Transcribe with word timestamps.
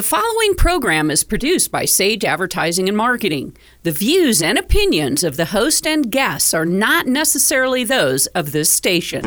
The 0.00 0.06
following 0.06 0.54
program 0.54 1.10
is 1.10 1.24
produced 1.24 1.70
by 1.70 1.84
Sage 1.84 2.24
Advertising 2.24 2.88
and 2.88 2.96
Marketing. 2.96 3.54
The 3.82 3.92
views 3.92 4.40
and 4.40 4.56
opinions 4.56 5.22
of 5.22 5.36
the 5.36 5.44
host 5.44 5.86
and 5.86 6.10
guests 6.10 6.54
are 6.54 6.64
not 6.64 7.06
necessarily 7.06 7.84
those 7.84 8.26
of 8.28 8.52
this 8.52 8.72
station. 8.72 9.20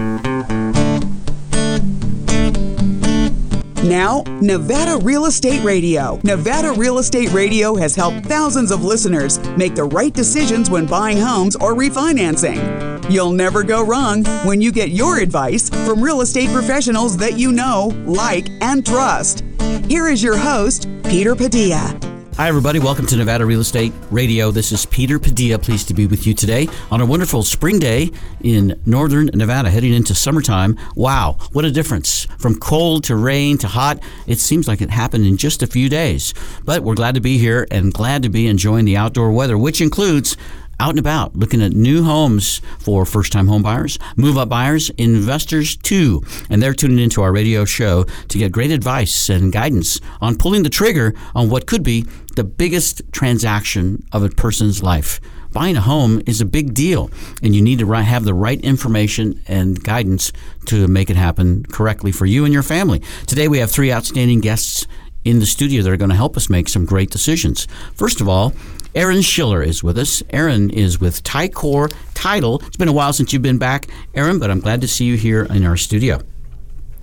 Now, 3.83 4.23
Nevada 4.41 4.97
Real 5.03 5.27
Estate 5.27 5.63
Radio. 5.63 6.19
Nevada 6.23 6.71
Real 6.71 6.97
Estate 6.97 7.31
Radio 7.31 7.75
has 7.75 7.95
helped 7.95 8.25
thousands 8.25 8.71
of 8.71 8.83
listeners 8.83 9.37
make 9.55 9.75
the 9.75 9.83
right 9.83 10.11
decisions 10.11 10.71
when 10.71 10.87
buying 10.87 11.19
homes 11.19 11.55
or 11.55 11.75
refinancing. 11.75 13.11
You'll 13.11 13.33
never 13.33 13.61
go 13.61 13.85
wrong 13.85 14.23
when 14.43 14.59
you 14.59 14.71
get 14.71 14.89
your 14.89 15.19
advice 15.19 15.69
from 15.69 16.03
real 16.03 16.21
estate 16.21 16.49
professionals 16.49 17.15
that 17.17 17.37
you 17.37 17.51
know, 17.51 17.91
like, 18.07 18.49
and 18.61 18.83
trust. 18.83 19.43
Here 19.87 20.07
is 20.07 20.23
your 20.23 20.37
host, 20.37 20.87
Peter 21.03 21.35
Padilla. 21.35 21.99
Hi, 22.35 22.47
everybody. 22.47 22.79
Welcome 22.79 23.05
to 23.05 23.15
Nevada 23.15 23.45
Real 23.45 23.59
Estate 23.59 23.93
Radio. 24.09 24.49
This 24.49 24.71
is 24.71 24.87
Peter 24.87 25.19
Padilla. 25.19 25.59
Pleased 25.59 25.87
to 25.89 25.93
be 25.93 26.07
with 26.07 26.25
you 26.25 26.33
today 26.33 26.67
on 26.89 26.99
a 26.99 27.05
wonderful 27.05 27.43
spring 27.43 27.77
day 27.77 28.09
in 28.41 28.81
northern 28.87 29.27
Nevada, 29.35 29.69
heading 29.69 29.93
into 29.93 30.15
summertime. 30.15 30.75
Wow, 30.95 31.37
what 31.51 31.63
a 31.63 31.69
difference 31.69 32.25
from 32.39 32.59
cold 32.59 33.03
to 33.03 33.15
rain 33.15 33.59
to 33.59 33.67
hot. 33.67 34.01
It 34.25 34.39
seems 34.39 34.67
like 34.67 34.81
it 34.81 34.89
happened 34.89 35.27
in 35.27 35.37
just 35.37 35.61
a 35.61 35.67
few 35.67 35.89
days. 35.89 36.33
But 36.65 36.81
we're 36.81 36.95
glad 36.95 37.13
to 37.13 37.21
be 37.21 37.37
here 37.37 37.67
and 37.69 37.93
glad 37.93 38.23
to 38.23 38.29
be 38.29 38.47
enjoying 38.47 38.85
the 38.85 38.97
outdoor 38.97 39.31
weather, 39.31 39.57
which 39.57 39.79
includes 39.79 40.35
out 40.79 40.91
and 40.91 40.99
about 40.99 41.35
looking 41.35 41.61
at 41.61 41.71
new 41.71 42.03
homes 42.03 42.61
for 42.79 43.05
first 43.05 43.31
time 43.31 43.47
home 43.47 43.63
buyers, 43.63 43.97
move 44.15 44.37
up 44.37 44.49
buyers, 44.49 44.89
investors 44.91 45.75
too. 45.77 46.21
And 46.49 46.61
they're 46.61 46.73
tuning 46.73 46.99
into 46.99 47.21
our 47.21 47.31
radio 47.31 47.65
show 47.65 48.03
to 48.03 48.37
get 48.37 48.51
great 48.51 48.71
advice 48.71 49.29
and 49.29 49.51
guidance 49.51 49.99
on 50.21 50.37
pulling 50.37 50.63
the 50.63 50.69
trigger 50.69 51.13
on 51.35 51.49
what 51.49 51.67
could 51.67 51.83
be 51.83 52.05
the 52.35 52.43
biggest 52.43 53.01
transaction 53.11 54.03
of 54.11 54.23
a 54.23 54.29
person's 54.29 54.81
life. 54.81 55.19
Buying 55.51 55.77
a 55.77 55.81
home 55.81 56.19
is 56.25 56.41
a 56.41 56.45
big 56.45 56.73
deal, 56.73 57.11
and 57.43 57.53
you 57.53 57.61
need 57.61 57.77
to 57.77 57.91
have 57.91 58.23
the 58.23 58.33
right 58.33 58.59
information 58.61 59.39
and 59.47 59.81
guidance 59.83 60.33
to 60.65 60.87
make 60.87 61.11
it 61.11 61.15
happen 61.15 61.63
correctly 61.65 62.11
for 62.11 62.25
you 62.25 62.43
and 62.43 62.51
your 62.51 62.63
family. 62.63 63.03
Today, 63.27 63.47
we 63.47 63.59
have 63.59 63.69
three 63.69 63.93
outstanding 63.93 64.41
guests 64.41 64.87
in 65.23 65.39
the 65.39 65.45
studio 65.45 65.83
that 65.83 65.91
are 65.91 65.97
going 65.97 66.09
to 66.09 66.15
help 66.15 66.35
us 66.35 66.49
make 66.49 66.67
some 66.67 66.85
great 66.85 67.11
decisions. 67.11 67.67
First 67.93 68.19
of 68.19 68.27
all, 68.27 68.53
Erin 68.95 69.21
Schiller 69.21 69.63
is 69.63 69.83
with 69.83 69.97
us. 69.97 70.21
Erin 70.29 70.69
is 70.69 70.99
with 70.99 71.23
Ticor 71.23 71.91
Title. 72.13 72.61
It's 72.67 72.77
been 72.77 72.87
a 72.87 72.93
while 72.93 73.11
since 73.11 73.33
you've 73.33 73.41
been 73.41 73.57
back, 73.57 73.87
Erin, 74.13 74.37
but 74.37 74.51
I'm 74.51 74.59
glad 74.59 74.81
to 74.81 74.87
see 74.87 75.05
you 75.05 75.17
here 75.17 75.45
in 75.45 75.65
our 75.65 75.77
studio. 75.77 76.21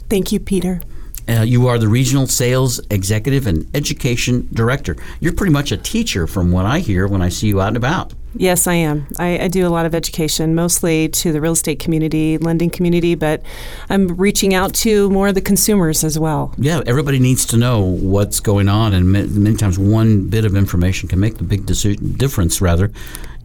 Thank 0.08 0.30
you, 0.30 0.38
Peter. 0.38 0.80
Uh, 1.28 1.42
you 1.42 1.66
are 1.66 1.78
the 1.78 1.88
regional 1.88 2.26
sales 2.26 2.80
executive 2.90 3.46
and 3.46 3.68
education 3.74 4.48
director. 4.52 4.96
You're 5.20 5.32
pretty 5.32 5.52
much 5.52 5.72
a 5.72 5.76
teacher, 5.76 6.26
from 6.26 6.52
what 6.52 6.64
I 6.64 6.78
hear 6.78 7.06
when 7.06 7.22
I 7.22 7.28
see 7.28 7.48
you 7.48 7.60
out 7.60 7.68
and 7.68 7.76
about. 7.76 8.14
Yes, 8.36 8.66
I 8.66 8.74
am. 8.74 9.08
I, 9.18 9.38
I, 9.40 9.48
do 9.48 9.66
a 9.66 9.70
lot 9.70 9.86
of 9.86 9.94
education, 9.94 10.54
mostly 10.54 11.08
to 11.08 11.32
the 11.32 11.40
real 11.40 11.52
estate 11.52 11.80
community, 11.80 12.38
lending 12.38 12.70
community, 12.70 13.16
but 13.16 13.42
I'm 13.88 14.06
reaching 14.06 14.54
out 14.54 14.72
to 14.76 15.10
more 15.10 15.28
of 15.28 15.34
the 15.34 15.40
consumers 15.40 16.04
as 16.04 16.18
well. 16.18 16.54
Yeah, 16.56 16.80
everybody 16.86 17.18
needs 17.18 17.44
to 17.46 17.56
know 17.56 17.80
what's 17.80 18.38
going 18.38 18.68
on, 18.68 18.94
and 18.94 19.10
many 19.10 19.56
times 19.56 19.78
one 19.78 20.28
bit 20.28 20.44
of 20.44 20.54
information 20.54 21.08
can 21.08 21.18
make 21.18 21.38
the 21.38 21.44
big 21.44 21.66
decision, 21.66 22.12
difference, 22.16 22.60
rather, 22.60 22.92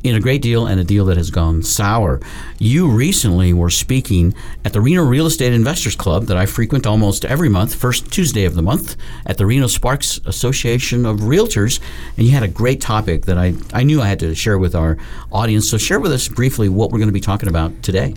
in 0.05 0.15
a 0.15 0.19
great 0.19 0.41
deal 0.41 0.67
and 0.67 0.79
a 0.79 0.83
deal 0.83 1.05
that 1.05 1.17
has 1.17 1.31
gone 1.31 1.63
sour. 1.63 2.19
You 2.59 2.89
recently 2.89 3.53
were 3.53 3.69
speaking 3.69 4.35
at 4.63 4.73
the 4.73 4.81
Reno 4.81 5.03
Real 5.03 5.25
Estate 5.25 5.51
Investors 5.51 5.95
Club 5.95 6.25
that 6.25 6.37
I 6.37 6.45
frequent 6.45 6.85
almost 6.85 7.25
every 7.25 7.49
month, 7.49 7.73
first 7.73 8.11
Tuesday 8.11 8.45
of 8.45 8.55
the 8.55 8.61
month, 8.61 8.95
at 9.25 9.37
the 9.37 9.45
Reno 9.45 9.67
Sparks 9.67 10.19
Association 10.25 11.05
of 11.05 11.21
Realtors, 11.21 11.79
and 12.17 12.25
you 12.25 12.33
had 12.33 12.43
a 12.43 12.47
great 12.47 12.81
topic 12.81 13.25
that 13.25 13.37
I, 13.37 13.55
I 13.73 13.83
knew 13.83 14.01
I 14.01 14.07
had 14.07 14.19
to 14.19 14.35
share 14.35 14.59
with 14.59 14.75
our 14.75 14.97
audience. 15.31 15.69
So 15.69 15.77
share 15.77 15.99
with 15.99 16.11
us 16.11 16.27
briefly 16.27 16.69
what 16.69 16.91
we're 16.91 16.99
going 16.99 17.09
to 17.09 17.13
be 17.13 17.19
talking 17.19 17.49
about 17.49 17.81
today. 17.81 18.13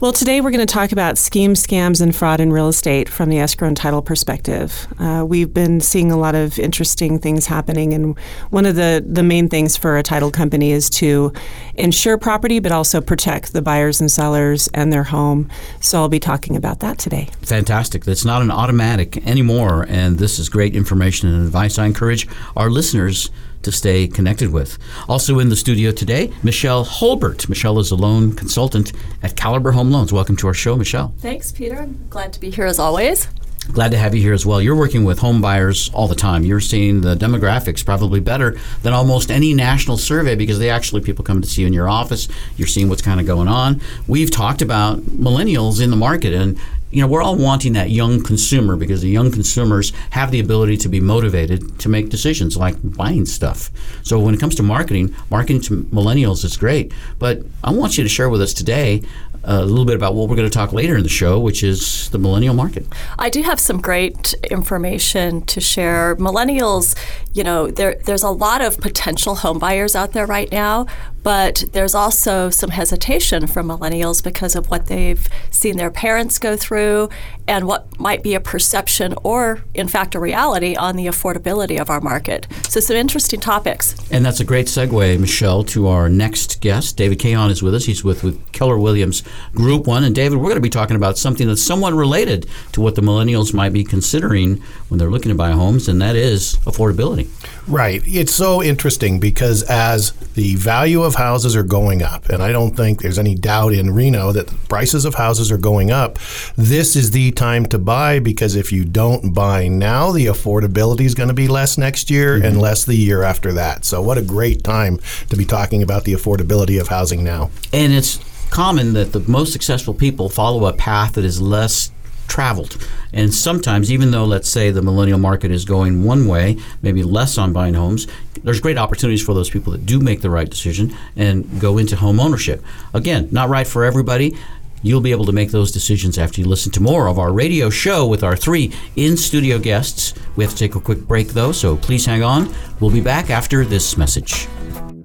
Well, 0.00 0.12
today 0.12 0.40
we're 0.40 0.50
going 0.50 0.66
to 0.66 0.72
talk 0.72 0.92
about 0.92 1.18
schemes, 1.18 1.64
scams, 1.66 2.00
and 2.00 2.16
fraud 2.16 2.40
in 2.40 2.52
real 2.52 2.68
estate 2.68 3.08
from 3.08 3.28
the 3.28 3.38
escrow 3.38 3.68
and 3.68 3.76
title 3.76 4.00
perspective. 4.00 4.86
Uh, 4.98 5.24
we've 5.28 5.52
been 5.52 5.80
seeing 5.80 6.10
a 6.10 6.16
lot 6.16 6.34
of 6.34 6.58
interesting 6.58 7.18
things 7.18 7.46
happening, 7.46 7.92
and 7.92 8.18
one 8.50 8.64
of 8.64 8.76
the, 8.76 9.04
the 9.06 9.22
main 9.22 9.48
things 9.48 9.76
for 9.76 9.98
a 9.98 10.02
title 10.02 10.30
company 10.30 10.72
is 10.72 10.88
to 10.90 11.29
insure 11.74 12.18
property, 12.18 12.58
but 12.58 12.72
also 12.72 13.00
protect 13.00 13.52
the 13.52 13.62
buyers 13.62 14.00
and 14.00 14.10
sellers 14.10 14.68
and 14.74 14.92
their 14.92 15.04
home. 15.04 15.50
So 15.80 15.98
I'll 15.98 16.08
be 16.08 16.20
talking 16.20 16.56
about 16.56 16.80
that 16.80 16.98
today. 16.98 17.28
Fantastic. 17.42 18.04
That's 18.04 18.24
not 18.24 18.42
an 18.42 18.50
automatic 18.50 19.26
anymore, 19.26 19.86
and 19.88 20.18
this 20.18 20.38
is 20.38 20.48
great 20.48 20.74
information 20.74 21.28
and 21.28 21.44
advice. 21.44 21.78
I 21.78 21.86
encourage 21.86 22.28
our 22.56 22.70
listeners 22.70 23.30
to 23.62 23.72
stay 23.72 24.08
connected 24.08 24.50
with. 24.50 24.78
Also 25.08 25.38
in 25.38 25.48
the 25.48 25.56
studio 25.56 25.92
today, 25.92 26.32
Michelle 26.42 26.84
Hulbert. 26.84 27.48
Michelle 27.48 27.78
is 27.78 27.90
a 27.90 27.96
loan 27.96 28.32
consultant 28.34 28.92
at 29.22 29.36
Caliber 29.36 29.72
Home 29.72 29.90
Loans. 29.90 30.12
Welcome 30.12 30.36
to 30.36 30.46
our 30.46 30.54
show, 30.54 30.76
Michelle. 30.76 31.14
Thanks, 31.18 31.52
Peter. 31.52 31.78
I'm 31.78 32.06
glad 32.08 32.32
to 32.32 32.40
be 32.40 32.50
here 32.50 32.66
as 32.66 32.78
always. 32.78 33.28
Glad 33.72 33.92
to 33.92 33.98
have 33.98 34.16
you 34.16 34.20
here 34.20 34.32
as 34.32 34.44
well. 34.44 34.60
You're 34.60 34.74
working 34.74 35.04
with 35.04 35.20
home 35.20 35.40
buyers 35.40 35.90
all 35.94 36.08
the 36.08 36.16
time. 36.16 36.44
You're 36.44 36.60
seeing 36.60 37.02
the 37.02 37.14
demographics 37.14 37.84
probably 37.84 38.18
better 38.18 38.58
than 38.82 38.92
almost 38.92 39.30
any 39.30 39.54
national 39.54 39.96
survey 39.96 40.34
because 40.34 40.58
they 40.58 40.70
actually 40.70 41.02
people 41.02 41.24
come 41.24 41.40
to 41.40 41.48
see 41.48 41.62
you 41.62 41.68
in 41.68 41.72
your 41.72 41.88
office. 41.88 42.26
You're 42.56 42.66
seeing 42.66 42.88
what's 42.88 43.02
kind 43.02 43.20
of 43.20 43.26
going 43.26 43.46
on. 43.46 43.80
We've 44.08 44.30
talked 44.30 44.60
about 44.60 45.00
millennials 45.02 45.80
in 45.80 45.90
the 45.90 45.96
market 45.96 46.34
and 46.34 46.58
you 46.90 47.00
know, 47.00 47.06
we're 47.06 47.22
all 47.22 47.36
wanting 47.36 47.74
that 47.74 47.90
young 47.90 48.22
consumer 48.22 48.74
because 48.74 49.00
the 49.00 49.08
young 49.08 49.30
consumers 49.30 49.92
have 50.10 50.32
the 50.32 50.40
ability 50.40 50.76
to 50.78 50.88
be 50.88 51.00
motivated 51.00 51.78
to 51.78 51.88
make 51.88 52.08
decisions 52.08 52.56
like 52.56 52.74
buying 52.82 53.26
stuff. 53.26 53.70
So 54.02 54.18
when 54.18 54.34
it 54.34 54.40
comes 54.40 54.56
to 54.56 54.64
marketing, 54.64 55.14
marketing 55.30 55.60
to 55.62 55.84
millennials 55.84 56.44
is 56.44 56.56
great. 56.56 56.92
But 57.20 57.42
I 57.62 57.70
want 57.70 57.96
you 57.96 58.02
to 58.02 58.10
share 58.10 58.28
with 58.28 58.42
us 58.42 58.52
today 58.52 59.02
a 59.44 59.64
little 59.64 59.84
bit 59.84 59.96
about 59.96 60.14
what 60.14 60.28
we're 60.28 60.36
going 60.36 60.48
to 60.48 60.54
talk 60.54 60.72
later 60.72 60.96
in 60.96 61.02
the 61.02 61.08
show, 61.08 61.38
which 61.38 61.62
is 61.62 62.10
the 62.10 62.18
millennial 62.18 62.54
market. 62.54 62.86
I 63.18 63.30
do 63.30 63.42
have 63.42 63.58
some 63.58 63.80
great 63.80 64.34
information 64.50 65.42
to 65.42 65.60
share. 65.60 66.16
Millennials, 66.16 66.96
you 67.32 67.42
know, 67.44 67.68
there, 67.68 67.96
there's 68.04 68.22
a 68.22 68.30
lot 68.30 68.60
of 68.60 68.78
potential 68.78 69.36
homebuyers 69.36 69.94
out 69.94 70.12
there 70.12 70.26
right 70.26 70.50
now, 70.52 70.86
but 71.22 71.64
there's 71.72 71.94
also 71.94 72.50
some 72.50 72.70
hesitation 72.70 73.46
from 73.46 73.68
millennials 73.68 74.22
because 74.22 74.54
of 74.56 74.70
what 74.70 74.86
they've 74.86 75.28
seen 75.50 75.76
their 75.76 75.90
parents 75.90 76.38
go 76.38 76.56
through 76.56 77.08
and 77.46 77.66
what 77.66 77.98
might 77.98 78.22
be 78.22 78.34
a 78.34 78.40
perception 78.40 79.14
or, 79.22 79.62
in 79.74 79.88
fact, 79.88 80.14
a 80.14 80.20
reality 80.20 80.76
on 80.76 80.96
the 80.96 81.06
affordability 81.06 81.80
of 81.80 81.90
our 81.90 82.00
market. 82.00 82.46
So, 82.68 82.80
some 82.80 82.96
interesting 82.96 83.40
topics. 83.40 83.94
And 84.10 84.24
that's 84.24 84.40
a 84.40 84.44
great 84.44 84.66
segue, 84.66 85.18
Michelle, 85.18 85.64
to 85.64 85.88
our 85.88 86.08
next 86.08 86.60
guest. 86.60 86.96
David 86.96 87.18
Cahan 87.18 87.50
is 87.50 87.62
with 87.62 87.74
us. 87.74 87.86
He's 87.86 88.04
with, 88.04 88.22
with 88.22 88.52
Keller 88.52 88.78
Williams 88.78 89.22
Group 89.52 89.86
One. 89.86 90.04
And, 90.04 90.14
David, 90.14 90.36
we're 90.38 90.44
going 90.44 90.54
to 90.54 90.60
be 90.60 90.70
talking 90.70 90.96
about 90.96 91.18
something 91.18 91.48
that's 91.48 91.62
somewhat 91.62 91.92
related 91.92 92.48
to 92.72 92.80
what 92.80 92.94
the 92.94 93.02
millennials 93.02 93.52
might 93.52 93.72
be 93.72 93.84
considering 93.84 94.62
when 94.88 94.98
they're 94.98 95.10
looking 95.10 95.30
to 95.30 95.36
buy 95.36 95.50
homes, 95.50 95.88
and 95.88 96.00
that 96.00 96.16
is 96.16 96.56
affordability. 96.64 97.28
Right. 97.66 98.02
It's 98.06 98.34
so 98.34 98.62
interesting 98.62 99.20
because 99.20 99.62
as 99.64 100.12
the 100.34 100.54
value 100.56 101.02
of 101.02 101.09
houses 101.14 101.56
are 101.56 101.62
going 101.62 102.02
up, 102.02 102.28
and 102.28 102.42
I 102.42 102.52
don't 102.52 102.76
think 102.76 103.02
there's 103.02 103.18
any 103.18 103.34
doubt 103.34 103.72
in 103.72 103.94
Reno 103.94 104.32
that 104.32 104.48
the 104.48 104.54
prices 104.68 105.04
of 105.04 105.14
houses 105.14 105.50
are 105.50 105.58
going 105.58 105.90
up, 105.90 106.18
this 106.56 106.96
is 106.96 107.10
the 107.10 107.32
time 107.32 107.66
to 107.66 107.78
buy 107.78 108.18
because 108.18 108.54
if 108.54 108.72
you 108.72 108.84
don't 108.84 109.32
buy 109.32 109.68
now, 109.68 110.12
the 110.12 110.26
affordability 110.26 111.02
is 111.02 111.14
going 111.14 111.28
to 111.28 111.34
be 111.34 111.48
less 111.48 111.78
next 111.78 112.10
year 112.10 112.36
mm-hmm. 112.36 112.46
and 112.46 112.60
less 112.60 112.84
the 112.84 112.94
year 112.94 113.22
after 113.22 113.52
that. 113.52 113.84
So, 113.84 114.02
what 114.02 114.18
a 114.18 114.22
great 114.22 114.64
time 114.64 114.98
to 115.28 115.36
be 115.36 115.44
talking 115.44 115.82
about 115.82 116.04
the 116.04 116.12
affordability 116.12 116.80
of 116.80 116.88
housing 116.88 117.24
now. 117.24 117.50
And 117.72 117.92
it's 117.92 118.18
common 118.50 118.92
that 118.94 119.12
the 119.12 119.20
most 119.20 119.52
successful 119.52 119.94
people 119.94 120.28
follow 120.28 120.66
a 120.66 120.72
path 120.72 121.14
that 121.14 121.24
is 121.24 121.40
less 121.40 121.90
traveled. 122.30 122.78
And 123.12 123.34
sometimes, 123.34 123.92
even 123.92 124.12
though, 124.12 124.24
let's 124.24 124.48
say, 124.48 124.70
the 124.70 124.80
millennial 124.80 125.18
market 125.18 125.50
is 125.50 125.64
going 125.64 126.04
one 126.04 126.26
way, 126.26 126.56
maybe 126.80 127.02
less 127.02 127.36
on 127.36 127.52
buying 127.52 127.74
homes, 127.74 128.06
there's 128.42 128.60
great 128.60 128.78
opportunities 128.78 129.22
for 129.22 129.34
those 129.34 129.50
people 129.50 129.72
that 129.72 129.84
do 129.84 130.00
make 130.00 130.22
the 130.22 130.30
right 130.30 130.48
decision 130.48 130.96
and 131.16 131.60
go 131.60 131.76
into 131.76 131.96
home 131.96 132.20
ownership. 132.20 132.64
Again, 132.94 133.28
not 133.30 133.48
right 133.48 133.66
for 133.66 133.84
everybody. 133.84 134.36
You'll 134.82 135.02
be 135.02 135.10
able 135.10 135.26
to 135.26 135.32
make 135.32 135.50
those 135.50 135.72
decisions 135.72 136.16
after 136.16 136.40
you 136.40 136.46
listen 136.46 136.72
to 136.72 136.80
more 136.80 137.06
of 137.06 137.18
our 137.18 137.32
radio 137.32 137.68
show 137.68 138.06
with 138.06 138.22
our 138.22 138.36
three 138.36 138.72
in 138.96 139.16
studio 139.18 139.58
guests. 139.58 140.14
We 140.36 140.44
have 140.44 140.54
to 140.54 140.58
take 140.58 140.74
a 140.74 140.80
quick 140.80 141.00
break, 141.00 141.28
though, 141.28 141.52
so 141.52 141.76
please 141.76 142.06
hang 142.06 142.22
on. 142.22 142.54
We'll 142.78 142.90
be 142.90 143.02
back 143.02 143.28
after 143.28 143.66
this 143.66 143.98
message. 143.98 144.48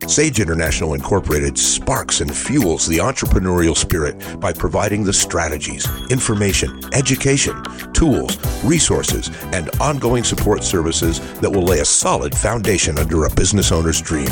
Sage 0.07 0.39
International 0.39 0.93
Incorporated 0.93 1.57
sparks 1.57 2.21
and 2.21 2.33
fuels 2.35 2.85
the 2.85 2.99
entrepreneurial 2.99 3.75
spirit 3.75 4.39
by 4.39 4.53
providing 4.53 5.03
the 5.03 5.11
strategies, 5.11 5.87
information, 6.11 6.79
education, 6.93 7.61
tools, 7.91 8.37
resources, 8.63 9.29
and 9.45 9.69
ongoing 9.81 10.23
support 10.23 10.63
services 10.63 11.19
that 11.39 11.49
will 11.49 11.63
lay 11.63 11.79
a 11.79 11.85
solid 11.85 12.35
foundation 12.35 12.99
under 12.99 13.25
a 13.25 13.29
business 13.31 13.71
owner's 13.71 14.01
dream. 14.01 14.29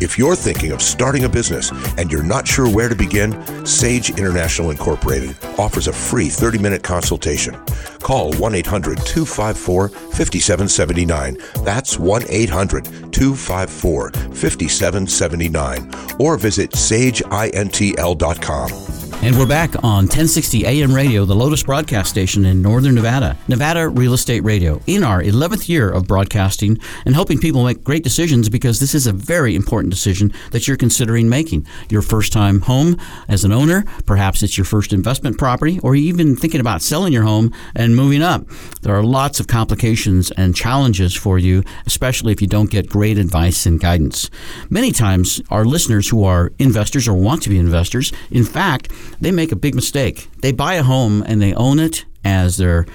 If 0.00 0.18
you're 0.18 0.36
thinking 0.36 0.72
of 0.72 0.82
starting 0.82 1.24
a 1.24 1.28
business 1.28 1.70
and 1.96 2.10
you're 2.10 2.22
not 2.22 2.48
sure 2.48 2.68
where 2.68 2.88
to 2.88 2.94
begin, 2.94 3.64
Sage 3.64 4.10
International 4.10 4.70
Incorporated 4.70 5.36
offers 5.58 5.86
a 5.86 5.92
free 5.92 6.28
30 6.28 6.58
minute 6.58 6.82
consultation. 6.82 7.54
Call 8.00 8.32
1 8.34 8.54
800 8.54 8.98
254 8.98 9.88
5779. 9.88 11.38
That's 11.64 11.98
1 11.98 12.22
800 12.28 12.84
254 13.12 14.10
5779. 14.10 15.90
Or 16.18 16.36
visit 16.36 16.72
sageintl.com. 16.72 19.03
And 19.24 19.38
we're 19.38 19.46
back 19.46 19.74
on 19.82 20.04
1060 20.04 20.66
AM 20.66 20.92
radio, 20.92 21.24
the 21.24 21.34
Lotus 21.34 21.62
broadcast 21.62 22.10
station 22.10 22.44
in 22.44 22.60
Northern 22.60 22.94
Nevada, 22.94 23.38
Nevada 23.48 23.88
Real 23.88 24.12
Estate 24.12 24.42
Radio, 24.42 24.82
in 24.86 25.02
our 25.02 25.22
11th 25.22 25.66
year 25.66 25.88
of 25.88 26.06
broadcasting 26.06 26.78
and 27.06 27.14
helping 27.14 27.38
people 27.38 27.64
make 27.64 27.82
great 27.82 28.04
decisions 28.04 28.50
because 28.50 28.80
this 28.80 28.94
is 28.94 29.06
a 29.06 29.14
very 29.14 29.54
important 29.54 29.90
decision 29.90 30.30
that 30.50 30.68
you're 30.68 30.76
considering 30.76 31.30
making. 31.30 31.66
Your 31.88 32.02
first 32.02 32.34
time 32.34 32.60
home 32.60 32.98
as 33.26 33.46
an 33.46 33.52
owner, 33.52 33.86
perhaps 34.04 34.42
it's 34.42 34.58
your 34.58 34.66
first 34.66 34.92
investment 34.92 35.38
property, 35.38 35.80
or 35.82 35.94
even 35.94 36.36
thinking 36.36 36.60
about 36.60 36.82
selling 36.82 37.14
your 37.14 37.24
home 37.24 37.50
and 37.74 37.96
moving 37.96 38.20
up. 38.20 38.46
There 38.82 38.94
are 38.94 39.02
lots 39.02 39.40
of 39.40 39.46
complications 39.46 40.32
and 40.32 40.54
challenges 40.54 41.14
for 41.14 41.38
you, 41.38 41.62
especially 41.86 42.32
if 42.34 42.42
you 42.42 42.46
don't 42.46 42.70
get 42.70 42.90
great 42.90 43.16
advice 43.16 43.64
and 43.64 43.80
guidance. 43.80 44.28
Many 44.68 44.92
times, 44.92 45.40
our 45.48 45.64
listeners 45.64 46.10
who 46.10 46.24
are 46.24 46.52
investors 46.58 47.08
or 47.08 47.14
want 47.14 47.42
to 47.44 47.48
be 47.48 47.58
investors, 47.58 48.12
in 48.30 48.44
fact, 48.44 48.92
they 49.20 49.30
make 49.30 49.52
a 49.52 49.56
big 49.56 49.74
mistake. 49.74 50.28
They 50.40 50.52
buy 50.52 50.74
a 50.74 50.82
home 50.82 51.22
and 51.26 51.40
they 51.40 51.54
own 51.54 51.78
it 51.78 52.04
as 52.24 52.56
their 52.56 52.86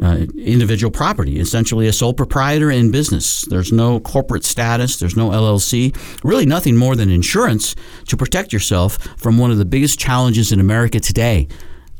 uh, 0.00 0.26
individual 0.36 0.90
property, 0.90 1.40
essentially 1.40 1.88
a 1.88 1.92
sole 1.92 2.14
proprietor 2.14 2.70
in 2.70 2.90
business. 2.90 3.42
There's 3.42 3.72
no 3.72 4.00
corporate 4.00 4.44
status, 4.44 4.98
there's 4.98 5.16
no 5.16 5.30
LLC, 5.30 5.96
really 6.22 6.46
nothing 6.46 6.76
more 6.76 6.94
than 6.94 7.10
insurance 7.10 7.74
to 8.06 8.16
protect 8.16 8.52
yourself 8.52 8.96
from 9.16 9.38
one 9.38 9.50
of 9.50 9.58
the 9.58 9.64
biggest 9.64 9.98
challenges 9.98 10.52
in 10.52 10.60
America 10.60 11.00
today 11.00 11.48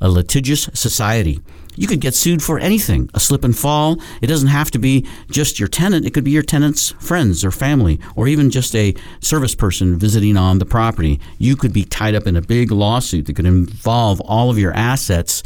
a 0.01 0.09
litigious 0.09 0.69
society. 0.75 1.41
You 1.79 1.87
could 1.87 2.01
get 2.01 2.15
sued 2.15 2.43
for 2.43 2.59
anything, 2.59 3.09
a 3.15 3.21
slip 3.21 3.45
and 3.45 3.57
fall. 3.57 4.01
It 4.21 4.27
doesn't 4.27 4.49
have 4.49 4.69
to 4.73 4.81
be 4.81 5.07
just 5.31 5.61
your 5.61 5.69
tenant, 5.69 6.07
it 6.07 6.13
could 6.13 6.25
be 6.25 6.33
your 6.33 6.43
tenant's 6.43 6.91
friends 6.99 7.45
or 7.45 7.53
family, 7.53 8.01
or 8.17 8.27
even 8.27 8.51
just 8.51 8.75
a 8.75 8.97
service 9.21 9.55
person 9.55 9.97
visiting 9.97 10.37
on 10.37 10.59
the 10.59 10.67
property. 10.67 11.21
You 11.39 11.55
could 11.55 11.73
be 11.73 11.85
tied 11.85 12.17
up 12.17 12.27
in 12.27 12.35
a 12.35 12.43
big 12.43 12.73
lawsuit 12.73 13.27
that 13.27 13.37
could 13.37 13.47
involve 13.47 14.21
all 14.23 14.51
of 14.51 14.59
your 14.59 14.73
assets 14.73 15.45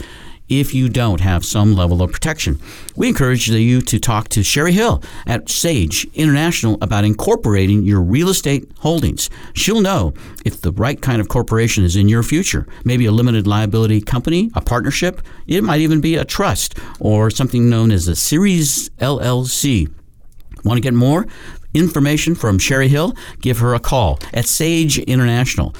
if 0.48 0.74
you 0.74 0.88
don't 0.88 1.20
have 1.20 1.44
some 1.44 1.74
level 1.74 2.02
of 2.02 2.12
protection. 2.12 2.60
We 2.96 3.08
encourage 3.08 3.48
you 3.48 3.80
to 3.80 3.98
talk 3.98 4.28
to 4.30 4.42
Sherry 4.42 4.72
Hill 4.72 5.02
at 5.26 5.48
Sage 5.48 6.06
International 6.14 6.78
about 6.80 7.04
incorporating 7.04 7.82
your 7.82 8.00
real 8.00 8.28
estate 8.28 8.70
holdings. 8.78 9.30
She'll 9.54 9.80
know 9.80 10.14
if 10.44 10.60
the 10.60 10.72
right 10.72 11.00
kind 11.00 11.20
of 11.20 11.28
corporation 11.28 11.84
is 11.84 11.96
in 11.96 12.08
your 12.08 12.22
future. 12.22 12.66
Maybe 12.84 13.06
a 13.06 13.12
limited 13.12 13.46
liability 13.46 14.00
company, 14.00 14.50
a 14.54 14.60
partnership, 14.60 15.22
it 15.46 15.64
might 15.64 15.80
even 15.80 16.00
be 16.00 16.16
a 16.16 16.24
trust 16.24 16.78
or 17.00 17.30
something 17.30 17.70
known 17.70 17.90
as 17.90 18.08
a 18.08 18.16
Series 18.16 18.90
LLC. 18.98 19.92
Want 20.64 20.76
to 20.76 20.82
get 20.82 20.94
more 20.94 21.26
information 21.74 22.34
from 22.34 22.58
Sherry 22.58 22.88
Hill? 22.88 23.14
Give 23.40 23.58
her 23.58 23.74
a 23.74 23.80
call 23.80 24.18
at 24.32 24.46
Sage 24.46 24.98
International. 24.98 25.74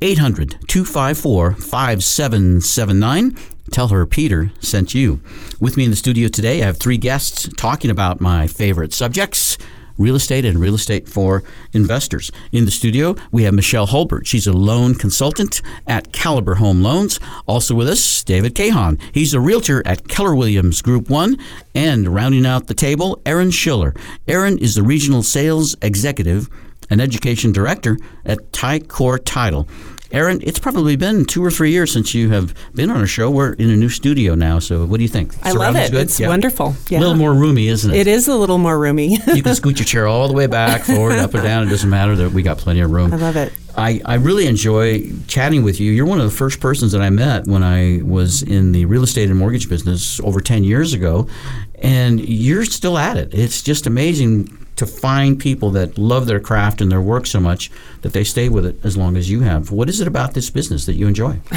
800 0.00 0.58
254 0.68 1.54
5779. 1.54 3.36
Tell 3.70 3.88
her 3.88 4.06
Peter 4.06 4.50
sent 4.60 4.94
you. 4.94 5.20
With 5.60 5.76
me 5.76 5.84
in 5.84 5.90
the 5.90 5.96
studio 5.96 6.28
today, 6.28 6.62
I 6.62 6.66
have 6.66 6.78
three 6.78 6.98
guests 6.98 7.48
talking 7.56 7.90
about 7.90 8.20
my 8.20 8.46
favorite 8.46 8.92
subjects 8.92 9.58
real 9.98 10.14
estate 10.14 10.44
and 10.44 10.58
real 10.58 10.74
estate 10.74 11.08
for 11.08 11.42
investors. 11.72 12.30
In 12.52 12.64
the 12.64 12.70
studio, 12.70 13.16
we 13.32 13.42
have 13.42 13.52
Michelle 13.52 13.86
Hulbert. 13.86 14.26
She's 14.26 14.46
a 14.46 14.52
loan 14.52 14.94
consultant 14.94 15.60
at 15.86 16.12
Caliber 16.12 16.54
Home 16.54 16.82
Loans. 16.82 17.20
Also 17.46 17.74
with 17.74 17.88
us, 17.88 18.24
David 18.24 18.54
Cahan. 18.54 18.98
He's 19.12 19.34
a 19.34 19.40
realtor 19.40 19.82
at 19.84 20.08
Keller 20.08 20.34
Williams 20.34 20.80
Group 20.80 21.10
1. 21.10 21.36
And 21.74 22.08
rounding 22.14 22.46
out 22.46 22.68
the 22.68 22.74
table, 22.74 23.20
Erin 23.26 23.50
Schiller. 23.50 23.94
Erin 24.26 24.58
is 24.58 24.76
the 24.76 24.82
regional 24.82 25.22
sales 25.22 25.76
executive 25.82 26.48
and 26.90 27.00
education 27.00 27.52
director 27.52 27.98
at 28.24 28.52
Ticor 28.52 29.18
Title. 29.24 29.68
Erin, 30.10 30.40
it's 30.42 30.58
probably 30.58 30.96
been 30.96 31.26
two 31.26 31.44
or 31.44 31.50
three 31.50 31.70
years 31.70 31.92
since 31.92 32.14
you 32.14 32.30
have 32.30 32.54
been 32.74 32.90
on 32.90 33.02
a 33.02 33.06
show. 33.06 33.30
We're 33.30 33.52
in 33.52 33.68
a 33.68 33.76
new 33.76 33.90
studio 33.90 34.34
now, 34.34 34.58
so 34.58 34.86
what 34.86 34.96
do 34.96 35.02
you 35.02 35.08
think? 35.08 35.34
I 35.44 35.52
love 35.52 35.76
it. 35.76 35.90
Good? 35.90 36.02
It's 36.02 36.18
yeah. 36.18 36.28
wonderful. 36.28 36.74
Yeah. 36.88 36.98
A 36.98 37.00
little 37.00 37.14
more 37.14 37.34
roomy, 37.34 37.68
isn't 37.68 37.90
it? 37.90 37.98
It 37.98 38.06
is 38.06 38.26
a 38.26 38.34
little 38.34 38.56
more 38.56 38.78
roomy. 38.78 39.18
you 39.34 39.42
can 39.42 39.54
scoot 39.54 39.78
your 39.78 39.84
chair 39.84 40.06
all 40.06 40.26
the 40.26 40.34
way 40.34 40.46
back, 40.46 40.82
forward, 40.84 41.18
up 41.18 41.34
or 41.34 41.42
down. 41.42 41.66
It 41.66 41.70
doesn't 41.70 41.90
matter. 41.90 42.16
That 42.16 42.32
we 42.32 42.42
got 42.42 42.56
plenty 42.56 42.80
of 42.80 42.90
room. 42.90 43.12
I 43.12 43.16
love 43.16 43.36
it. 43.36 43.52
I, 43.76 44.00
I 44.04 44.14
really 44.14 44.46
enjoy 44.46 45.12
chatting 45.28 45.62
with 45.62 45.78
you. 45.78 45.92
You're 45.92 46.06
one 46.06 46.18
of 46.18 46.24
the 46.24 46.36
first 46.36 46.58
persons 46.58 46.90
that 46.92 47.00
I 47.00 47.10
met 47.10 47.46
when 47.46 47.62
I 47.62 48.00
was 48.02 48.42
in 48.42 48.72
the 48.72 48.86
real 48.86 49.04
estate 49.04 49.28
and 49.28 49.38
mortgage 49.38 49.68
business 49.68 50.18
over 50.20 50.40
10 50.40 50.64
years 50.64 50.94
ago, 50.94 51.28
and 51.76 52.18
you're 52.18 52.64
still 52.64 52.98
at 52.98 53.16
it. 53.16 53.32
It's 53.32 53.62
just 53.62 53.86
amazing 53.86 54.66
to 54.78 54.86
find 54.86 55.38
people 55.38 55.70
that 55.72 55.98
love 55.98 56.26
their 56.26 56.40
craft 56.40 56.80
and 56.80 56.90
their 56.90 57.00
work 57.00 57.26
so 57.26 57.40
much 57.40 57.70
that 58.02 58.12
they 58.12 58.24
stay 58.24 58.48
with 58.48 58.64
it 58.64 58.78
as 58.84 58.96
long 58.96 59.16
as 59.16 59.28
you 59.30 59.40
have. 59.40 59.70
What 59.70 59.88
is 59.88 60.00
it 60.00 60.08
about 60.08 60.34
this 60.34 60.50
business 60.50 60.86
that 60.86 60.94
you 60.94 61.06
enjoy? 61.06 61.40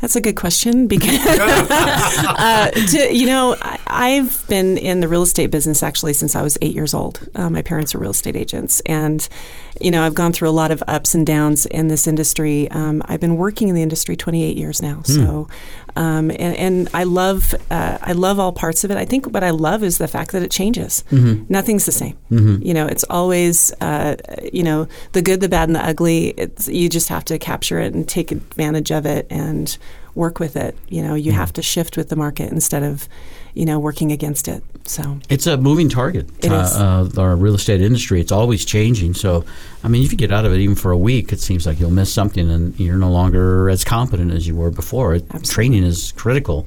That's 0.00 0.14
a 0.14 0.20
good 0.20 0.36
question 0.36 0.86
because, 0.86 1.26
uh, 1.26 2.70
to, 2.70 3.12
you 3.12 3.26
know, 3.26 3.56
I, 3.60 4.10
have 4.10 4.46
been 4.46 4.78
in 4.78 5.00
the 5.00 5.08
real 5.08 5.22
estate 5.22 5.50
business 5.50 5.82
actually 5.82 6.12
since 6.12 6.36
I 6.36 6.42
was 6.42 6.56
eight 6.62 6.72
years 6.72 6.94
old. 6.94 7.28
Uh, 7.34 7.50
my 7.50 7.62
parents 7.62 7.96
are 7.96 7.98
real 7.98 8.12
estate 8.12 8.36
agents, 8.36 8.80
and 8.86 9.28
you 9.80 9.90
know, 9.90 10.04
I've 10.04 10.14
gone 10.14 10.32
through 10.32 10.50
a 10.50 10.50
lot 10.50 10.70
of 10.70 10.84
ups 10.86 11.16
and 11.16 11.26
downs 11.26 11.66
in 11.66 11.88
this 11.88 12.06
industry. 12.06 12.70
Um, 12.70 13.02
I've 13.06 13.18
been 13.18 13.36
working 13.36 13.68
in 13.68 13.74
the 13.74 13.82
industry 13.82 14.14
28 14.14 14.56
years 14.56 14.80
now, 14.80 14.98
mm. 14.98 15.06
so 15.16 15.48
um, 15.96 16.30
and, 16.30 16.56
and, 16.56 16.88
I 16.94 17.04
love 17.04 17.54
uh, 17.70 17.98
I 18.00 18.12
love 18.12 18.38
all 18.38 18.52
parts 18.52 18.84
of 18.84 18.90
it. 18.90 18.96
I 18.96 19.04
think 19.04 19.26
what 19.32 19.42
I 19.42 19.50
love 19.50 19.82
is 19.82 19.98
the 19.98 20.08
fact 20.08 20.32
that 20.32 20.42
it 20.42 20.50
changes. 20.50 21.04
Mm-hmm. 21.10 21.44
Nothing's 21.48 21.86
the 21.86 21.92
same. 21.92 22.16
Mm-hmm. 22.30 22.62
You 22.66 22.74
know, 22.74 22.86
it's 22.86 23.04
always 23.04 23.72
uh, 23.80 24.16
you 24.52 24.62
know 24.62 24.88
the 25.12 25.22
good, 25.22 25.40
the 25.40 25.48
bad, 25.48 25.68
and 25.68 25.76
the 25.76 25.84
ugly. 25.84 26.28
It's, 26.30 26.68
you 26.68 26.88
just 26.88 27.08
have 27.08 27.24
to 27.26 27.38
capture 27.38 27.78
it 27.78 27.94
and 27.94 28.08
take 28.08 28.30
advantage 28.30 28.90
of 28.90 29.06
it 29.06 29.26
and 29.30 29.76
work 30.14 30.38
with 30.38 30.56
it. 30.56 30.76
You 30.88 31.02
know, 31.02 31.14
you 31.14 31.30
mm-hmm. 31.30 31.40
have 31.40 31.52
to 31.54 31.62
shift 31.62 31.96
with 31.96 32.08
the 32.08 32.16
market 32.16 32.52
instead 32.52 32.82
of 32.82 33.08
you 33.54 33.64
know, 33.66 33.78
working 33.78 34.12
against 34.12 34.48
it. 34.48 34.62
So 34.84 35.18
it's 35.28 35.46
a 35.46 35.56
moving 35.56 35.88
target. 35.88 36.28
It 36.42 36.50
uh, 36.50 36.62
is. 36.62 36.74
Uh, 36.74 37.08
our 37.18 37.36
real 37.36 37.54
estate 37.54 37.82
industry, 37.82 38.20
it's 38.20 38.32
always 38.32 38.64
changing. 38.64 39.14
So, 39.14 39.44
I 39.84 39.88
mean, 39.88 40.02
if 40.02 40.12
you 40.12 40.18
get 40.18 40.32
out 40.32 40.46
of 40.46 40.52
it 40.52 40.60
even 40.60 40.76
for 40.76 40.92
a 40.92 40.96
week, 40.96 41.32
it 41.32 41.40
seems 41.40 41.66
like 41.66 41.78
you'll 41.78 41.90
miss 41.90 42.12
something 42.12 42.50
and 42.50 42.78
you're 42.80 42.96
no 42.96 43.10
longer 43.10 43.68
as 43.68 43.84
competent 43.84 44.32
as 44.32 44.46
you 44.46 44.56
were 44.56 44.70
before. 44.70 45.14
Absolutely. 45.14 45.48
Training 45.48 45.84
is 45.84 46.12
critical. 46.12 46.66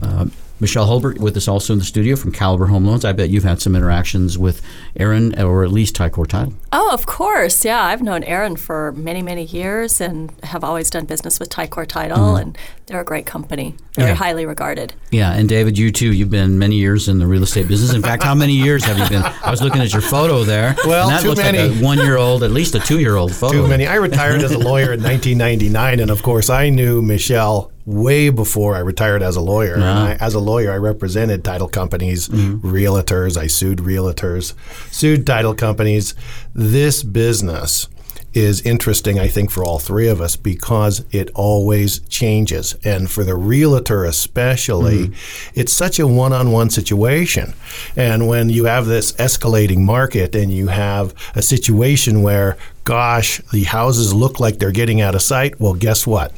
Uh, 0.00 0.26
Michelle 0.58 0.86
Hulbert 0.86 1.18
with 1.18 1.36
us 1.36 1.48
also 1.48 1.74
in 1.74 1.78
the 1.78 1.84
studio 1.84 2.16
from 2.16 2.32
Caliber 2.32 2.66
Home 2.66 2.86
Loans. 2.86 3.04
I 3.04 3.12
bet 3.12 3.28
you've 3.28 3.44
had 3.44 3.60
some 3.60 3.76
interactions 3.76 4.38
with 4.38 4.62
Erin 4.96 5.38
or 5.38 5.64
at 5.64 5.70
least 5.70 5.94
Ticor 5.94 6.26
Title. 6.26 6.54
Oh, 6.72 6.90
of 6.92 7.06
course. 7.06 7.64
Yeah, 7.64 7.82
I've 7.82 8.02
known 8.02 8.24
Erin 8.24 8.56
for 8.56 8.92
many, 8.92 9.20
many 9.20 9.44
years 9.44 10.00
and 10.00 10.32
have 10.44 10.64
always 10.64 10.88
done 10.88 11.04
business 11.04 11.38
with 11.38 11.50
Ticor 11.50 11.86
Title, 11.86 12.18
mm-hmm. 12.18 12.42
and 12.42 12.58
they're 12.86 13.00
a 13.00 13.04
great 13.04 13.26
company, 13.26 13.74
very 13.94 14.10
yeah. 14.10 14.14
highly 14.14 14.46
regarded. 14.46 14.94
Yeah, 15.10 15.32
and 15.32 15.48
David, 15.48 15.76
you 15.76 15.92
too. 15.92 16.12
You've 16.12 16.30
been 16.30 16.58
many 16.58 16.76
years 16.76 17.08
in 17.08 17.18
the 17.18 17.26
real 17.26 17.42
estate 17.42 17.68
business. 17.68 17.92
In 17.92 18.02
fact, 18.02 18.22
how 18.22 18.34
many 18.34 18.54
years 18.54 18.84
have 18.84 18.98
you 18.98 19.08
been? 19.08 19.22
I 19.22 19.50
was 19.50 19.60
looking 19.60 19.82
at 19.82 19.92
your 19.92 20.02
photo 20.02 20.44
there. 20.44 20.74
Well, 20.84 21.08
that 21.08 21.22
too 21.22 21.28
looks 21.28 21.40
many. 21.40 21.58
like 21.58 21.80
a 21.80 21.84
one-year-old, 21.84 22.42
at 22.42 22.50
least 22.50 22.74
a 22.74 22.80
two-year-old 22.80 23.34
photo. 23.34 23.62
Too 23.62 23.68
many. 23.68 23.86
I 23.86 23.96
retired 23.96 24.42
as 24.42 24.52
a 24.52 24.58
lawyer 24.58 24.92
in 24.92 25.02
1999, 25.02 26.00
and 26.00 26.10
of 26.10 26.22
course, 26.22 26.48
I 26.48 26.70
knew 26.70 27.02
Michelle 27.02 27.72
way 27.86 28.30
before 28.30 28.74
I 28.74 28.80
retired 28.80 29.22
as 29.22 29.36
a 29.36 29.40
lawyer. 29.40 29.74
And 29.74 29.84
I, 29.84 30.14
as 30.14 30.34
a 30.34 30.40
lawyer, 30.40 30.72
I 30.72 30.76
represented 30.76 31.44
title 31.44 31.68
companies, 31.68 32.28
mm-hmm. 32.28 32.66
realtors. 32.68 33.36
I 33.36 33.46
sued 33.46 33.78
realtors, 33.78 34.54
sued 34.92 35.26
title 35.26 35.54
companies. 35.54 36.14
This 36.52 37.04
business 37.04 37.88
is 38.34 38.60
interesting, 38.62 39.18
I 39.18 39.28
think, 39.28 39.50
for 39.50 39.64
all 39.64 39.78
three 39.78 40.08
of 40.08 40.20
us 40.20 40.36
because 40.36 41.02
it 41.10 41.30
always 41.34 42.00
changes. 42.00 42.76
And 42.84 43.10
for 43.10 43.24
the 43.24 43.34
realtor, 43.34 44.04
especially, 44.04 45.08
mm-hmm. 45.08 45.58
it's 45.58 45.72
such 45.72 45.98
a 45.98 46.06
one 46.06 46.34
on 46.34 46.52
one 46.52 46.68
situation. 46.68 47.54
And 47.96 48.28
when 48.28 48.50
you 48.50 48.66
have 48.66 48.84
this 48.86 49.12
escalating 49.12 49.78
market 49.78 50.34
and 50.34 50.52
you 50.52 50.66
have 50.66 51.14
a 51.34 51.40
situation 51.40 52.22
where, 52.22 52.58
gosh, 52.84 53.38
the 53.52 53.64
houses 53.64 54.12
look 54.12 54.38
like 54.38 54.58
they're 54.58 54.70
getting 54.70 55.00
out 55.00 55.14
of 55.14 55.22
sight, 55.22 55.58
well, 55.58 55.72
guess 55.72 56.06
what? 56.06 56.32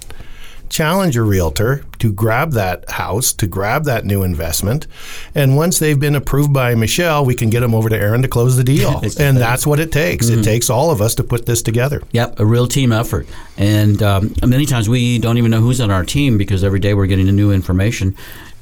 Challenge 0.69 1.17
a 1.17 1.23
realtor 1.23 1.85
to 1.99 2.13
grab 2.13 2.53
that 2.53 2.89
house, 2.91 3.33
to 3.35 3.47
grab 3.47 3.85
that 3.85 4.05
new 4.05 4.23
investment. 4.23 4.87
And 5.35 5.57
once 5.57 5.79
they've 5.79 5.99
been 5.99 6.15
approved 6.15 6.53
by 6.53 6.75
Michelle, 6.75 7.25
we 7.25 7.35
can 7.35 7.51
get 7.51 7.61
them 7.61 7.75
over 7.75 7.89
to 7.89 7.97
Erin 7.97 8.23
to 8.23 8.29
close 8.29 8.57
the 8.57 8.65
deal. 8.65 9.01
and 9.19 9.37
that's 9.37 9.67
what 9.67 9.81
it 9.81 9.91
takes. 9.91 10.27
Mm-hmm. 10.27 10.41
It 10.41 10.45
takes 10.45 10.71
all 10.71 10.91
of 10.91 11.01
us 11.01 11.15
to 11.17 11.25
put 11.25 11.47
this 11.47 11.63
together. 11.63 12.03
Yep, 12.13 12.41
a 12.41 12.47
real 12.47 12.67
team 12.67 12.93
effort. 12.93 13.27
And 13.57 14.03
um, 14.03 14.35
many 14.47 14.67
times 14.67 14.89
we 14.89 15.19
don't 15.19 15.39
even 15.39 15.51
know 15.51 15.61
who's 15.61 15.81
on 15.81 15.91
our 15.91 16.05
team 16.05 16.39
because 16.39 16.63
every 16.63 16.81
day 16.81 16.95
we're 16.95 17.07
getting 17.07 17.27
new 17.27 17.53
information. 17.53 18.17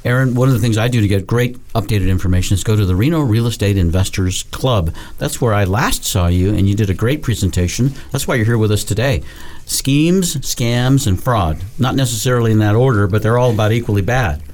Erin, 0.07 0.37
one 0.37 0.47
of 0.47 0.55
the 0.55 0.61
things 0.61 0.79
I 0.79 0.87
do 0.87 1.01
to 1.01 1.09
get 1.09 1.27
great 1.27 1.59
updated 1.75 2.09
information 2.09 2.55
is 2.55 2.63
go 2.63 2.77
to 2.77 2.87
the 2.87 2.95
Reno 2.95 3.21
Real 3.23 3.49
Estate 3.49 3.77
Investors 3.77 4.45
Club. 4.45 4.95
That's 5.19 5.41
where 5.41 5.53
I 5.53 5.65
last 5.65 6.05
saw 6.05 6.29
you, 6.29 6.55
and 6.55 6.69
you 6.69 6.77
did 6.77 6.91
a 6.91 6.95
great 6.95 7.23
presentation. 7.23 7.93
That's 8.13 8.29
why 8.29 8.37
you're 8.37 8.45
here 8.45 8.57
with 8.57 8.71
us 8.71 8.85
today. 8.85 9.25
Schemes, 9.65 10.37
scams, 10.37 11.09
and 11.09 11.21
fraud. 11.21 11.65
Not 11.77 11.97
necessarily 11.97 12.53
in 12.53 12.61
that 12.61 12.77
order, 12.77 13.09
but 13.09 13.21
they're 13.21 13.37
all 13.37 13.51
about 13.51 13.73
equally 13.73 14.01
bad. 14.01 14.45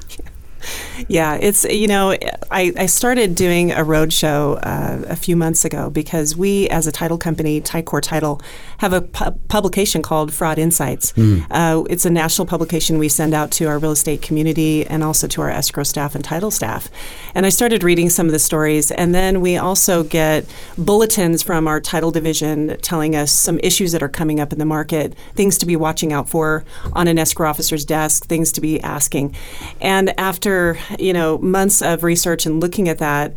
Yeah, 1.08 1.34
it's 1.34 1.64
you 1.64 1.88
know 1.88 2.16
I, 2.50 2.72
I 2.76 2.86
started 2.86 3.34
doing 3.34 3.72
a 3.72 3.84
roadshow 3.84 4.58
uh, 4.62 5.04
a 5.08 5.16
few 5.16 5.36
months 5.36 5.64
ago 5.64 5.90
because 5.90 6.36
we, 6.36 6.68
as 6.68 6.86
a 6.86 6.92
title 6.92 7.18
company, 7.18 7.60
Ticor 7.60 8.02
Title, 8.02 8.40
have 8.78 8.92
a 8.92 9.00
pu- 9.00 9.30
publication 9.48 10.02
called 10.02 10.32
Fraud 10.32 10.58
Insights. 10.58 11.12
Mm. 11.12 11.46
Uh, 11.50 11.84
it's 11.88 12.04
a 12.04 12.10
national 12.10 12.46
publication 12.46 12.98
we 12.98 13.08
send 13.08 13.34
out 13.34 13.50
to 13.52 13.64
our 13.66 13.78
real 13.78 13.92
estate 13.92 14.22
community 14.22 14.86
and 14.86 15.02
also 15.02 15.26
to 15.28 15.40
our 15.40 15.50
escrow 15.50 15.82
staff 15.82 16.14
and 16.14 16.24
title 16.24 16.50
staff. 16.50 16.88
And 17.34 17.46
I 17.46 17.48
started 17.48 17.82
reading 17.82 18.10
some 18.10 18.26
of 18.26 18.32
the 18.32 18.38
stories, 18.38 18.90
and 18.90 19.14
then 19.14 19.40
we 19.40 19.56
also 19.56 20.04
get 20.04 20.44
bulletins 20.76 21.42
from 21.42 21.66
our 21.66 21.80
title 21.80 22.10
division 22.10 22.76
telling 22.82 23.16
us 23.16 23.32
some 23.32 23.58
issues 23.62 23.92
that 23.92 24.02
are 24.02 24.08
coming 24.08 24.40
up 24.40 24.52
in 24.52 24.58
the 24.58 24.66
market, 24.66 25.14
things 25.34 25.56
to 25.58 25.66
be 25.66 25.76
watching 25.76 26.12
out 26.12 26.28
for 26.28 26.64
on 26.92 27.08
an 27.08 27.18
escrow 27.18 27.48
officer's 27.48 27.84
desk, 27.84 28.26
things 28.26 28.52
to 28.52 28.60
be 28.60 28.80
asking. 28.80 29.34
And 29.80 30.18
after 30.18 30.51
you 30.98 31.12
know 31.12 31.38
months 31.38 31.82
of 31.82 32.02
research 32.02 32.46
and 32.46 32.60
looking 32.60 32.88
at 32.88 32.98
that 32.98 33.34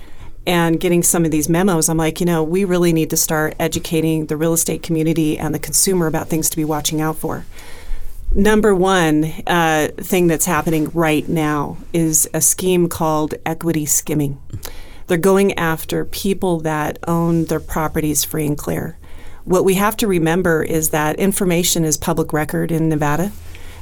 and 0.48 0.80
getting 0.80 1.02
some 1.02 1.26
of 1.26 1.32
these 1.32 1.50
memos, 1.50 1.90
I'm 1.90 1.98
like, 1.98 2.20
you 2.20 2.26
know, 2.26 2.44
we 2.44 2.66
really 2.66 2.94
need 2.94 3.10
to 3.10 3.18
start 3.18 3.56
educating 3.60 4.28
the 4.28 4.38
real 4.38 4.54
estate 4.54 4.84
community 4.84 5.40
and 5.40 5.56
the 5.56 5.60
consumer 5.60 6.08
about 6.08 6.28
things 6.28 6.50
to 6.52 6.58
be 6.58 6.66
watching 6.66 7.02
out 7.02 7.18
for. 7.18 7.46
Number 8.34 8.76
one 8.76 9.24
uh, 9.48 9.90
thing 9.98 10.28
that's 10.28 10.46
happening 10.46 10.90
right 10.94 11.28
now 11.28 11.78
is 11.94 12.30
a 12.34 12.42
scheme 12.42 12.90
called 12.90 13.34
equity 13.46 13.86
skimming. 13.86 14.42
They're 15.08 15.18
going 15.18 15.54
after 15.58 16.04
people 16.06 16.60
that 16.62 17.00
own 17.08 17.46
their 17.46 17.60
properties 17.60 18.24
free 18.24 18.46
and 18.46 18.58
clear. 18.58 18.98
What 19.46 19.64
we 19.64 19.76
have 19.76 19.96
to 19.98 20.08
remember 20.08 20.64
is 20.64 20.90
that 20.90 21.20
information 21.20 21.86
is 21.86 21.98
public 21.98 22.34
record 22.34 22.72
in 22.72 22.90
Nevada. 22.90 23.32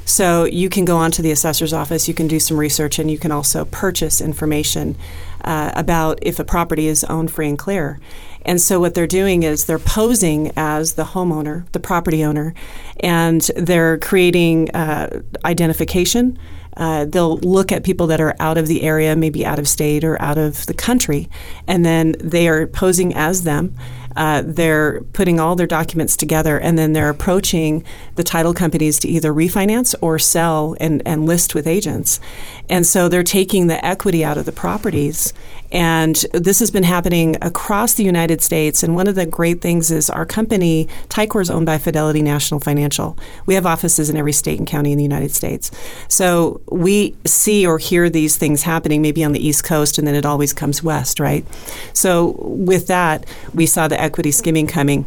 So 0.04 0.44
you 0.44 0.68
can 0.68 0.84
go 0.84 0.96
onto 0.96 1.22
the 1.22 1.30
assessor's 1.30 1.72
office, 1.72 2.08
you 2.08 2.14
can 2.14 2.28
do 2.28 2.38
some 2.38 2.58
research, 2.58 2.98
and 2.98 3.10
you 3.10 3.18
can 3.18 3.32
also 3.32 3.64
purchase 3.64 4.20
information 4.20 4.96
uh, 5.42 5.72
about 5.74 6.18
if 6.22 6.38
a 6.38 6.44
property 6.44 6.86
is 6.86 7.04
owned 7.04 7.30
free 7.30 7.48
and 7.48 7.58
clear. 7.58 8.00
And 8.44 8.60
so 8.60 8.78
what 8.78 8.94
they're 8.94 9.06
doing 9.06 9.42
is 9.42 9.64
they're 9.64 9.78
posing 9.78 10.52
as 10.56 10.94
the 10.94 11.04
homeowner, 11.04 11.70
the 11.72 11.80
property 11.80 12.24
owner, 12.24 12.54
and 13.00 13.40
they're 13.56 13.98
creating 13.98 14.70
uh, 14.72 15.22
identification. 15.44 16.38
Uh, 16.76 17.04
they'll 17.06 17.38
look 17.38 17.72
at 17.72 17.84
people 17.84 18.06
that 18.08 18.20
are 18.20 18.34
out 18.40 18.58
of 18.58 18.66
the 18.66 18.82
area, 18.82 19.16
maybe 19.16 19.46
out 19.46 19.58
of 19.58 19.68
state 19.68 20.04
or 20.04 20.20
out 20.20 20.36
of 20.36 20.66
the 20.66 20.74
country, 20.74 21.28
and 21.66 21.86
then 21.86 22.14
they 22.18 22.48
are 22.48 22.66
posing 22.66 23.14
as 23.14 23.44
them 23.44 23.74
uh, 24.16 24.42
they're 24.44 25.00
putting 25.12 25.40
all 25.40 25.56
their 25.56 25.66
documents 25.66 26.16
together 26.16 26.58
and 26.58 26.78
then 26.78 26.92
they're 26.92 27.10
approaching 27.10 27.84
the 28.14 28.22
title 28.22 28.54
companies 28.54 28.98
to 29.00 29.08
either 29.08 29.32
refinance 29.32 29.94
or 30.00 30.18
sell 30.18 30.76
and, 30.80 31.02
and 31.04 31.26
list 31.26 31.54
with 31.54 31.66
agents. 31.66 32.20
And 32.68 32.86
so 32.86 33.08
they're 33.08 33.22
taking 33.22 33.66
the 33.66 33.84
equity 33.84 34.24
out 34.24 34.38
of 34.38 34.46
the 34.46 34.52
properties. 34.52 35.32
And 35.74 36.14
this 36.32 36.60
has 36.60 36.70
been 36.70 36.84
happening 36.84 37.36
across 37.42 37.94
the 37.94 38.04
United 38.04 38.40
States. 38.40 38.84
And 38.84 38.94
one 38.94 39.08
of 39.08 39.16
the 39.16 39.26
great 39.26 39.60
things 39.60 39.90
is 39.90 40.08
our 40.08 40.24
company, 40.24 40.88
Ticor, 41.08 41.42
is 41.42 41.50
owned 41.50 41.66
by 41.66 41.78
Fidelity 41.78 42.22
National 42.22 42.60
Financial. 42.60 43.18
We 43.46 43.54
have 43.54 43.66
offices 43.66 44.08
in 44.08 44.16
every 44.16 44.32
state 44.32 44.60
and 44.60 44.68
county 44.68 44.92
in 44.92 44.98
the 44.98 45.04
United 45.04 45.32
States. 45.32 45.72
So 46.06 46.60
we 46.70 47.16
see 47.24 47.66
or 47.66 47.78
hear 47.78 48.08
these 48.08 48.36
things 48.36 48.62
happening 48.62 49.02
maybe 49.02 49.24
on 49.24 49.32
the 49.32 49.44
East 49.44 49.64
Coast, 49.64 49.98
and 49.98 50.06
then 50.06 50.14
it 50.14 50.24
always 50.24 50.52
comes 50.52 50.80
west, 50.80 51.18
right? 51.18 51.44
So 51.92 52.36
with 52.38 52.86
that, 52.86 53.26
we 53.52 53.66
saw 53.66 53.88
the 53.88 54.00
equity 54.00 54.30
skimming 54.30 54.68
coming. 54.68 55.04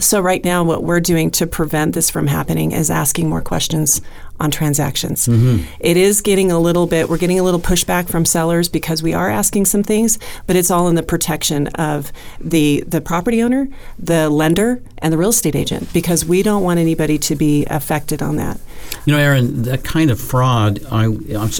So, 0.00 0.20
right 0.20 0.42
now, 0.42 0.64
what 0.64 0.82
we're 0.82 1.00
doing 1.00 1.30
to 1.32 1.46
prevent 1.46 1.94
this 1.94 2.08
from 2.08 2.26
happening 2.26 2.72
is 2.72 2.90
asking 2.90 3.28
more 3.28 3.42
questions 3.42 4.00
on 4.42 4.50
transactions. 4.50 5.28
Mm-hmm. 5.28 5.64
It 5.78 5.96
is 5.96 6.20
getting 6.20 6.50
a 6.50 6.58
little 6.58 6.86
bit, 6.86 7.08
we're 7.08 7.16
getting 7.16 7.38
a 7.38 7.42
little 7.42 7.60
pushback 7.60 8.08
from 8.08 8.24
sellers 8.24 8.68
because 8.68 9.02
we 9.02 9.14
are 9.14 9.30
asking 9.30 9.66
some 9.66 9.84
things, 9.84 10.18
but 10.46 10.56
it's 10.56 10.70
all 10.70 10.88
in 10.88 10.96
the 10.96 11.02
protection 11.02 11.68
of 11.68 12.12
the, 12.40 12.82
the 12.86 13.00
property 13.00 13.42
owner, 13.42 13.68
the 13.98 14.28
lender, 14.28 14.82
and 14.98 15.12
the 15.12 15.18
real 15.18 15.30
estate 15.30 15.54
agent 15.54 15.92
because 15.92 16.24
we 16.24 16.42
don't 16.42 16.64
want 16.64 16.80
anybody 16.80 17.18
to 17.18 17.36
be 17.36 17.64
affected 17.66 18.20
on 18.20 18.36
that. 18.36 18.58
You 19.06 19.14
know, 19.14 19.20
Erin, 19.20 19.62
that 19.62 19.84
kind 19.84 20.10
of 20.10 20.20
fraud, 20.20 20.80
I, 20.90 21.04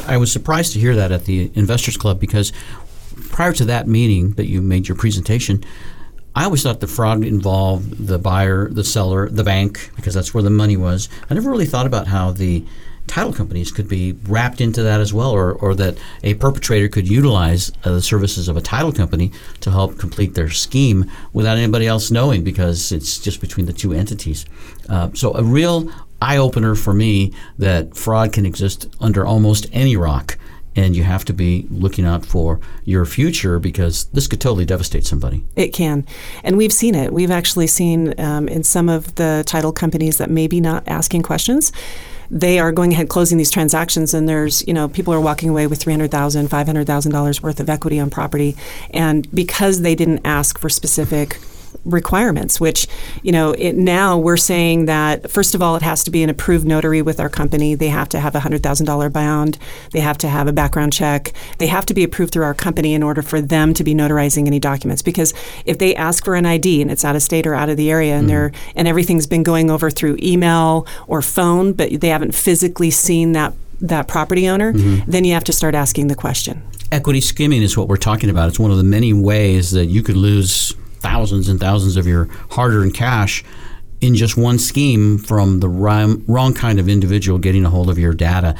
I 0.06 0.16
was 0.16 0.32
surprised 0.32 0.72
to 0.72 0.80
hear 0.80 0.96
that 0.96 1.12
at 1.12 1.24
the 1.24 1.52
Investors 1.54 1.96
Club 1.96 2.18
because 2.18 2.52
prior 3.30 3.52
to 3.52 3.64
that 3.66 3.86
meeting 3.86 4.32
that 4.32 4.46
you 4.46 4.60
made 4.60 4.88
your 4.88 4.96
presentation, 4.96 5.64
I 6.34 6.44
always 6.44 6.62
thought 6.62 6.80
the 6.80 6.86
fraud 6.86 7.24
involved 7.24 8.06
the 8.06 8.18
buyer, 8.18 8.68
the 8.68 8.84
seller, 8.84 9.28
the 9.28 9.44
bank, 9.44 9.90
because 9.96 10.14
that's 10.14 10.32
where 10.32 10.42
the 10.42 10.50
money 10.50 10.76
was. 10.76 11.08
I 11.28 11.34
never 11.34 11.50
really 11.50 11.66
thought 11.66 11.86
about 11.86 12.06
how 12.06 12.30
the 12.30 12.64
title 13.06 13.32
companies 13.32 13.70
could 13.70 13.88
be 13.88 14.12
wrapped 14.26 14.60
into 14.60 14.82
that 14.82 15.00
as 15.00 15.12
well, 15.12 15.32
or, 15.32 15.52
or 15.52 15.74
that 15.74 15.98
a 16.22 16.34
perpetrator 16.34 16.88
could 16.88 17.08
utilize 17.08 17.70
uh, 17.84 17.90
the 17.92 18.02
services 18.02 18.48
of 18.48 18.56
a 18.56 18.60
title 18.62 18.92
company 18.92 19.32
to 19.60 19.70
help 19.70 19.98
complete 19.98 20.34
their 20.34 20.48
scheme 20.48 21.10
without 21.32 21.58
anybody 21.58 21.86
else 21.86 22.10
knowing 22.10 22.42
because 22.42 22.92
it's 22.92 23.18
just 23.18 23.40
between 23.40 23.66
the 23.66 23.72
two 23.72 23.92
entities. 23.92 24.46
Uh, 24.88 25.10
so, 25.14 25.34
a 25.34 25.42
real 25.42 25.92
eye 26.22 26.38
opener 26.38 26.74
for 26.74 26.94
me 26.94 27.34
that 27.58 27.96
fraud 27.96 28.32
can 28.32 28.46
exist 28.46 28.88
under 29.00 29.26
almost 29.26 29.66
any 29.72 29.96
rock 29.96 30.38
and 30.74 30.96
you 30.96 31.04
have 31.04 31.24
to 31.26 31.32
be 31.32 31.66
looking 31.70 32.04
out 32.04 32.24
for 32.24 32.60
your 32.84 33.04
future 33.04 33.58
because 33.58 34.04
this 34.06 34.26
could 34.26 34.40
totally 34.40 34.64
devastate 34.64 35.06
somebody. 35.06 35.44
It 35.56 35.68
can, 35.68 36.06
and 36.42 36.56
we've 36.56 36.72
seen 36.72 36.94
it. 36.94 37.12
We've 37.12 37.30
actually 37.30 37.66
seen 37.66 38.18
um, 38.18 38.48
in 38.48 38.62
some 38.62 38.88
of 38.88 39.14
the 39.16 39.42
title 39.46 39.72
companies 39.72 40.18
that 40.18 40.30
maybe 40.30 40.60
not 40.60 40.86
asking 40.86 41.22
questions. 41.22 41.72
They 42.30 42.58
are 42.58 42.72
going 42.72 42.92
ahead 42.92 43.10
closing 43.10 43.36
these 43.36 43.50
transactions, 43.50 44.14
and 44.14 44.26
there's 44.26 44.66
you 44.66 44.72
know 44.72 44.88
people 44.88 45.12
are 45.12 45.20
walking 45.20 45.50
away 45.50 45.66
with 45.66 45.80
three 45.80 45.92
hundred 45.92 46.10
thousand, 46.10 46.48
five 46.48 46.66
hundred 46.66 46.86
thousand 46.86 47.12
dollars 47.12 47.42
worth 47.42 47.60
of 47.60 47.68
equity 47.68 48.00
on 48.00 48.08
property, 48.08 48.56
and 48.90 49.30
because 49.34 49.82
they 49.82 49.94
didn't 49.94 50.20
ask 50.24 50.58
for 50.58 50.70
specific 50.70 51.38
requirements, 51.84 52.60
which, 52.60 52.86
you 53.22 53.32
know, 53.32 53.52
it, 53.52 53.74
now 53.74 54.16
we're 54.16 54.36
saying 54.36 54.86
that, 54.86 55.30
first 55.30 55.54
of 55.54 55.62
all, 55.62 55.76
it 55.76 55.82
has 55.82 56.04
to 56.04 56.10
be 56.10 56.22
an 56.22 56.30
approved 56.30 56.66
notary 56.66 57.02
with 57.02 57.18
our 57.18 57.28
company. 57.28 57.74
They 57.74 57.88
have 57.88 58.08
to 58.10 58.20
have 58.20 58.34
a 58.34 58.40
$100,000 58.40 59.12
bond. 59.12 59.58
They 59.90 60.00
have 60.00 60.18
to 60.18 60.28
have 60.28 60.46
a 60.46 60.52
background 60.52 60.92
check. 60.92 61.32
They 61.58 61.66
have 61.66 61.86
to 61.86 61.94
be 61.94 62.04
approved 62.04 62.32
through 62.32 62.44
our 62.44 62.54
company 62.54 62.94
in 62.94 63.02
order 63.02 63.22
for 63.22 63.40
them 63.40 63.74
to 63.74 63.84
be 63.84 63.94
notarizing 63.94 64.46
any 64.46 64.58
documents. 64.58 65.02
Because 65.02 65.34
if 65.64 65.78
they 65.78 65.94
ask 65.94 66.24
for 66.24 66.34
an 66.34 66.46
ID 66.46 66.82
and 66.82 66.90
it's 66.90 67.04
out 67.04 67.16
of 67.16 67.22
state 67.22 67.46
or 67.46 67.54
out 67.54 67.68
of 67.68 67.76
the 67.76 67.90
area 67.90 68.14
and, 68.14 68.22
mm-hmm. 68.22 68.28
they're, 68.28 68.52
and 68.76 68.86
everything's 68.86 69.26
been 69.26 69.42
going 69.42 69.70
over 69.70 69.90
through 69.90 70.18
email 70.22 70.86
or 71.06 71.22
phone, 71.22 71.72
but 71.72 72.00
they 72.00 72.08
haven't 72.08 72.34
physically 72.34 72.90
seen 72.90 73.32
that, 73.32 73.52
that 73.80 74.06
property 74.08 74.48
owner, 74.48 74.72
mm-hmm. 74.72 75.10
then 75.10 75.24
you 75.24 75.34
have 75.34 75.44
to 75.44 75.52
start 75.52 75.74
asking 75.74 76.06
the 76.06 76.14
question. 76.14 76.62
Equity 76.92 77.22
skimming 77.22 77.62
is 77.62 77.76
what 77.76 77.88
we're 77.88 77.96
talking 77.96 78.28
about. 78.28 78.48
It's 78.48 78.58
one 78.58 78.70
of 78.70 78.76
the 78.76 78.84
many 78.84 79.14
ways 79.14 79.70
that 79.70 79.86
you 79.86 80.02
could 80.02 80.16
lose 80.16 80.74
thousands 81.02 81.48
and 81.48 81.60
thousands 81.60 81.96
of 81.96 82.06
your 82.06 82.28
hard 82.50 82.72
earned 82.72 82.94
cash 82.94 83.44
in 84.00 84.14
just 84.14 84.36
one 84.36 84.58
scheme 84.58 85.18
from 85.18 85.60
the 85.60 85.68
wrong, 85.68 86.54
kind 86.54 86.80
of 86.80 86.88
individual 86.88 87.38
getting 87.38 87.64
a 87.64 87.70
hold 87.70 87.88
of 87.90 87.98
your 87.98 88.12
data. 88.12 88.54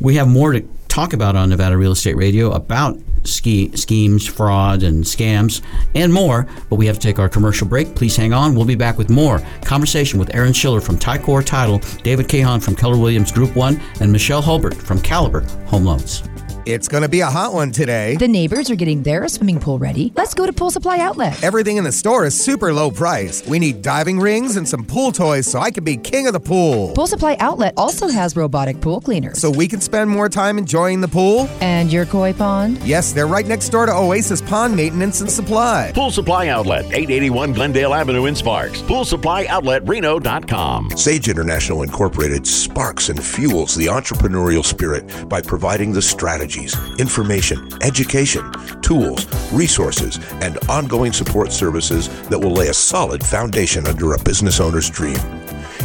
We 0.00 0.14
have 0.16 0.28
more 0.28 0.52
to 0.52 0.66
talk 0.88 1.12
about 1.12 1.36
on 1.36 1.50
Nevada 1.50 1.76
Real 1.76 1.92
Estate 1.92 2.16
Radio 2.16 2.50
about 2.52 2.98
ski, 3.24 3.76
schemes, 3.76 4.26
fraud, 4.26 4.82
and 4.82 5.04
scams, 5.04 5.60
and 5.94 6.12
more. 6.12 6.46
But 6.70 6.76
we 6.76 6.86
have 6.86 6.98
to 6.98 7.02
take 7.02 7.18
our 7.18 7.28
commercial 7.28 7.66
break. 7.66 7.94
Please 7.94 8.16
hang 8.16 8.32
on. 8.32 8.54
We'll 8.54 8.64
be 8.64 8.74
back 8.74 8.96
with 8.96 9.10
more 9.10 9.42
conversation 9.62 10.18
with 10.18 10.34
Erin 10.34 10.54
Schiller 10.54 10.80
from 10.80 10.98
Ticor 10.98 11.44
Title, 11.44 11.80
David 12.02 12.28
Cahan 12.28 12.60
from 12.60 12.76
Keller 12.76 12.96
Williams 12.96 13.32
Group 13.32 13.54
One, 13.54 13.80
and 14.00 14.10
Michelle 14.10 14.42
Hulbert 14.42 14.74
from 14.74 15.00
Caliber 15.00 15.42
Home 15.66 15.84
Loans. 15.84 16.22
It's 16.66 16.88
going 16.88 17.04
to 17.04 17.08
be 17.08 17.20
a 17.20 17.26
hot 17.26 17.52
one 17.52 17.70
today. 17.70 18.16
The 18.16 18.26
neighbors 18.26 18.72
are 18.72 18.74
getting 18.74 19.04
their 19.04 19.28
swimming 19.28 19.60
pool 19.60 19.78
ready. 19.78 20.12
Let's 20.16 20.34
go 20.34 20.46
to 20.46 20.52
Pool 20.52 20.72
Supply 20.72 20.98
Outlet. 20.98 21.40
Everything 21.44 21.76
in 21.76 21.84
the 21.84 21.92
store 21.92 22.24
is 22.24 22.36
super 22.36 22.72
low 22.72 22.90
price. 22.90 23.46
We 23.46 23.60
need 23.60 23.82
diving 23.82 24.18
rings 24.18 24.56
and 24.56 24.68
some 24.68 24.84
pool 24.84 25.12
toys 25.12 25.46
so 25.46 25.60
I 25.60 25.70
can 25.70 25.84
be 25.84 25.96
king 25.96 26.26
of 26.26 26.32
the 26.32 26.40
pool. 26.40 26.92
Pool 26.92 27.06
Supply 27.06 27.36
Outlet 27.38 27.74
also 27.76 28.08
has 28.08 28.34
robotic 28.34 28.80
pool 28.80 29.00
cleaners. 29.00 29.38
So 29.38 29.48
we 29.48 29.68
can 29.68 29.80
spend 29.80 30.10
more 30.10 30.28
time 30.28 30.58
enjoying 30.58 31.00
the 31.00 31.06
pool. 31.06 31.48
And 31.60 31.92
your 31.92 32.04
koi 32.04 32.32
pond? 32.32 32.82
Yes, 32.82 33.12
they're 33.12 33.28
right 33.28 33.46
next 33.46 33.68
door 33.68 33.86
to 33.86 33.94
Oasis 33.94 34.42
Pond 34.42 34.74
Maintenance 34.74 35.20
and 35.20 35.30
Supply. 35.30 35.92
Pool 35.94 36.10
Supply 36.10 36.48
Outlet, 36.48 36.86
881 36.86 37.52
Glendale 37.52 37.94
Avenue 37.94 38.26
in 38.26 38.34
Sparks. 38.34 38.82
Pool 38.82 39.04
Supply 39.04 39.46
Outlet 39.48 39.86
Reno.com. 39.86 40.90
Sage 40.96 41.28
International 41.28 41.84
Incorporated 41.84 42.44
sparks 42.44 43.08
and 43.08 43.22
fuels 43.22 43.76
the 43.76 43.86
entrepreneurial 43.86 44.64
spirit 44.64 45.28
by 45.28 45.40
providing 45.40 45.92
the 45.92 46.02
strategy 46.02 46.55
strategies, 46.56 46.98
information, 46.98 47.68
education, 47.82 48.50
tools, 48.80 49.26
resources, 49.52 50.18
and 50.42 50.58
ongoing 50.68 51.12
support 51.12 51.52
services 51.52 52.08
that 52.28 52.38
will 52.38 52.52
lay 52.52 52.68
a 52.68 52.74
solid 52.74 53.24
foundation 53.24 53.86
under 53.86 54.14
a 54.14 54.18
business 54.18 54.60
owner's 54.60 54.88
dream. 54.90 55.16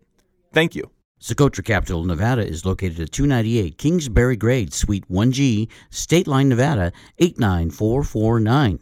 Thank 0.54 0.74
you. 0.74 0.90
Socotra 1.20 1.64
Capital 1.64 2.04
Nevada 2.04 2.46
is 2.46 2.64
located 2.64 3.00
at 3.00 3.10
298 3.10 3.76
Kingsbury 3.76 4.36
Grade, 4.36 4.72
Suite 4.72 5.04
1G, 5.10 5.68
State 5.90 6.28
Line, 6.28 6.48
Nevada 6.48 6.92
89449. 7.18 8.78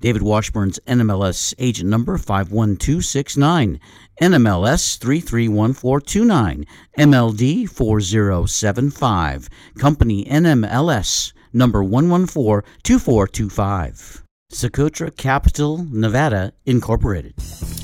David 0.00 0.22
Washburn's 0.22 0.78
NMLS 0.86 1.54
agent 1.58 1.88
number 1.88 2.16
51269, 2.18 3.80
NMLS 4.20 4.98
331429, 4.98 6.66
MLD 6.98 7.66
4075, 7.68 9.48
company 9.78 10.26
NMLS 10.26 11.32
number 11.54 11.82
1142425. 11.82 14.22
Socotra 14.50 15.14
Capital 15.14 15.84
Nevada 15.90 16.54
Incorporated. 16.64 17.34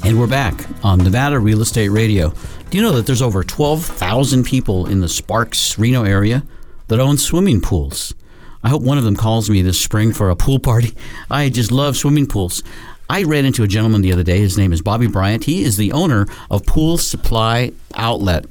And 0.03 0.19
we're 0.19 0.27
back 0.27 0.55
on 0.83 0.99
Nevada 0.99 1.39
Real 1.39 1.61
Estate 1.61 1.91
Radio. 1.91 2.33
Do 2.75 2.79
you 2.79 2.85
know 2.85 2.97
that 2.97 3.07
there's 3.07 3.23
over 3.23 3.45
12,000 3.45 4.43
people 4.43 4.87
in 4.87 5.01
the 5.01 5.09
Sparks, 5.09 5.79
Reno 5.79 6.03
area 6.03 6.43
that 6.89 6.99
own 6.99 7.19
swimming 7.19 7.61
pools? 7.61 8.15
I 8.65 8.69
hope 8.69 8.83
one 8.83 8.99
of 8.99 9.05
them 9.05 9.15
calls 9.15 9.49
me 9.49 9.63
this 9.63 9.81
spring 9.81 10.13
for 10.13 10.29
a 10.29 10.35
pool 10.35 10.59
party. 10.59 10.93
I 11.31 11.51
just 11.51 11.71
love 11.71 11.97
swimming 11.97 12.27
pools. 12.27 12.65
I 13.09 13.23
ran 13.23 13.45
into 13.45 13.63
a 13.63 13.69
gentleman 13.69 14.03
the 14.03 14.13
other 14.13 14.25
day. 14.25 14.41
His 14.41 14.59
name 14.59 14.73
is 14.73 14.83
Bobby 14.83 15.07
Bryant. 15.07 15.45
He 15.45 15.63
is 15.63 15.77
the 15.77 15.93
owner 15.93 16.27
of 16.51 16.67
Pool 16.67 16.99
Supply 16.99 17.71
Outlet. 17.95 18.47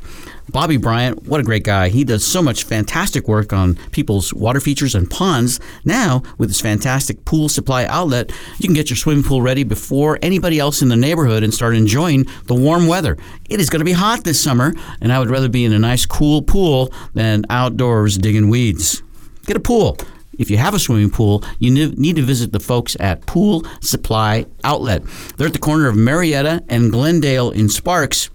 Bobby 0.49 0.77
Bryant, 0.77 1.23
what 1.23 1.39
a 1.39 1.43
great 1.43 1.63
guy. 1.63 1.89
He 1.89 2.03
does 2.03 2.25
so 2.25 2.41
much 2.41 2.65
fantastic 2.65 3.27
work 3.27 3.53
on 3.53 3.75
people's 3.91 4.33
water 4.33 4.59
features 4.59 4.93
and 4.93 5.09
ponds. 5.09 5.59
Now, 5.85 6.21
with 6.37 6.49
his 6.49 6.61
fantastic 6.61 7.25
pool 7.25 7.49
supply 7.49 7.85
outlet, 7.85 8.31
you 8.59 8.67
can 8.67 8.75
get 8.75 8.89
your 8.89 8.97
swimming 8.97 9.23
pool 9.23 9.41
ready 9.41 9.63
before 9.63 10.19
anybody 10.21 10.59
else 10.59 10.81
in 10.81 10.89
the 10.89 10.95
neighborhood 10.95 11.43
and 11.43 11.53
start 11.53 11.75
enjoying 11.75 12.25
the 12.45 12.55
warm 12.55 12.87
weather. 12.87 13.17
It 13.49 13.59
is 13.59 13.69
going 13.69 13.79
to 13.79 13.85
be 13.85 13.93
hot 13.93 14.23
this 14.25 14.41
summer, 14.41 14.73
and 15.01 15.13
I 15.13 15.19
would 15.19 15.29
rather 15.29 15.49
be 15.49 15.65
in 15.65 15.73
a 15.73 15.79
nice, 15.79 16.05
cool 16.05 16.41
pool 16.41 16.93
than 17.13 17.45
outdoors 17.49 18.17
digging 18.17 18.49
weeds. 18.49 19.01
Get 19.45 19.57
a 19.57 19.61
pool. 19.61 19.97
If 20.39 20.49
you 20.49 20.57
have 20.57 20.73
a 20.73 20.79
swimming 20.79 21.11
pool, 21.11 21.43
you 21.59 21.69
need 21.71 22.15
to 22.15 22.23
visit 22.23 22.51
the 22.51 22.59
folks 22.59 22.97
at 22.99 23.25
Pool 23.27 23.65
Supply 23.81 24.47
Outlet. 24.63 25.03
They're 25.37 25.45
at 25.47 25.53
the 25.53 25.59
corner 25.59 25.87
of 25.87 25.95
Marietta 25.95 26.63
and 26.69 26.91
Glendale 26.91 27.51
in 27.51 27.69
Sparks. 27.69 28.31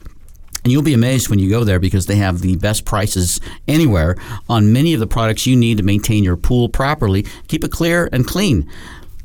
And 0.69 0.73
you'll 0.75 0.83
be 0.83 0.93
amazed 0.93 1.31
when 1.31 1.39
you 1.39 1.49
go 1.49 1.65
there 1.65 1.81
because 1.81 2.05
they 2.05 2.17
have 2.17 2.43
the 2.43 2.57
best 2.57 2.85
prices 2.85 3.41
anywhere 3.67 4.17
on 4.51 4.71
many 4.71 4.93
of 4.93 5.01
the 5.01 5.07
products 5.07 5.47
you 5.47 5.57
need 5.57 5.79
to 5.79 5.83
maintain 5.83 6.23
your 6.23 6.37
pool 6.37 6.69
properly, 6.69 7.25
keep 7.47 7.65
it 7.65 7.73
clear 7.73 8.11
and 8.13 8.27
clean. 8.27 8.71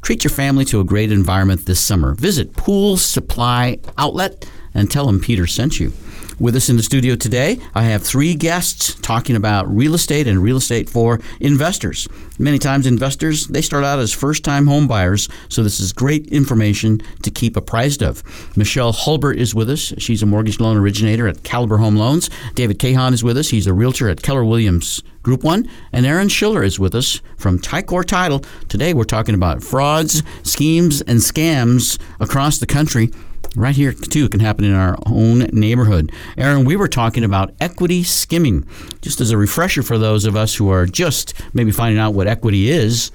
Treat 0.02 0.24
your 0.24 0.32
family 0.32 0.64
to 0.64 0.80
a 0.80 0.86
great 0.86 1.12
environment 1.12 1.66
this 1.66 1.82
summer. 1.82 2.14
Visit 2.14 2.54
Pool 2.54 2.96
Supply 2.96 3.78
Outlet 3.98 4.50
and 4.74 4.90
tell 4.90 5.06
them 5.06 5.20
Peter 5.20 5.46
sent 5.46 5.82
you. 5.82 5.92
With 6.40 6.56
us 6.56 6.70
in 6.70 6.78
the 6.78 6.84
studio 6.84 7.16
today, 7.16 7.60
I 7.76 7.84
have 7.84 8.02
three 8.02 8.34
guests 8.34 8.96
talking 8.96 9.36
about 9.36 9.74
real 9.74 9.94
estate 9.94 10.28
and 10.28 10.42
real 10.42 10.58
estate 10.58 10.90
for 10.90 11.20
investors. 11.40 12.08
Many 12.40 12.58
times, 12.58 12.88
investors 12.88 13.48
they 13.48 13.62
start 13.62 13.84
out 13.84 14.00
as 14.00 14.12
first-time 14.12 14.66
home 14.66 14.88
buyers, 14.88 15.30
so 15.48 15.62
this 15.62 15.80
is 15.80 15.94
great 15.94 16.28
information 16.28 17.02
to 17.22 17.30
keep 17.30 17.56
apprised 17.56 18.02
of. 18.02 18.24
Michelle 18.58 18.92
Hulbert 18.92 19.38
is 19.38 19.54
with 19.54 19.70
us. 19.70 19.94
She's 20.00 20.24
a 20.24 20.26
mortgage 20.26 20.60
loan 20.60 20.76
originator 20.76 21.28
at 21.28 21.44
Caliber 21.44 21.78
Home 21.78 21.96
Loans. 21.96 22.30
David 22.56 22.80
Cahan 22.80 23.14
is 23.14 23.24
with 23.24 23.38
us. 23.38 23.50
He's 23.50 23.68
a 23.68 23.74
realtor 23.74 24.10
at 24.10 24.24
Keller 24.24 24.44
Williams 24.44 25.04
Group 25.22 25.44
One, 25.44 25.70
and 25.92 26.06
Erin 26.06 26.30
Schiller 26.30 26.64
is 26.64 26.80
with 26.80 26.96
us 26.96 27.22
from 27.38 27.60
Ticor 27.60 28.04
Title. 28.04 28.44
Today, 28.68 28.94
we're 28.94 29.04
talking 29.04 29.36
about 29.36 29.64
frauds, 29.64 30.24
schemes, 30.42 31.02
and 31.04 31.20
scams 31.20 32.00
across 32.20 32.58
the 32.58 32.66
country 32.66 33.12
right 33.56 33.76
here 33.76 33.94
too 33.94 34.26
it 34.26 34.32
can 34.32 34.40
happen 34.40 34.66
in 34.66 34.74
our 34.74 34.98
own 35.06 35.40
neighborhood. 35.52 36.12
Erin, 36.38 36.66
we 36.66 36.76
were 36.76 36.88
talking 36.88 37.24
about 37.24 37.54
equity 37.60 38.04
skimming. 38.04 38.66
Just 39.02 39.22
as 39.22 39.32
a 39.32 39.38
refresher 39.38 39.84
for 39.84 39.98
those 39.98 40.26
of 40.26 40.36
us 40.36 40.56
who 40.56 40.70
are 40.70 40.86
just 40.86 41.34
maybe 41.54 41.72
finding 41.72 42.00
out 42.00 42.14
what 42.14 42.28
equity 42.28 42.70
is, 42.70 43.12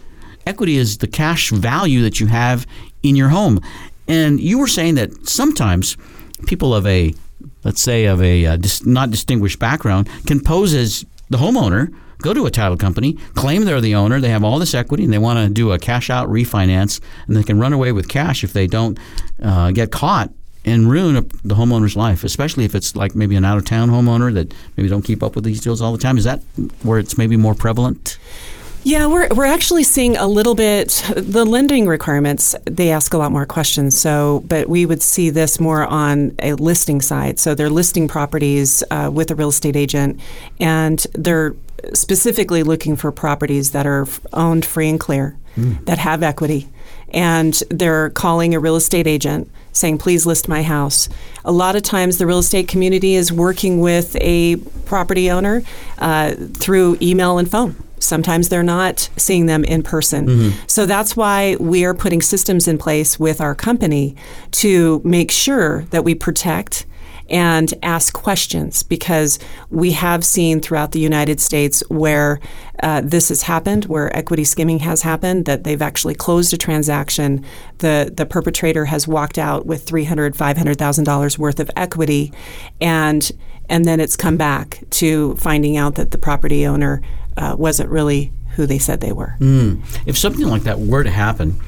equity 0.46 0.76
is 0.76 0.98
the 0.98 1.06
cash 1.06 1.50
value 1.50 2.02
that 2.02 2.20
you 2.20 2.26
have 2.26 2.66
in 3.02 3.16
your 3.16 3.28
home. 3.28 3.60
And 4.06 4.40
you 4.40 4.58
were 4.58 4.68
saying 4.68 4.94
that 4.94 5.28
sometimes 5.28 5.96
people 6.46 6.74
of 6.74 6.86
a 6.86 7.14
let's 7.64 7.82
say 7.82 8.06
of 8.06 8.22
a 8.22 8.46
uh, 8.46 8.56
dis- 8.56 8.86
not 8.86 9.10
distinguished 9.10 9.58
background 9.58 10.08
can 10.26 10.40
pose 10.40 10.74
as 10.74 11.04
the 11.30 11.38
homeowner 11.38 11.94
go 12.20 12.34
to 12.34 12.46
a 12.46 12.50
title 12.50 12.76
company, 12.76 13.14
claim 13.34 13.64
they're 13.64 13.80
the 13.80 13.94
owner, 13.94 14.20
they 14.20 14.30
have 14.30 14.42
all 14.42 14.58
this 14.58 14.74
equity, 14.74 15.04
and 15.04 15.12
they 15.12 15.18
want 15.18 15.38
to 15.38 15.52
do 15.52 15.72
a 15.72 15.78
cash 15.78 16.10
out 16.10 16.28
refinance, 16.28 17.00
and 17.26 17.36
they 17.36 17.42
can 17.42 17.58
run 17.58 17.72
away 17.72 17.92
with 17.92 18.08
cash 18.08 18.42
if 18.42 18.52
they 18.52 18.66
don't 18.66 18.98
uh, 19.42 19.70
get 19.70 19.92
caught 19.92 20.30
and 20.64 20.90
ruin 20.90 21.14
the 21.44 21.54
homeowner's 21.54 21.96
life, 21.96 22.24
especially 22.24 22.64
if 22.64 22.74
it's 22.74 22.96
like 22.96 23.14
maybe 23.14 23.36
an 23.36 23.44
out 23.44 23.56
of 23.56 23.64
town 23.64 23.88
homeowner 23.90 24.34
that 24.34 24.52
maybe 24.76 24.88
don't 24.88 25.02
keep 25.02 25.22
up 25.22 25.34
with 25.34 25.44
these 25.44 25.60
deals 25.60 25.80
all 25.80 25.92
the 25.92 25.98
time. 25.98 26.18
Is 26.18 26.24
that 26.24 26.42
where 26.82 26.98
it's 26.98 27.16
maybe 27.16 27.36
more 27.36 27.54
prevalent? 27.54 28.18
Yeah, 28.88 29.06
we're, 29.06 29.28
we're 29.34 29.44
actually 29.44 29.82
seeing 29.82 30.16
a 30.16 30.26
little 30.26 30.54
bit 30.54 31.04
the 31.14 31.44
lending 31.44 31.86
requirements. 31.86 32.54
They 32.64 32.90
ask 32.90 33.12
a 33.12 33.18
lot 33.18 33.30
more 33.30 33.44
questions. 33.44 34.00
So, 34.00 34.42
but 34.48 34.66
we 34.66 34.86
would 34.86 35.02
see 35.02 35.28
this 35.28 35.60
more 35.60 35.84
on 35.84 36.34
a 36.38 36.54
listing 36.54 37.02
side. 37.02 37.38
So 37.38 37.54
they're 37.54 37.68
listing 37.68 38.08
properties 38.08 38.82
uh, 38.90 39.10
with 39.12 39.30
a 39.30 39.34
real 39.34 39.50
estate 39.50 39.76
agent, 39.76 40.18
and 40.58 41.06
they're 41.12 41.54
specifically 41.92 42.62
looking 42.62 42.96
for 42.96 43.12
properties 43.12 43.72
that 43.72 43.86
are 43.86 44.06
owned 44.32 44.64
free 44.64 44.88
and 44.88 44.98
clear, 44.98 45.36
mm. 45.54 45.84
that 45.84 45.98
have 45.98 46.22
equity, 46.22 46.66
and 47.10 47.62
they're 47.68 48.08
calling 48.08 48.54
a 48.54 48.58
real 48.58 48.76
estate 48.76 49.06
agent 49.06 49.50
saying, 49.70 49.98
please 49.98 50.24
list 50.24 50.48
my 50.48 50.62
house. 50.62 51.10
A 51.44 51.52
lot 51.52 51.76
of 51.76 51.82
times, 51.82 52.16
the 52.16 52.26
real 52.26 52.38
estate 52.38 52.68
community 52.68 53.16
is 53.16 53.30
working 53.30 53.80
with 53.80 54.16
a 54.22 54.56
property 54.86 55.30
owner 55.30 55.62
uh, 55.98 56.32
through 56.54 56.96
email 57.02 57.36
and 57.36 57.50
phone. 57.50 57.76
Sometimes 58.00 58.48
they're 58.48 58.62
not 58.62 59.08
seeing 59.16 59.46
them 59.46 59.64
in 59.64 59.82
person. 59.82 60.26
Mm-hmm. 60.26 60.66
So 60.66 60.86
that's 60.86 61.16
why 61.16 61.56
we 61.60 61.84
are 61.84 61.94
putting 61.94 62.22
systems 62.22 62.68
in 62.68 62.78
place 62.78 63.18
with 63.18 63.40
our 63.40 63.54
company 63.54 64.16
to 64.52 65.00
make 65.04 65.30
sure 65.30 65.84
that 65.90 66.04
we 66.04 66.14
protect 66.14 66.86
and 67.28 67.74
ask 67.82 68.14
questions 68.14 68.82
because 68.82 69.38
we 69.70 69.92
have 69.92 70.24
seen 70.24 70.60
throughout 70.60 70.92
the 70.92 71.00
United 71.00 71.40
States 71.40 71.82
where 71.88 72.40
uh, 72.82 73.02
this 73.04 73.28
has 73.28 73.42
happened, 73.42 73.84
where 73.86 74.14
equity 74.16 74.44
skimming 74.44 74.78
has 74.78 75.02
happened, 75.02 75.44
that 75.44 75.64
they've 75.64 75.82
actually 75.82 76.14
closed 76.14 76.52
a 76.52 76.56
transaction. 76.56 77.44
The, 77.78 78.12
the 78.14 78.24
perpetrator 78.24 78.86
has 78.86 79.06
walked 79.06 79.36
out 79.38 79.66
with 79.66 79.84
$300,000, 79.84 80.32
$500,000 80.34 81.38
worth 81.38 81.60
of 81.60 81.70
equity, 81.76 82.32
and, 82.80 83.30
and 83.68 83.84
then 83.84 84.00
it's 84.00 84.16
come 84.16 84.36
back 84.36 84.82
to 84.90 85.34
finding 85.36 85.76
out 85.76 85.96
that 85.96 86.12
the 86.12 86.18
property 86.18 86.66
owner 86.66 87.02
uh, 87.38 87.56
wasn't 87.56 87.88
really 87.90 88.32
who 88.56 88.66
they 88.66 88.78
said 88.78 89.00
they 89.00 89.12
were. 89.12 89.36
Mm. 89.38 89.82
If 90.06 90.18
something 90.18 90.46
like 90.46 90.62
that 90.64 90.80
were 90.80 91.04
to 91.04 91.10
happen, 91.10 91.58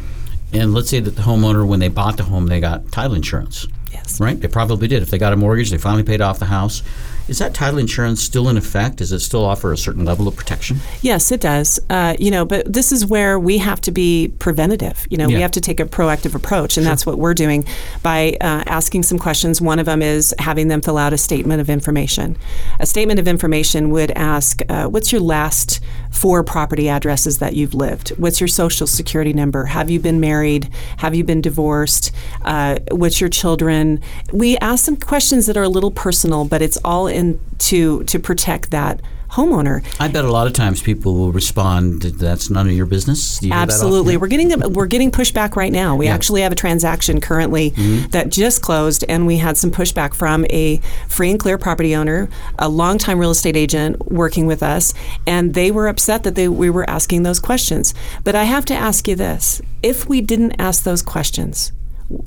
and 0.53 0.75
let's 0.75 0.91
say 0.91 1.01
that 1.01 1.17
the 1.17 1.23
homeowner, 1.23 1.67
when 1.67 1.79
they 1.81 1.89
bought 1.89 2.17
the 2.17 2.25
home, 2.25 2.47
they 2.47 2.61
got 2.61 2.91
title 2.91 3.15
insurance 3.15 3.67
Yes. 3.93 4.21
Right? 4.21 4.41
They 4.41 4.49
probably 4.49 4.89
did. 4.89 5.03
If 5.03 5.11
they 5.11 5.19
got 5.19 5.33
a 5.33 5.37
mortgage, 5.37 5.71
they 5.71 5.79
finally 5.79 6.03
paid 6.03 6.21
off 6.21 6.39
the 6.39 6.47
house. 6.47 6.83
Is 7.29 7.39
that 7.39 7.55
title 7.55 7.79
insurance 7.79 8.23
still 8.23 8.49
in 8.49 8.57
effect? 8.57 8.97
Does 8.97 9.13
it 9.13 9.21
still 9.21 9.45
offer 9.45 9.73
a 9.73 9.77
certain 9.79 10.05
level 10.05 10.27
of 10.27 10.35
protection? 10.37 10.79
Yes, 11.01 11.31
it 11.31 11.41
does. 11.41 11.79
Uh, 11.89 12.17
you 12.19 12.31
know, 12.31 12.45
but 12.45 12.73
this 12.73 12.91
is 12.93 13.07
where 13.07 13.39
we 13.39 13.59
have 13.59 13.81
to 13.83 13.91
be 13.93 14.33
preventative. 14.39 15.07
You 15.11 15.17
know, 15.19 15.29
Yeah. 15.29 15.37
we 15.37 15.43
have 15.43 15.51
to 15.53 15.61
take 15.61 15.79
a 15.81 15.85
proactive 15.85 16.35
approach, 16.35 16.77
and 16.77 16.87
that's 16.87 17.07
what 17.07 17.19
we're 17.19 17.35
doing 17.35 17.65
by 18.03 18.37
uh, 18.41 18.65
asking 18.67 19.05
some 19.05 19.19
questions. 19.19 19.61
One 19.61 19.79
of 19.79 19.87
them 19.87 20.03
is 20.03 20.35
having 20.39 20.69
them 20.69 20.81
fill 20.81 20.99
out 20.99 21.13
a 21.13 21.19
statement 21.19 21.61
of 21.61 21.71
information. 21.71 22.37
A 22.81 22.87
statement 22.87 23.21
of 23.21 23.29
information 23.29 23.91
would 23.91 24.11
ask, 24.13 24.63
uh, 24.69 24.87
"What's 24.87 25.13
your 25.13 25.21
last 25.21 25.81
four 26.11 26.43
property 26.43 26.89
addresses 26.89 27.39
that 27.39 27.55
you've 27.55 27.75
lived? 27.75 28.11
What's 28.11 28.41
your 28.41 28.49
social 28.49 28.87
security 28.87 29.33
number? 29.33 29.67
Have 29.67 29.91
you 29.91 30.01
been 30.01 30.21
married? 30.21 30.69
Have 30.99 31.15
you 31.15 31.25
been 31.25 31.41
divorced? 31.41 32.13
Uh, 32.43 32.79
what's 32.91 33.21
your 33.21 33.31
children?" 33.31 34.01
We 34.33 34.57
ask 34.59 34.85
some 34.85 34.97
questions 34.97 35.47
that 35.47 35.57
are 35.57 35.63
a 35.63 35.69
little 35.69 35.91
personal, 35.91 36.45
but 36.45 36.63
it's 36.63 36.79
all 36.85 37.07
in 37.07 37.41
to 37.59 38.05
to 38.05 38.19
protect 38.19 38.71
that 38.71 39.01
homeowner. 39.33 39.85
I 40.01 40.09
bet 40.09 40.25
a 40.25 40.31
lot 40.33 40.47
of 40.47 40.53
times 40.53 40.83
people 40.83 41.15
will 41.15 41.33
respond, 41.33 42.03
"That's 42.03 42.51
none 42.51 42.67
of 42.69 42.73
your 42.75 42.87
business." 42.87 43.41
You 43.43 43.49
hear 43.49 43.51
that 43.51 43.63
often? 43.63 43.71
Absolutely, 43.75 44.17
we're 44.17 44.27
getting 44.29 44.73
we're 44.73 44.87
getting 44.87 45.11
pushback 45.11 45.57
right 45.57 45.73
now. 45.73 45.97
We 45.97 46.07
Yeah. 46.07 46.15
actually 46.15 46.43
have 46.43 46.53
a 46.53 46.57
transaction 46.57 47.21
currently 47.21 47.71
Mhm. 47.77 48.11
that 48.11 48.31
just 48.31 48.61
closed, 48.63 49.05
and 49.09 49.27
we 49.27 49.39
had 49.39 49.57
some 49.57 49.71
pushback 49.71 50.15
from 50.15 50.45
a 50.51 50.81
free 51.09 51.31
and 51.31 51.39
clear 51.39 51.59
property 51.59 51.95
owner, 51.95 52.29
a 52.59 52.69
longtime 52.69 53.19
real 53.19 53.31
estate 53.31 53.57
agent 53.57 54.11
working 54.11 54.47
with 54.47 54.63
us, 54.63 54.95
and 55.27 55.55
they 55.55 55.71
were 55.71 55.89
upset 55.89 56.23
that 56.25 56.35
they 56.35 56.49
we 56.49 56.69
were 56.71 56.89
asking 56.91 57.23
those 57.23 57.39
questions. 57.39 57.95
But 58.25 58.35
I 58.35 58.45
have 58.45 58.65
to 58.67 58.75
ask 58.75 59.07
you 59.07 59.15
this: 59.15 59.61
if 59.83 60.09
we 60.09 60.21
didn't 60.21 60.55
ask 60.59 60.83
those 60.83 61.03
questions, 61.03 61.73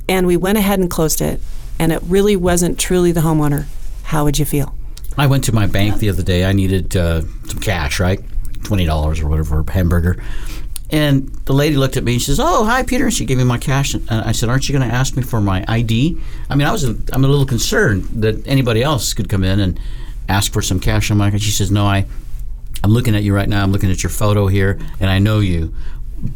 and 0.08 0.26
we 0.26 0.36
went 0.36 0.56
ahead 0.58 0.78
and 0.78 0.88
closed 0.88 1.20
it, 1.20 1.40
and 1.78 1.92
it 1.92 2.02
really 2.08 2.36
wasn't 2.36 2.78
truly 2.78 3.12
the 3.12 3.20
homeowner, 3.20 3.64
how 4.04 4.24
would 4.24 4.38
you 4.38 4.44
feel? 4.44 4.74
I 5.16 5.26
went 5.26 5.44
to 5.44 5.54
my 5.54 5.66
bank 5.66 5.98
the 5.98 6.08
other 6.08 6.22
day. 6.22 6.44
I 6.44 6.52
needed 6.52 6.96
uh, 6.96 7.22
some 7.46 7.60
cash, 7.60 8.00
right? 8.00 8.20
Twenty 8.64 8.86
dollars 8.86 9.20
or 9.20 9.28
whatever, 9.28 9.60
a 9.60 9.70
hamburger. 9.70 10.22
And 10.90 11.28
the 11.46 11.52
lady 11.52 11.76
looked 11.76 11.96
at 11.96 12.04
me 12.04 12.14
and 12.14 12.20
she 12.20 12.26
says, 12.26 12.40
"Oh, 12.40 12.64
hi, 12.64 12.82
Peter." 12.82 13.04
And 13.04 13.14
she 13.14 13.24
gave 13.24 13.38
me 13.38 13.44
my 13.44 13.58
cash. 13.58 13.94
And 13.94 14.08
I 14.10 14.32
said, 14.32 14.48
"Aren't 14.48 14.68
you 14.68 14.76
going 14.76 14.88
to 14.88 14.94
ask 14.94 15.16
me 15.16 15.22
for 15.22 15.40
my 15.40 15.64
ID?" 15.66 16.20
I 16.50 16.54
mean, 16.54 16.66
I 16.66 16.72
was 16.72 16.84
a, 16.84 16.96
I'm 17.12 17.24
a 17.24 17.28
little 17.28 17.46
concerned 17.46 18.04
that 18.22 18.46
anybody 18.46 18.82
else 18.82 19.14
could 19.14 19.28
come 19.28 19.44
in 19.44 19.60
and 19.60 19.80
ask 20.28 20.52
for 20.52 20.62
some 20.62 20.80
cash. 20.80 21.10
I'm 21.10 21.18
like, 21.18 21.32
she 21.40 21.50
says, 21.50 21.70
"No, 21.70 21.86
I 21.86 22.06
I'm 22.82 22.90
looking 22.90 23.16
at 23.16 23.22
you 23.22 23.34
right 23.34 23.48
now. 23.48 23.62
I'm 23.62 23.72
looking 23.72 23.90
at 23.90 24.02
your 24.02 24.10
photo 24.10 24.46
here, 24.46 24.78
and 25.00 25.10
I 25.10 25.18
know 25.18 25.40
you." 25.40 25.74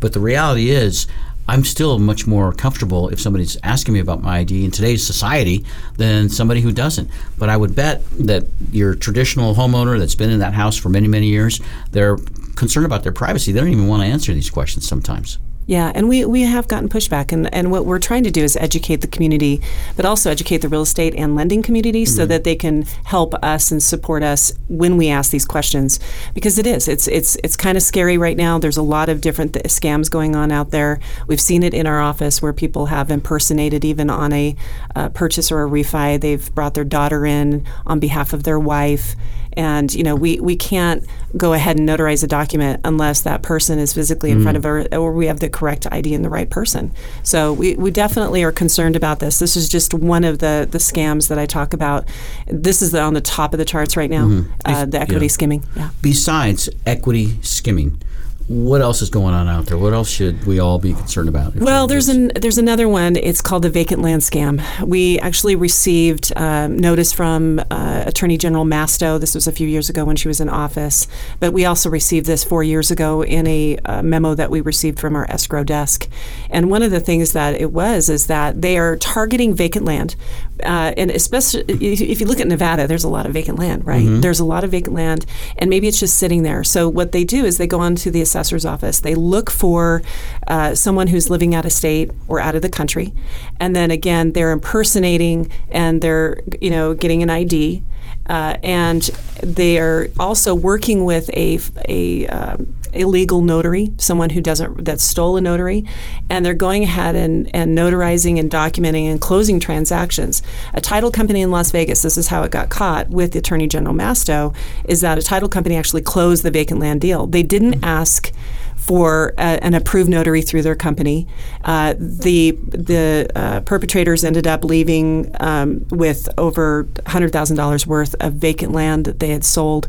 But 0.01 0.13
the 0.13 0.21
reality 0.21 0.71
is, 0.71 1.07
I'm 1.49 1.65
still 1.65 1.99
much 1.99 2.27
more 2.27 2.53
comfortable 2.53 3.09
if 3.09 3.21
somebody's 3.21 3.57
asking 3.63 3.95
me 3.95 4.01
about 4.01 4.23
my 4.23 4.39
ID 4.41 4.67
in 4.67 4.71
today's 4.71 5.07
society 5.07 5.65
than 5.97 6.29
somebody 6.29 6.61
who 6.61 6.73
doesn't. 6.73 7.11
But 7.39 7.49
I 7.49 7.57
would 7.57 7.75
bet 7.75 8.05
that 8.19 8.45
your 8.71 8.95
traditional 8.95 9.55
homeowner 9.55 9.99
that's 9.99 10.15
been 10.15 10.31
in 10.31 10.41
that 10.41 10.53
house 10.53 10.77
for 10.77 10.91
many, 10.91 11.09
many 11.09 11.29
years, 11.29 11.61
they're 11.91 12.19
concerned 12.55 12.85
about 12.85 13.03
their 13.03 13.13
privacy. 13.13 13.53
They 13.53 13.61
don't 13.61 13.71
even 13.71 13.89
want 13.89 14.03
to 14.03 14.09
answer 14.09 14.35
these 14.35 14.51
questions 14.51 14.87
sometimes. 14.87 15.39
Yeah, 15.69 15.93
and 15.95 16.09
we, 16.09 16.25
we 16.25 16.43
have 16.43 16.67
gotten 16.67 16.89
pushback, 16.89 17.31
and, 17.31 17.53
and 17.55 17.71
what 17.71 17.85
we're 17.85 17.99
trying 17.99 18.25
to 18.25 18.31
do 18.31 18.43
is 18.43 18.57
educate 18.57 19.03
the 19.03 19.07
community, 19.07 19.61
but 19.97 20.07
also 20.07 20.31
educate 20.31 20.63
the 20.63 20.69
real 20.69 20.81
estate 20.81 21.15
and 21.15 21.37
lending 21.37 21.63
community 21.63 22.07
so 22.07 22.23
Mm-hmm. 22.23 22.29
that 22.31 22.45
they 22.45 22.57
can 22.57 22.83
help 23.05 23.35
us 23.45 23.71
and 23.71 23.83
support 23.83 24.23
us 24.23 24.51
when 24.69 24.97
we 24.97 25.11
ask 25.11 25.31
these 25.31 25.45
questions. 25.45 26.01
Because 26.33 26.59
it 26.59 26.67
is, 26.67 26.89
it's 26.89 27.07
it's 27.07 27.37
it's 27.45 27.55
kind 27.55 27.77
of 27.77 27.83
scary 27.83 28.17
right 28.17 28.37
now. 28.37 28.59
There's 28.59 28.79
a 28.79 28.83
lot 28.83 29.11
of 29.11 29.21
different 29.21 29.53
th- 29.53 29.67
scams 29.67 30.11
going 30.11 30.35
on 30.35 30.51
out 30.51 30.71
there. 30.71 31.01
We've 31.27 31.41
seen 31.41 31.63
it 31.63 31.75
in 31.75 31.87
our 31.87 32.01
office 32.01 32.41
where 32.41 32.55
people 32.55 32.87
have 32.87 33.11
impersonated 33.11 33.85
even 33.85 34.09
on 34.09 34.33
a 34.33 34.57
uh, 34.97 35.11
purchase 35.11 35.53
or 35.53 35.63
a 35.65 35.69
refi. 35.69 36.19
They've 36.19 36.53
brought 36.55 36.73
their 36.73 36.85
daughter 36.85 37.27
in 37.27 37.67
on 37.87 38.01
behalf 38.01 38.33
of 38.33 38.45
their 38.45 38.59
wife, 38.59 39.15
and 39.55 39.93
you 39.95 40.03
know 40.03 40.15
we 40.15 40.41
we 40.41 40.57
can't 40.57 41.05
go 41.37 41.53
ahead 41.53 41.79
and 41.79 41.89
notarize 41.89 42.23
a 42.25 42.27
document 42.27 42.81
unless 42.85 43.21
that 43.23 43.43
person 43.43 43.79
is 43.79 43.93
physically 43.93 44.31
in 44.31 44.43
front 44.43 44.57
of 44.57 44.65
our 44.65 44.87
or 44.93 45.13
we 45.13 45.27
have 45.27 45.41
the 45.41 45.49
correct 45.49 45.87
ID 45.91 46.15
and 46.15 46.25
the 46.25 46.29
right 46.31 46.49
person. 46.51 46.93
So 47.23 47.53
we, 47.53 47.75
we 47.77 47.91
definitely 47.91 48.43
are 48.43 48.53
concerned 48.53 48.97
about 48.97 49.21
this. 49.21 49.39
This 49.39 49.57
is 49.57 49.69
just 49.69 49.93
one 49.95 50.25
of 50.25 50.39
the 50.39 50.67
the 50.71 50.79
scams 50.79 51.29
that 51.29 51.39
I 51.39 51.47
talk 51.47 51.73
about. 51.75 52.07
This 52.47 52.83
is 52.83 52.93
the, 52.93 53.01
on 53.01 53.15
the 53.15 53.21
top 53.21 53.53
of 53.55 53.59
the 53.59 53.65
charts 53.65 53.97
right 53.97 54.11
now. 54.11 54.27
Mhm. 54.27 54.47
Uh, 54.65 54.85
the 54.87 55.01
equity 55.01 55.27
Yeah. 55.27 55.31
skimming. 55.31 55.65
Yeah. 55.77 55.91
Besides 56.03 56.69
equity 56.87 57.39
skimming, 57.43 58.01
what 58.49 58.81
else 58.81 59.03
is 59.03 59.11
going 59.11 59.35
on 59.35 59.47
out 59.47 59.67
there? 59.67 59.77
What 59.77 59.93
else 59.93 60.09
should 60.09 60.47
we 60.47 60.59
all 60.59 60.79
be 60.79 60.95
concerned 60.95 61.29
about? 61.29 61.55
Well, 61.55 61.87
there's 61.87 62.09
an 62.09 62.33
there's 62.35 62.57
another 62.57 62.89
one. 62.89 63.17
It's 63.17 63.43
called 63.43 63.63
the 63.63 63.69
vacant 63.69 64.01
land 64.01 64.23
scam. 64.23 64.63
We 64.81 65.19
actually 65.19 65.55
received 65.55 66.33
um, 66.35 66.79
notice 66.79 67.13
from 67.13 67.61
uh, 67.71 68.05
Attorney 68.07 68.39
General 68.39 68.65
Masto. 68.65 69.21
This 69.21 69.35
was 69.35 69.47
a 69.47 69.53
few 69.53 69.69
years 69.69 69.91
ago 69.91 70.07
when 70.07 70.17
she 70.17 70.29
was 70.29 70.41
in 70.41 70.49
office, 70.49 71.07
but 71.41 71.53
we 71.53 71.67
also 71.67 71.91
received 71.91 72.25
this 72.25 72.43
four 72.43 72.63
years 72.63 72.91
ago 72.91 73.23
in 73.23 73.47
a 73.47 73.77
uh, 73.85 74.03
memo 74.03 74.35
that 74.35 74.51
we 74.51 74.63
received 74.63 74.99
from 74.99 75.15
our 75.15 75.31
escrow 75.31 75.63
desk. 75.63 76.09
And 76.49 76.71
one 76.71 76.83
of 76.83 76.91
the 76.91 77.01
things 77.01 77.35
that 77.35 77.55
it 77.55 77.71
was 77.71 78.09
is 78.09 78.29
that 78.29 78.63
they 78.63 78.79
are 78.79 78.97
targeting 78.97 79.55
vacant 79.55 79.85
land, 79.85 80.17
uh, 80.65 80.93
and 80.97 81.11
especially 81.11 81.65
if 81.69 82.21
you 82.21 82.27
look 82.27 82.41
at 82.41 82.47
Nevada, 82.49 82.87
there's 82.87 83.05
a 83.05 83.09
lot 83.09 83.27
of 83.27 83.33
vacant 83.33 83.59
land, 83.59 83.87
right? 83.87 84.05
Mhm. 84.07 84.23
There's 84.23 84.41
a 84.41 84.45
lot 84.45 84.65
of 84.65 84.71
vacant 84.71 84.95
land, 84.95 85.27
and 85.57 85.69
maybe 85.71 85.89
it's 85.89 86.01
just 86.01 86.17
sitting 86.17 86.43
there. 86.43 86.65
So 86.65 86.89
what 86.89 87.13
they 87.13 87.25
do 87.25 87.45
is 87.45 87.59
they 87.59 87.67
go 87.67 87.81
onto 87.81 88.11
the 88.11 88.21
assessor's 88.21 88.65
office. 88.65 89.01
They 89.01 89.15
look 89.15 89.51
for 89.51 90.03
uh, 90.47 90.75
someone 90.75 91.09
who's 91.09 91.31
living 91.31 91.55
out 91.55 91.65
of 91.65 91.73
state 91.73 92.11
or 92.29 92.41
out 92.41 92.55
of 92.55 92.63
the 92.63 92.69
country, 92.69 93.13
and 93.61 93.75
then 93.77 93.91
again 93.91 94.33
they're 94.33 94.51
impersonating 94.53 95.51
and 95.71 96.01
they're 96.03 96.41
you 96.61 96.71
know 96.71 96.95
getting 96.95 97.23
an 97.23 97.31
ID, 97.31 97.83
uh, 98.29 98.57
and 98.63 99.03
they 99.43 99.79
are 99.79 100.09
also 100.19 100.55
working 100.55 101.05
with 101.05 101.31
a 101.37 101.59
a 101.89 102.27
um, 102.29 102.75
illegal 102.93 103.43
notary, 103.43 103.93
someone 103.99 104.31
who 104.31 104.41
doesn't 104.41 104.85
that 104.85 105.01
stole 105.01 105.37
a 105.37 105.41
notary, 105.41 105.85
and 106.31 106.45
they're 106.45 106.55
going 106.55 106.83
ahead 106.83 107.15
and, 107.15 107.55
and 107.55 107.77
notarizing 107.77 108.39
and 108.39 108.51
documenting 108.51 109.11
and 109.11 109.21
closing 109.21 109.61
transactions. 109.61 110.43
A 110.75 110.81
title 110.81 111.11
company 111.11 111.41
in 111.41 111.51
Las 111.51 111.71
Vegas, 111.71 112.03
this 112.03 112.17
is 112.17 112.29
how 112.29 112.43
it 112.43 112.51
got 112.51 112.69
caught 112.69 113.09
with 113.11 113.35
Attorney 113.37 113.67
General 113.67 113.95
Masto, 113.95 114.55
is 114.85 115.01
that 115.01 115.19
a 115.19 115.23
title 115.23 115.49
company 115.49 115.77
actually 115.77 116.03
closed 116.03 116.43
the 116.43 116.51
vacant 116.51 116.81
land 116.81 117.01
deal. 117.01 117.27
They 117.27 117.43
didn't 117.43 117.85
ask 117.85 118.33
for 118.77 119.35
a, 119.37 119.63
an 119.63 119.75
approved 119.75 120.09
notary 120.09 120.41
through 120.41 120.63
their 120.63 120.75
company. 120.75 121.27
Uh, 121.63 121.95
the 121.99 122.53
the 122.69 123.29
uh, 123.35 123.61
perpetrators 123.61 124.25
ended 124.25 124.47
up 124.47 124.65
leaving 124.65 125.31
um, 125.41 125.85
with 125.91 126.29
over 126.39 126.89
hundred 127.07 127.31
thousand 127.31 127.59
dollars 127.59 127.87
worth 127.87 128.15
of 128.21 128.35
vacant 128.35 128.73
land 128.73 129.05
that 129.05 129.19
they 129.19 129.29
had 129.29 129.45
sold. 129.45 129.89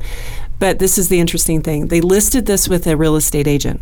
But 0.59 0.79
this 0.79 0.97
is 0.97 1.09
the 1.09 1.19
interesting 1.19 1.61
thing: 1.61 1.87
they 1.87 2.01
listed 2.01 2.45
this 2.45 2.67
with 2.67 2.85
a 2.87 2.95
real 2.95 3.15
estate 3.15 3.47
agent. 3.47 3.81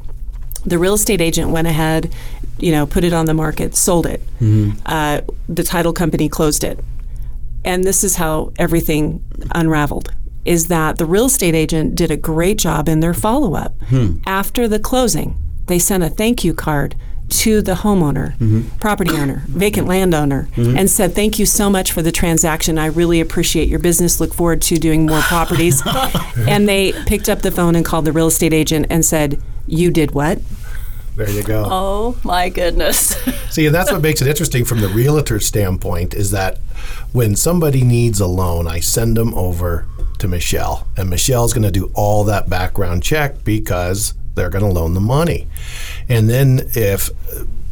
The 0.66 0.78
real 0.78 0.96
estate 0.96 1.22
agent 1.22 1.50
went 1.52 1.68
ahead, 1.68 2.14
you 2.60 2.72
know, 2.72 2.86
put 2.86 3.04
it 3.04 3.14
on 3.14 3.26
the 3.26 3.34
market, 3.34 3.76
sold 3.76 4.06
it. 4.06 4.22
Uh, 4.86 5.22
the 5.48 5.64
title 5.64 5.94
company 5.94 6.28
closed 6.30 6.64
it, 6.64 6.80
and 7.64 7.84
this 7.84 8.04
is 8.04 8.16
how 8.16 8.52
everything 8.58 9.24
unraveled. 9.56 10.12
Is 10.46 10.68
that 10.68 10.98
the 10.98 11.06
real 11.06 11.26
estate 11.26 11.56
agent 11.56 11.96
did 11.96 12.10
a 12.12 12.18
great 12.18 12.58
job 12.58 12.88
in 12.88 13.02
their 13.02 13.14
follow 13.14 13.56
up. 13.56 13.76
After 14.26 14.68
the 14.68 14.80
closing, 14.80 15.36
they 15.66 15.80
sent 15.80 16.04
a 16.04 16.10
thank 16.10 16.44
you 16.44 16.54
card 16.54 16.96
to 17.30 17.62
the 17.62 17.74
homeowner, 17.74 18.38
mm-hmm. 18.38 18.68
property 18.78 19.12
owner, 19.12 19.44
vacant 19.48 19.84
mm-hmm. 19.84 19.92
landowner, 19.92 20.50
mm-hmm. 20.56 20.78
and 20.78 20.90
said, 20.90 21.14
Thank 21.14 21.40
you 21.40 21.46
so 21.46 21.70
much 21.70 21.92
for 21.92 22.02
the 22.02 22.12
transaction. 22.12 22.78
I 22.78 22.88
really 22.88 23.20
appreciate 23.20 23.68
your 23.68 23.80
business. 23.80 24.20
Look 24.20 24.34
forward 24.34 24.62
to 24.64 24.78
doing 24.78 25.06
more 25.06 25.22
properties. 25.22 25.82
and 26.38 26.68
they 26.68 26.94
picked 27.06 27.30
up 27.30 27.42
the 27.42 27.52
phone 27.52 27.76
and 27.76 27.86
called 27.86 28.06
the 28.06 28.12
real 28.12 28.28
estate 28.28 28.54
agent 28.54 28.88
and 28.90 29.06
said, 29.06 29.42
You 29.66 29.92
did 29.92 30.12
what? 30.12 30.40
There 31.16 31.30
you 31.30 31.44
go. 31.44 31.66
Oh 31.68 32.18
my 32.24 32.50
goodness. 32.50 33.16
See, 33.50 33.66
and 33.66 33.74
that's 33.74 33.92
what 33.92 34.04
makes 34.04 34.22
it 34.22 34.28
interesting 34.28 34.64
from 34.64 34.82
the 34.82 34.88
realtor 34.88 35.40
standpoint 35.40 36.14
is 36.14 36.30
that 36.30 36.60
when 37.12 37.36
somebody 37.36 37.84
needs 37.84 38.20
a 38.20 38.28
loan, 38.28 38.68
I 38.68 38.82
send 38.82 39.18
them 39.18 39.34
over 39.34 39.88
to 40.20 40.28
Michelle, 40.28 40.88
and 40.96 41.10
Michelle's 41.10 41.54
going 41.54 41.64
to 41.64 41.72
do 41.72 41.92
all 41.94 42.24
that 42.26 42.50
background 42.50 43.04
check 43.04 43.44
because 43.44 44.14
they're 44.38 44.50
going 44.50 44.64
to 44.64 44.72
loan 44.72 44.94
the 44.94 45.02
money. 45.02 45.48
And 46.08 46.30
then 46.30 46.62
if 46.74 47.10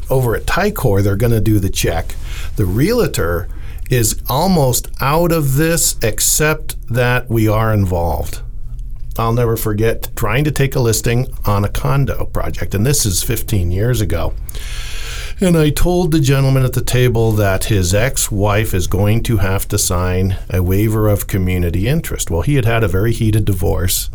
over 0.09 0.35
at 0.35 0.45
Ticor 0.45 1.01
they're 1.01 1.15
going 1.15 1.31
to 1.31 1.39
do 1.39 1.59
the 1.59 1.69
check, 1.69 2.15
the 2.57 2.65
realtor 2.65 3.47
is 3.89 4.21
almost 4.27 4.89
out 4.99 5.31
of 5.31 5.55
this 5.55 5.95
except 6.03 6.75
that 6.93 7.29
we 7.29 7.47
are 7.47 7.73
involved. 7.73 8.41
I'll 9.17 9.33
never 9.33 9.55
forget 9.55 10.09
trying 10.15 10.43
to 10.43 10.51
take 10.51 10.75
a 10.75 10.81
listing 10.81 11.27
on 11.45 11.63
a 11.63 11.69
condo 11.69 12.25
project, 12.25 12.75
and 12.75 12.85
this 12.85 13.05
is 13.05 13.23
15 13.23 13.71
years 13.71 14.01
ago. 14.01 14.33
And 15.39 15.57
I 15.57 15.69
told 15.69 16.11
the 16.11 16.19
gentleman 16.19 16.63
at 16.63 16.73
the 16.73 16.81
table 16.81 17.31
that 17.33 17.65
his 17.65 17.93
ex 17.93 18.31
wife 18.31 18.73
is 18.73 18.87
going 18.87 19.23
to 19.23 19.37
have 19.37 19.67
to 19.67 19.77
sign 19.77 20.37
a 20.49 20.63
waiver 20.63 21.07
of 21.07 21.27
community 21.27 21.87
interest. 21.87 22.31
Well, 22.31 22.41
he 22.41 22.55
had 22.55 22.65
had 22.65 22.83
a 22.83 22.89
very 22.89 23.11
heated 23.11 23.45
divorce, 23.45 24.09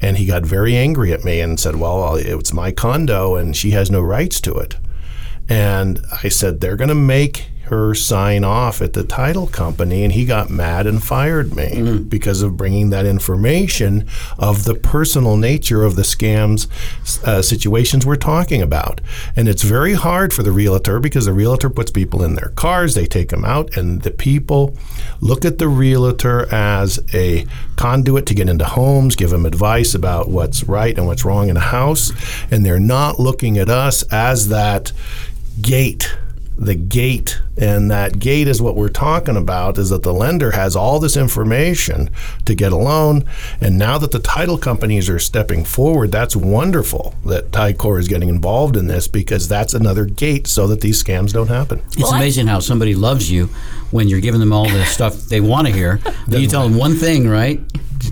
and 0.00 0.16
he 0.16 0.26
got 0.26 0.44
very 0.44 0.76
angry 0.76 1.12
at 1.12 1.24
me 1.24 1.40
and 1.40 1.60
said, 1.60 1.76
Well, 1.76 2.16
it's 2.16 2.52
my 2.52 2.72
condo, 2.72 3.36
and 3.36 3.56
she 3.56 3.70
has 3.72 3.90
no 3.90 4.00
rights 4.00 4.40
to 4.42 4.54
it. 4.54 4.76
And 5.48 6.00
I 6.22 6.28
said, 6.28 6.60
They're 6.60 6.76
going 6.76 6.88
to 6.88 6.94
make 6.94 7.49
her 7.70 7.94
sign 7.94 8.44
off 8.44 8.82
at 8.82 8.92
the 8.92 9.02
title 9.04 9.46
company, 9.46 10.04
and 10.04 10.12
he 10.12 10.24
got 10.24 10.50
mad 10.50 10.86
and 10.86 11.02
fired 11.02 11.56
me 11.56 11.68
Mm-hmm. 11.70 12.02
because 12.08 12.42
of 12.42 12.56
bringing 12.56 12.90
that 12.90 13.06
information 13.06 14.06
of 14.38 14.64
the 14.64 14.74
personal 14.74 15.36
nature 15.36 15.82
of 15.84 15.96
the 15.96 16.02
scams 16.02 16.68
uh, 17.26 17.40
situations 17.42 18.04
we're 18.04 18.16
talking 18.16 18.60
about. 18.60 19.00
And 19.36 19.48
it's 19.48 19.62
very 19.62 19.94
hard 19.94 20.32
for 20.32 20.42
the 20.42 20.52
realtor 20.52 21.00
because 21.00 21.26
the 21.26 21.32
realtor 21.32 21.70
puts 21.70 21.90
people 21.90 22.22
in 22.22 22.34
their 22.34 22.50
cars, 22.56 22.94
they 22.94 23.06
take 23.06 23.28
them 23.28 23.44
out, 23.44 23.76
and 23.76 24.02
the 24.02 24.10
people 24.10 24.76
look 25.20 25.44
at 25.44 25.58
the 25.58 25.68
realtor 25.68 26.52
as 26.52 26.98
a 27.14 27.46
conduit 27.76 28.26
to 28.26 28.34
get 28.34 28.48
into 28.48 28.64
homes, 28.64 29.16
give 29.16 29.30
them 29.30 29.46
advice 29.46 29.94
about 29.94 30.28
what's 30.28 30.64
right 30.64 30.98
and 30.98 31.06
what's 31.06 31.24
wrong 31.24 31.48
in 31.48 31.56
a 31.56 31.60
house, 31.60 32.12
and 32.50 32.66
they're 32.66 32.80
not 32.80 33.18
looking 33.20 33.56
at 33.58 33.68
us 33.68 34.02
as 34.10 34.48
that 34.48 34.92
gate 35.62 36.14
the 36.60 36.74
gate 36.74 37.40
and 37.56 37.90
that 37.90 38.18
gate 38.18 38.46
is 38.46 38.60
what 38.60 38.76
we're 38.76 38.90
talking 38.90 39.36
about 39.36 39.78
is 39.78 39.88
that 39.88 40.02
the 40.02 40.12
lender 40.12 40.50
has 40.50 40.76
all 40.76 41.00
this 41.00 41.16
information 41.16 42.10
to 42.44 42.54
get 42.54 42.70
a 42.70 42.76
loan 42.76 43.24
and 43.62 43.78
now 43.78 43.96
that 43.96 44.10
the 44.10 44.18
title 44.18 44.58
companies 44.58 45.08
are 45.08 45.18
stepping 45.18 45.64
forward 45.64 46.12
that's 46.12 46.36
wonderful 46.36 47.14
that 47.24 47.50
Ticor 47.50 47.98
is 47.98 48.08
getting 48.08 48.28
involved 48.28 48.76
in 48.76 48.86
this 48.88 49.08
because 49.08 49.48
that's 49.48 49.72
another 49.72 50.04
gate 50.04 50.46
so 50.46 50.66
that 50.66 50.82
these 50.82 51.02
scams 51.02 51.32
don't 51.32 51.48
happen 51.48 51.82
It's 51.96 52.12
amazing 52.12 52.46
how 52.46 52.60
somebody 52.60 52.94
loves 52.94 53.30
you 53.30 53.48
when 53.90 54.08
you're 54.08 54.20
giving 54.20 54.40
them 54.40 54.52
all 54.52 54.68
the 54.68 54.84
stuff 54.84 55.14
they 55.14 55.40
want 55.40 55.66
to 55.66 55.72
hear. 55.72 56.00
You 56.28 56.46
tell 56.46 56.62
them 56.68 56.78
one 56.78 56.94
thing, 56.94 57.28
right? 57.28 57.60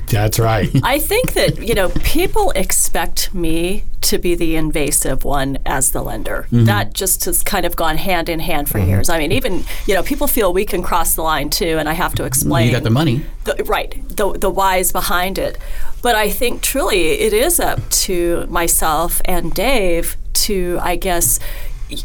That's 0.09 0.39
right. 0.39 0.71
I 0.83 0.99
think 0.99 1.35
that, 1.35 1.63
you 1.63 1.75
know, 1.75 1.89
people 1.91 2.51
expect 2.53 3.33
me 3.33 3.85
to 4.01 4.19
be 4.19 4.35
the 4.35 4.55
invasive 4.57 5.25
one 5.25 5.59
as 5.67 5.91
the 5.93 6.03
lender. 6.03 6.47
Mhm. 6.53 6.67
That 6.67 6.95
just 6.95 7.25
has 7.25 7.43
kind 7.43 7.67
of 7.67 7.75
gone 7.77 7.97
hand 7.97 8.29
in 8.29 8.41
hand 8.41 8.69
for 8.69 8.79
years. 8.79 9.09
I 9.09 9.19
mean, 9.19 9.33
even, 9.33 9.65
you 9.87 9.95
know, 9.95 10.03
people 10.03 10.27
feel 10.27 10.53
we 10.53 10.65
can 10.65 10.83
cross 10.83 11.15
the 11.15 11.23
line 11.23 11.51
too, 11.51 11.77
and 11.79 11.89
I 11.89 11.95
have 11.95 12.15
to 12.17 12.25
explain. 12.25 12.67
You 12.67 12.73
got 12.73 12.85
the 12.85 12.91
money. 12.91 13.23
the, 13.45 13.65
right 13.65 13.95
the 14.17 14.33
the 14.39 14.51
whys 14.51 14.93
behind 14.93 15.39
it 15.39 15.57
but 16.03 16.15
i 16.15 16.29
think 16.29 16.61
truly 16.61 17.13
it 17.27 17.33
is 17.33 17.59
up 17.59 17.81
to 17.89 18.45
myself 18.51 19.23
and 19.25 19.55
dave 19.55 20.17
to 20.35 20.79
i 20.83 20.97
guess 20.97 21.41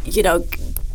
you 0.05 0.23
know 0.23 0.45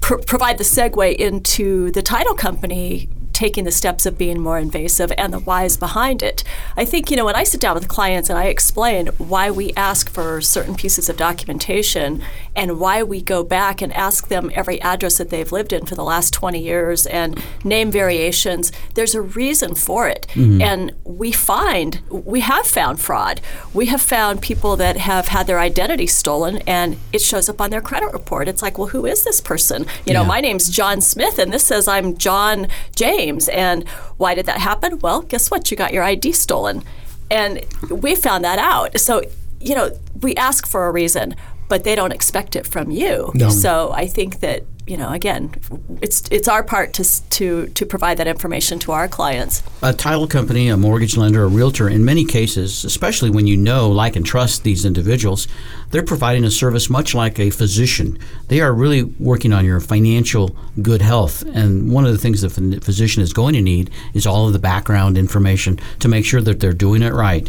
pr- 0.01 0.17
provide 0.27 0.57
the 0.57 0.65
segue 0.65 1.15
into 1.17 1.91
the 1.93 2.01
title 2.01 2.35
company 2.35 3.09
taking 3.39 3.63
the 3.63 3.71
steps 3.71 4.05
of 4.05 4.19
being 4.19 4.41
more 4.41 4.59
invasive 4.59 5.13
and 5.17 5.33
the 5.33 5.39
whys 5.39 5.77
behind 5.77 6.25
it. 6.25 6.43
I 6.77 6.85
think, 6.85 7.09
you 7.09 7.17
know, 7.17 7.25
when 7.25 7.37
I 7.37 7.45
sit 7.45 7.61
down 7.61 7.77
with 7.77 7.87
clients 7.87 8.29
and 8.29 8.37
I 8.37 8.47
explain 8.47 9.07
why 9.17 9.49
we 9.49 9.73
ask 9.77 10.11
for 10.11 10.41
certain 10.41 10.75
pieces 10.75 11.09
of 11.09 11.17
documentation 11.17 12.21
and 12.57 12.81
why 12.81 13.05
we 13.05 13.21
go 13.23 13.45
back 13.45 13.81
and 13.81 13.93
ask 13.93 14.27
them 14.27 14.51
every 14.55 14.83
address 14.83 15.19
that 15.19 15.31
they've 15.31 15.53
lived 15.53 15.73
in 15.73 15.87
for 15.87 15.95
the 15.95 16.03
last 16.03 16.35
20 16.35 16.59
years 16.59 17.07
and 17.07 17.41
name 17.63 17.93
variations, 17.93 18.73
there's 18.95 19.15
a 19.15 19.23
reason 19.23 19.77
for 19.77 20.09
it. 20.09 20.27
Mhm. 20.35 20.61
And 20.61 20.93
we 21.05 21.31
find, 21.31 22.01
we 22.11 22.41
have 22.41 22.67
found 22.67 22.99
fraud. 22.99 23.41
We 23.73 23.87
have 23.87 24.03
found 24.03 24.43
people 24.43 24.75
that 24.79 24.97
have 24.97 25.29
had 25.29 25.47
their 25.47 25.61
identity 25.61 26.09
stolen 26.09 26.57
and 26.67 26.97
it 27.13 27.21
shows 27.21 27.49
up 27.49 27.61
on 27.61 27.71
their 27.71 27.81
credit 27.81 28.13
report. 28.13 28.49
It's 28.49 28.63
like, 28.63 28.79
well, 28.79 28.89
who 28.89 29.07
is 29.07 29.23
this 29.23 29.41
person? 29.41 29.87
You 30.05 30.13
know, 30.13 30.25
my 30.25 30.41
name's 30.41 30.69
John 30.69 31.01
Smith 31.01 31.39
and 31.39 31.53
this 31.53 31.63
says 31.63 31.87
I'm 31.87 32.17
John 32.17 32.67
James. 32.97 33.28
And 33.49 33.89
why 34.17 34.35
did 34.35 34.47
that 34.47 34.59
happen? 34.59 34.99
Well, 35.01 35.23
guess 35.23 35.51
what? 35.51 35.71
You 35.71 35.77
got 35.77 35.93
your 35.93 36.05
ID 36.05 36.33
stolen. 36.33 36.83
And 37.31 37.65
we 37.91 38.15
found 38.15 38.45
that 38.45 38.59
out. 38.59 38.99
So, 38.99 39.23
you 39.61 39.75
know, 39.75 39.91
we 40.23 40.35
ask 40.37 40.67
for 40.67 40.87
a 40.87 40.91
reason, 40.91 41.37
but 41.69 41.85
they 41.85 41.95
don't 41.95 42.13
expect 42.13 42.57
it 42.57 42.67
from 42.67 42.91
you. 42.91 43.31
No. 43.35 43.51
So 43.51 43.93
I 43.93 44.07
think 44.07 44.41
that, 44.41 44.65
you 44.89 44.97
know, 44.97 45.11
again, 45.13 45.53
it's 46.01 46.29
it's 46.31 46.49
our 46.49 46.63
part 46.63 46.93
to 46.95 47.05
to 47.31 47.67
to 47.69 47.87
provide 47.87 48.17
that 48.17 48.27
information 48.27 48.79
to 48.81 48.93
our 48.93 49.09
clients. 49.09 49.63
A 49.83 49.93
title 49.93 50.27
company, 50.27 50.69
a 50.69 50.77
mortgage 50.77 51.17
lender, 51.17 51.45
a 51.45 51.49
realtor, 51.49 51.89
in 51.89 52.05
many 52.05 52.25
cases, 52.25 52.85
especially 52.85 53.31
when 53.31 53.47
you 53.47 53.57
know, 53.57 53.91
like, 53.91 54.17
and 54.17 54.25
trust 54.25 54.65
these 54.65 54.85
individuals, 54.85 55.47
they're 55.91 56.03
providing 56.03 56.45
a 56.45 56.51
service 56.51 56.89
much 56.89 57.15
like 57.15 57.39
a 57.39 57.51
physician. 57.51 58.19
They 58.49 58.61
are 58.61 58.73
really 58.73 59.03
working 59.03 59.53
on 59.53 59.65
your 59.65 59.81
financial 59.81 60.57
good 60.81 61.03
health. 61.03 61.43
And 61.43 61.93
one 61.93 62.07
of 62.07 62.13
the 62.13 62.19
things 62.19 62.41
the 62.41 62.49
ph- 62.49 62.83
physician 62.83 63.23
is 63.23 63.33
going 63.33 63.55
to 63.55 63.63
need 63.63 63.91
is 64.15 64.27
all 64.27 64.47
of 64.47 64.53
the 64.53 64.59
background 64.59 65.19
information 65.19 65.79
to 66.01 66.09
make 66.09 66.25
sure 66.25 66.41
that 66.41 66.61
they're 66.61 66.73
doing 66.73 67.03
it 67.03 67.13
right. 67.13 67.49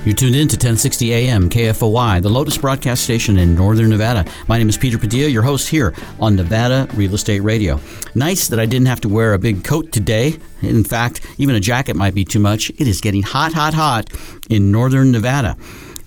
You're 0.05 0.13
tuned 0.13 0.35
in 0.35 0.47
to 0.49 0.53
1060 0.53 1.13
AM 1.13 1.49
KFOI, 1.49 2.21
the 2.21 2.29
Lotus 2.29 2.59
broadcast 2.59 3.03
station 3.03 3.39
in 3.39 3.55
Northern 3.55 3.89
Nevada. 3.89 4.23
My 4.47 4.59
name 4.59 4.69
is 4.69 4.77
Peter 4.77 4.99
Padilla, 4.99 5.29
your 5.29 5.41
host 5.41 5.67
here 5.67 5.95
on 6.19 6.35
Nevada 6.35 6.87
Real 6.93 7.15
Estate 7.15 7.39
Radio. 7.39 7.79
Nice 8.13 8.47
that 8.49 8.59
I 8.59 8.67
didn't 8.67 8.85
have 8.85 9.01
to 9.01 9.09
wear 9.09 9.33
a 9.33 9.39
big 9.39 9.63
coat 9.63 9.91
today. 9.91 10.37
In 10.61 10.83
fact, 10.83 11.25
even 11.39 11.55
a 11.55 11.59
jacket 11.59 11.95
might 11.95 12.13
be 12.13 12.23
too 12.23 12.37
much. 12.37 12.69
It 12.69 12.87
is 12.87 13.01
getting 13.01 13.23
hot, 13.23 13.53
hot, 13.53 13.73
hot 13.73 14.11
in 14.47 14.71
Northern 14.71 15.11
Nevada. 15.11 15.57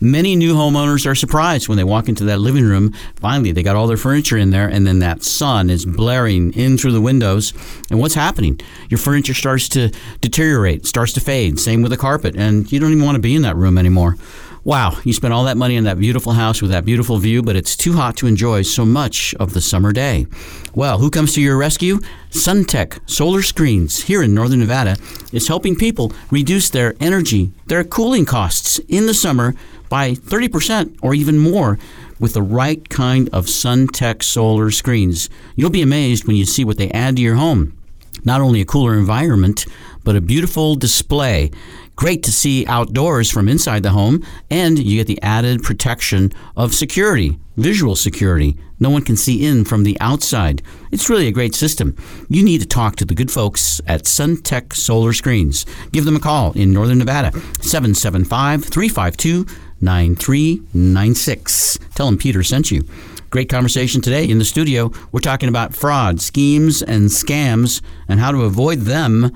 Many 0.00 0.36
new 0.36 0.54
homeowners 0.54 1.06
are 1.06 1.16
surprised 1.16 1.68
when 1.68 1.76
they 1.76 1.82
walk 1.82 2.08
into 2.08 2.22
that 2.24 2.38
living 2.38 2.64
room. 2.64 2.92
Finally, 3.16 3.50
they 3.50 3.64
got 3.64 3.74
all 3.74 3.88
their 3.88 3.96
furniture 3.96 4.36
in 4.36 4.50
there, 4.50 4.68
and 4.68 4.86
then 4.86 5.00
that 5.00 5.24
sun 5.24 5.70
is 5.70 5.84
blaring 5.84 6.52
in 6.52 6.78
through 6.78 6.92
the 6.92 7.00
windows. 7.00 7.52
And 7.90 7.98
what's 7.98 8.14
happening? 8.14 8.60
Your 8.88 8.98
furniture 8.98 9.34
starts 9.34 9.68
to 9.70 9.90
deteriorate, 10.20 10.86
starts 10.86 11.12
to 11.14 11.20
fade. 11.20 11.58
Same 11.58 11.82
with 11.82 11.90
the 11.90 11.96
carpet, 11.96 12.36
and 12.36 12.70
you 12.70 12.78
don't 12.78 12.92
even 12.92 13.04
want 13.04 13.16
to 13.16 13.20
be 13.20 13.34
in 13.34 13.42
that 13.42 13.56
room 13.56 13.76
anymore. 13.76 14.16
Wow, 14.64 14.98
you 15.02 15.12
spent 15.12 15.32
all 15.32 15.44
that 15.44 15.56
money 15.56 15.76
in 15.76 15.84
that 15.84 15.98
beautiful 15.98 16.32
house 16.32 16.60
with 16.60 16.70
that 16.72 16.84
beautiful 16.84 17.18
view, 17.18 17.42
but 17.42 17.56
it's 17.56 17.74
too 17.76 17.94
hot 17.94 18.16
to 18.18 18.26
enjoy 18.26 18.62
so 18.62 18.84
much 18.84 19.34
of 19.36 19.54
the 19.54 19.60
summer 19.60 19.92
day. 19.92 20.26
Well, 20.74 20.98
who 20.98 21.10
comes 21.10 21.32
to 21.34 21.40
your 21.40 21.56
rescue? 21.56 22.00
SunTech 22.30 22.98
Solar 23.08 23.42
Screens 23.42 24.04
here 24.04 24.22
in 24.22 24.34
Northern 24.34 24.58
Nevada 24.58 24.96
is 25.32 25.48
helping 25.48 25.74
people 25.74 26.12
reduce 26.30 26.68
their 26.70 26.94
energy, 27.00 27.50
their 27.66 27.82
cooling 27.82 28.26
costs 28.26 28.78
in 28.88 29.06
the 29.06 29.14
summer 29.14 29.54
by 29.88 30.12
30% 30.12 30.98
or 31.02 31.14
even 31.14 31.38
more 31.38 31.78
with 32.18 32.34
the 32.34 32.42
right 32.42 32.88
kind 32.88 33.28
of 33.32 33.46
SunTech 33.46 34.22
solar 34.22 34.70
screens. 34.70 35.30
You'll 35.56 35.70
be 35.70 35.82
amazed 35.82 36.26
when 36.26 36.36
you 36.36 36.44
see 36.44 36.64
what 36.64 36.78
they 36.78 36.90
add 36.90 37.16
to 37.16 37.22
your 37.22 37.36
home. 37.36 37.76
Not 38.24 38.40
only 38.40 38.60
a 38.60 38.66
cooler 38.66 38.94
environment, 38.94 39.66
but 40.02 40.16
a 40.16 40.20
beautiful 40.20 40.74
display 40.74 41.50
great 41.98 42.22
to 42.22 42.30
see 42.30 42.64
outdoors 42.68 43.28
from 43.28 43.48
inside 43.48 43.82
the 43.82 43.90
home, 43.90 44.24
and 44.48 44.78
you 44.78 44.96
get 44.98 45.08
the 45.08 45.20
added 45.20 45.64
protection 45.64 46.32
of 46.56 46.72
security, 46.72 47.36
visual 47.56 47.96
security. 47.96 48.56
No 48.78 48.88
one 48.88 49.02
can 49.02 49.16
see 49.16 49.44
in 49.44 49.64
from 49.64 49.82
the 49.82 49.98
outside. 50.00 50.62
It's 50.92 51.10
really 51.10 51.26
a 51.26 51.32
great 51.32 51.56
system. 51.56 51.96
You 52.28 52.44
need 52.44 52.60
to 52.60 52.68
talk 52.68 52.94
to 52.96 53.04
the 53.04 53.16
good 53.16 53.32
folks 53.32 53.80
at 53.88 54.04
SunTech 54.04 54.74
Solar 54.74 55.12
Screens. 55.12 55.66
Give 55.90 56.04
them 56.04 56.14
a 56.14 56.20
call 56.20 56.52
in 56.52 56.72
Northern 56.72 56.98
Nevada, 56.98 57.32
775 57.60 58.64
352 58.64 59.44
9396. 59.80 61.78
Tell 61.94 62.06
them 62.06 62.18
Peter 62.18 62.42
sent 62.42 62.70
you. 62.70 62.84
Great 63.30 63.48
conversation 63.48 64.00
today 64.00 64.24
in 64.24 64.38
the 64.38 64.44
studio. 64.44 64.90
We're 65.12 65.20
talking 65.20 65.48
about 65.48 65.74
fraud, 65.74 66.20
schemes, 66.20 66.82
and 66.82 67.08
scams 67.08 67.82
and 68.08 68.20
how 68.20 68.32
to 68.32 68.42
avoid 68.44 68.80
them 68.80 69.30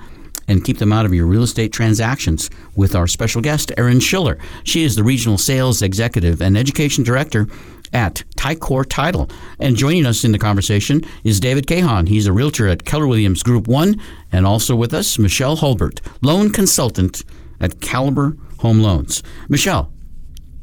and 0.47 0.63
keep 0.63 0.79
them 0.79 0.91
out 0.91 1.05
of 1.05 1.13
your 1.13 1.25
real 1.27 1.43
estate 1.43 1.71
transactions 1.71 2.49
with 2.75 2.95
our 2.95 3.07
special 3.07 3.41
guest, 3.41 3.71
Erin 3.77 3.99
Schiller. 3.99 4.37
She 4.63 4.83
is 4.83 4.95
the 4.95 5.03
Regional 5.03 5.37
Sales 5.37 5.81
Executive 5.81 6.41
and 6.41 6.57
Education 6.57 7.03
Director 7.03 7.47
at 7.93 8.23
Ticor 8.35 8.85
Title. 8.89 9.29
And 9.59 9.75
joining 9.75 10.05
us 10.05 10.23
in 10.23 10.31
the 10.31 10.39
conversation 10.39 11.03
is 11.23 11.39
David 11.39 11.67
Cahan. 11.67 12.07
He's 12.07 12.25
a 12.25 12.33
realtor 12.33 12.67
at 12.67 12.85
Keller 12.85 13.07
Williams 13.07 13.43
Group 13.43 13.67
1, 13.67 14.01
and 14.31 14.45
also 14.47 14.75
with 14.75 14.93
us, 14.93 15.19
Michelle 15.19 15.57
Hulbert, 15.57 16.01
loan 16.21 16.51
consultant 16.51 17.23
at 17.59 17.79
Caliber 17.79 18.35
Home 18.59 18.81
Loans. 18.81 19.21
Michelle, 19.47 19.92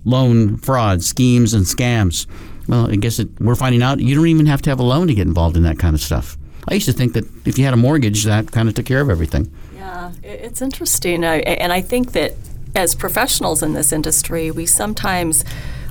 loan 0.04 0.56
fraud, 0.56 1.02
schemes, 1.02 1.54
and 1.54 1.64
scams. 1.64 2.26
Well, 2.68 2.90
I 2.90 2.96
guess 2.96 3.18
it, 3.18 3.28
we're 3.40 3.54
finding 3.54 3.82
out 3.82 4.00
you 4.00 4.14
don't 4.14 4.26
even 4.26 4.46
have 4.46 4.62
to 4.62 4.70
have 4.70 4.78
a 4.80 4.84
loan 4.84 5.08
to 5.08 5.14
get 5.14 5.26
involved 5.26 5.56
in 5.56 5.62
that 5.64 5.78
kind 5.78 5.94
of 5.94 6.00
stuff. 6.00 6.36
I 6.68 6.74
used 6.74 6.86
to 6.86 6.92
think 6.92 7.14
that 7.14 7.24
if 7.46 7.58
you 7.58 7.64
had 7.64 7.74
a 7.74 7.78
mortgage, 7.78 8.24
that 8.24 8.52
kind 8.52 8.68
of 8.68 8.74
took 8.74 8.86
care 8.86 9.00
of 9.00 9.10
everything. 9.10 9.52
Yeah, 9.74 10.12
it's 10.22 10.62
interesting. 10.62 11.24
and 11.24 11.72
I 11.72 11.80
think 11.80 12.12
that 12.12 12.34
as 12.74 12.94
professionals 12.94 13.62
in 13.62 13.72
this 13.72 13.92
industry, 13.92 14.50
we 14.50 14.66
sometimes 14.66 15.44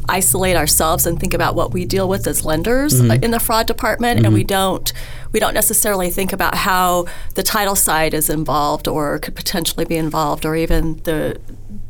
isolate 0.09 0.55
ourselves 0.55 1.05
and 1.05 1.19
think 1.19 1.33
about 1.33 1.55
what 1.55 1.71
we 1.71 1.85
deal 1.85 2.09
with 2.09 2.25
as 2.25 2.43
lenders 2.43 2.99
mm-hmm. 2.99 3.23
in 3.23 3.31
the 3.31 3.39
fraud 3.39 3.67
department 3.67 4.17
mm-hmm. 4.17 4.25
and 4.25 4.33
we 4.33 4.43
don't 4.43 4.91
we 5.31 5.39
don't 5.39 5.53
necessarily 5.53 6.09
think 6.09 6.33
about 6.33 6.55
how 6.55 7.05
the 7.35 7.43
title 7.43 7.75
side 7.75 8.13
is 8.13 8.29
involved 8.29 8.87
or 8.87 9.19
could 9.19 9.35
potentially 9.35 9.85
be 9.85 9.95
involved 9.95 10.45
or 10.45 10.55
even 10.55 10.95
the 11.03 11.39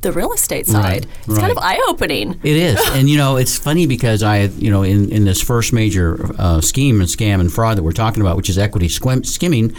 the 0.02 0.12
real 0.12 0.32
estate 0.34 0.68
side. 0.68 0.84
Right, 0.84 1.06
it's 1.20 1.28
right. 1.28 1.40
kind 1.40 1.52
of 1.52 1.58
eye 1.58 1.84
opening. 1.90 2.40
It 2.44 2.56
is, 2.56 2.80
and 2.92 3.10
you 3.10 3.18
know, 3.18 3.38
it's 3.38 3.58
funny 3.58 3.88
because 3.88 4.24
I, 4.24 4.44
you 4.44 4.72
know, 4.72 4.84
in, 4.84 5.12
in 5.12 5.26
this 5.26 5.42
first 5.42 5.74
major 5.74 6.34
uh, 6.38 6.62
scheme 6.62 7.02
and 7.02 7.10
scam 7.10 7.40
and 7.40 7.52
fraud 7.52 7.78
that 7.78 7.84
we're 7.84 7.92
talking 7.92 8.22
about, 8.22 8.38
which 8.38 8.50
is 8.50 8.58
equity 8.58 8.90
skim- 8.90 9.24
skimming, 9.24 9.76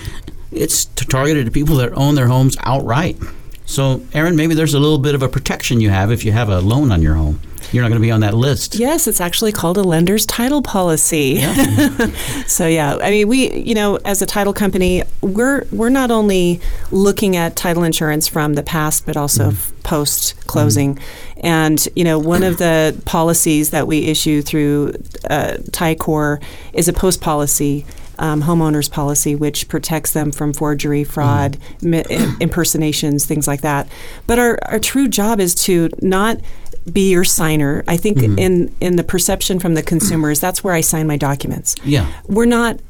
it's 0.53 0.87
targeted 0.87 1.47
to 1.47 1.53
people 1.53 1.77
that 1.77 1.93
own 1.93 2.15
their 2.15 2.27
homes 2.27 2.57
outright. 2.61 3.17
So, 3.67 4.03
Erin, 4.13 4.35
maybe 4.35 4.55
there's 4.55 4.75
a 4.75 4.81
little 4.81 4.99
bit 4.99 5.15
of 5.15 5.23
a 5.23 5.29
protection 5.29 5.81
you 5.81 5.91
have 5.91 6.11
if 6.11 6.25
you 6.25 6.33
have 6.33 6.49
a 6.49 6.61
loan 6.61 6.91
on 6.91 7.03
your 7.03 7.15
home. 7.15 7.41
You're 7.73 7.83
not 7.83 7.89
going 7.89 8.01
to 8.01 8.07
be 8.07 8.11
on 8.11 8.21
that 8.21 8.35
list. 8.35 8.75
Yes, 8.77 9.07
it's 9.07 9.21
actually 9.21 9.53
called 9.53 9.79
a 9.79 9.83
lender's 9.83 10.27
title 10.27 10.63
policy. 10.63 11.37
Yeah. 11.39 12.11
so 12.47 12.67
yeah, 12.67 12.97
I 13.01 13.11
mean, 13.11 13.29
we, 13.29 13.53
you 13.53 13.75
know, 13.75 13.97
as 14.05 14.23
a 14.23 14.27
title 14.27 14.53
company, 14.53 15.03
we're 15.21 15.67
we're 15.71 15.89
not 15.91 16.11
only 16.11 16.61
looking 16.91 17.37
at 17.37 17.57
title 17.57 17.83
insurance 17.83 18.27
from 18.27 18.55
the 18.55 18.63
past, 18.63 19.07
but 19.07 19.17
also 19.17 19.53
mm. 19.53 19.83
post 19.83 20.47
closing. 20.47 20.97
Mm. 20.97 21.03
And 21.43 21.89
you 21.95 22.05
know, 22.05 22.19
one 22.19 22.43
of 22.43 22.59
the 22.59 23.01
policies 23.05 23.71
that 23.71 23.87
we 23.87 24.07
issue 24.07 24.43
through 24.43 24.95
uh, 25.29 25.59
Ticor 25.71 26.43
is 26.73 26.89
a 26.89 26.93
post 26.93 27.21
policy 27.21 27.87
um, 28.21 28.43
homeowners 28.43 28.91
policy, 28.91 29.35
which 29.35 29.67
protects 29.67 30.13
them 30.13 30.31
from 30.31 30.53
forgery, 30.53 31.03
fraud, 31.03 31.57
mm. 31.79 31.83
mi- 32.07 32.37
impersonations, 32.41 33.27
things 33.27 33.49
like 33.49 33.63
that. 33.63 33.89
But 34.27 34.39
our, 34.39 34.59
our 34.67 34.79
true 34.79 35.09
job 35.09 35.41
is 35.41 35.55
to 35.65 35.89
not 36.03 36.39
be 36.91 37.11
your 37.11 37.25
signer. 37.25 37.85
I 37.87 37.97
think 37.97 38.19
mm-hmm. 38.19 38.39
in 38.39 38.75
in 38.81 38.97
the 38.97 39.05
perception 39.05 39.59
from 39.59 39.75
the 39.75 39.83
consumers, 39.83 40.41
that's 40.41 40.65
where 40.65 40.75
I 40.75 40.81
sign 40.81 41.07
my 41.07 41.17
documents. 41.17 41.75
Yeah, 41.85 42.11
we're 42.27 42.47
not 42.47 42.81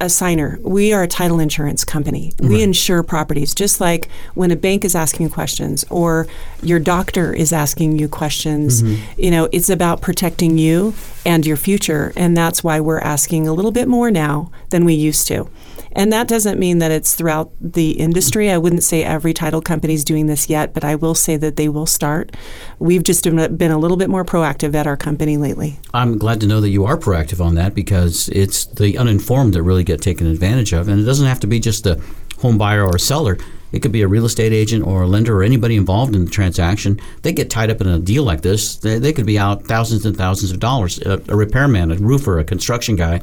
a 0.00 0.08
signer. 0.08 0.58
We 0.62 0.92
are 0.92 1.02
a 1.02 1.08
title 1.08 1.40
insurance 1.40 1.84
company. 1.84 2.32
We 2.38 2.48
right. 2.48 2.60
insure 2.60 3.02
properties, 3.02 3.54
just 3.54 3.80
like 3.80 4.08
when 4.34 4.50
a 4.50 4.56
bank 4.56 4.84
is 4.84 4.94
asking 4.94 5.26
you 5.26 5.32
questions 5.32 5.84
or 5.90 6.26
your 6.62 6.78
doctor 6.78 7.32
is 7.32 7.52
asking 7.52 7.98
you 7.98 8.08
questions. 8.08 8.82
Mm-hmm. 8.82 9.20
You 9.20 9.30
know, 9.30 9.48
it's 9.50 9.68
about 9.68 10.00
protecting 10.00 10.56
you 10.56 10.94
and 11.26 11.44
your 11.44 11.56
future, 11.56 12.12
and 12.16 12.36
that's 12.36 12.62
why 12.62 12.80
we're 12.80 13.00
asking 13.00 13.48
a 13.48 13.52
little 13.52 13.72
bit 13.72 13.88
more 13.88 14.10
now 14.10 14.50
than 14.70 14.84
we 14.84 14.94
used 14.94 15.26
to. 15.28 15.48
And 15.92 16.12
that 16.12 16.28
doesn't 16.28 16.58
mean 16.58 16.78
that 16.78 16.90
it's 16.90 17.14
throughout 17.14 17.50
the 17.60 17.92
industry. 17.92 18.50
I 18.50 18.58
wouldn't 18.58 18.82
say 18.82 19.02
every 19.02 19.32
title 19.32 19.60
company 19.60 19.94
is 19.94 20.04
doing 20.04 20.26
this 20.26 20.48
yet, 20.48 20.74
but 20.74 20.84
I 20.84 20.94
will 20.94 21.14
say 21.14 21.36
that 21.36 21.56
they 21.56 21.68
will 21.68 21.86
start. 21.86 22.36
We've 22.78 23.02
just 23.02 23.24
been 23.24 23.70
a 23.70 23.78
little 23.78 23.96
bit 23.96 24.10
more 24.10 24.24
proactive 24.24 24.74
at 24.74 24.86
our 24.86 24.96
company 24.96 25.36
lately. 25.36 25.78
I'm 25.94 26.18
glad 26.18 26.40
to 26.40 26.46
know 26.46 26.60
that 26.60 26.70
you 26.70 26.84
are 26.84 26.96
proactive 26.96 27.44
on 27.44 27.54
that 27.56 27.74
because 27.74 28.28
it's 28.30 28.66
the 28.66 28.98
uninformed 28.98 29.54
that 29.54 29.62
really 29.62 29.84
get 29.84 30.02
taken 30.02 30.26
advantage 30.26 30.72
of. 30.72 30.88
And 30.88 31.00
it 31.00 31.04
doesn't 31.04 31.26
have 31.26 31.40
to 31.40 31.46
be 31.46 31.60
just 31.60 31.84
the 31.84 32.02
home 32.40 32.58
buyer 32.58 32.84
or 32.84 32.98
seller. 32.98 33.38
It 33.72 33.80
could 33.80 33.92
be 33.92 34.02
a 34.02 34.08
real 34.08 34.24
estate 34.24 34.52
agent 34.52 34.86
or 34.86 35.02
a 35.02 35.06
lender 35.06 35.36
or 35.38 35.42
anybody 35.42 35.76
involved 35.76 36.14
in 36.14 36.24
the 36.24 36.30
transaction. 36.30 36.98
They 37.22 37.32
get 37.32 37.50
tied 37.50 37.70
up 37.70 37.80
in 37.80 37.86
a 37.86 37.98
deal 37.98 38.22
like 38.22 38.40
this. 38.40 38.76
They, 38.76 38.98
they 38.98 39.12
could 39.12 39.26
be 39.26 39.38
out 39.38 39.64
thousands 39.64 40.06
and 40.06 40.16
thousands 40.16 40.52
of 40.52 40.60
dollars. 40.60 40.98
A, 41.02 41.20
a 41.28 41.36
repairman, 41.36 41.90
a 41.90 41.96
roofer, 41.96 42.38
a 42.38 42.44
construction 42.44 42.96
guy 42.96 43.20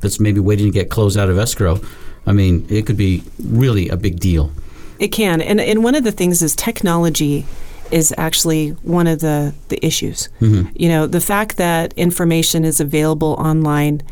that's 0.00 0.20
maybe 0.20 0.38
waiting 0.38 0.66
to 0.66 0.72
get 0.72 0.90
closed 0.90 1.18
out 1.18 1.28
of 1.28 1.38
escrow 1.38 1.80
I 2.28 2.32
mean, 2.32 2.66
it 2.68 2.86
could 2.86 2.96
be 2.96 3.22
really 3.42 3.88
a 3.88 3.96
big 3.96 4.20
deal. 4.20 4.52
It 4.98 5.08
can. 5.08 5.40
And, 5.40 5.60
and 5.60 5.82
one 5.82 5.94
of 5.94 6.04
the 6.04 6.12
things 6.12 6.42
is 6.42 6.54
technology 6.54 7.46
is 7.90 8.14
actually 8.18 8.70
one 8.82 9.06
of 9.06 9.20
the, 9.20 9.54
the 9.68 9.84
issues. 9.84 10.28
Mm-hmm. 10.40 10.70
You 10.74 10.88
know, 10.88 11.06
the 11.06 11.20
fact 11.20 11.56
that 11.56 11.94
information 11.94 12.64
is 12.64 12.80
available 12.80 13.34
online, 13.38 14.02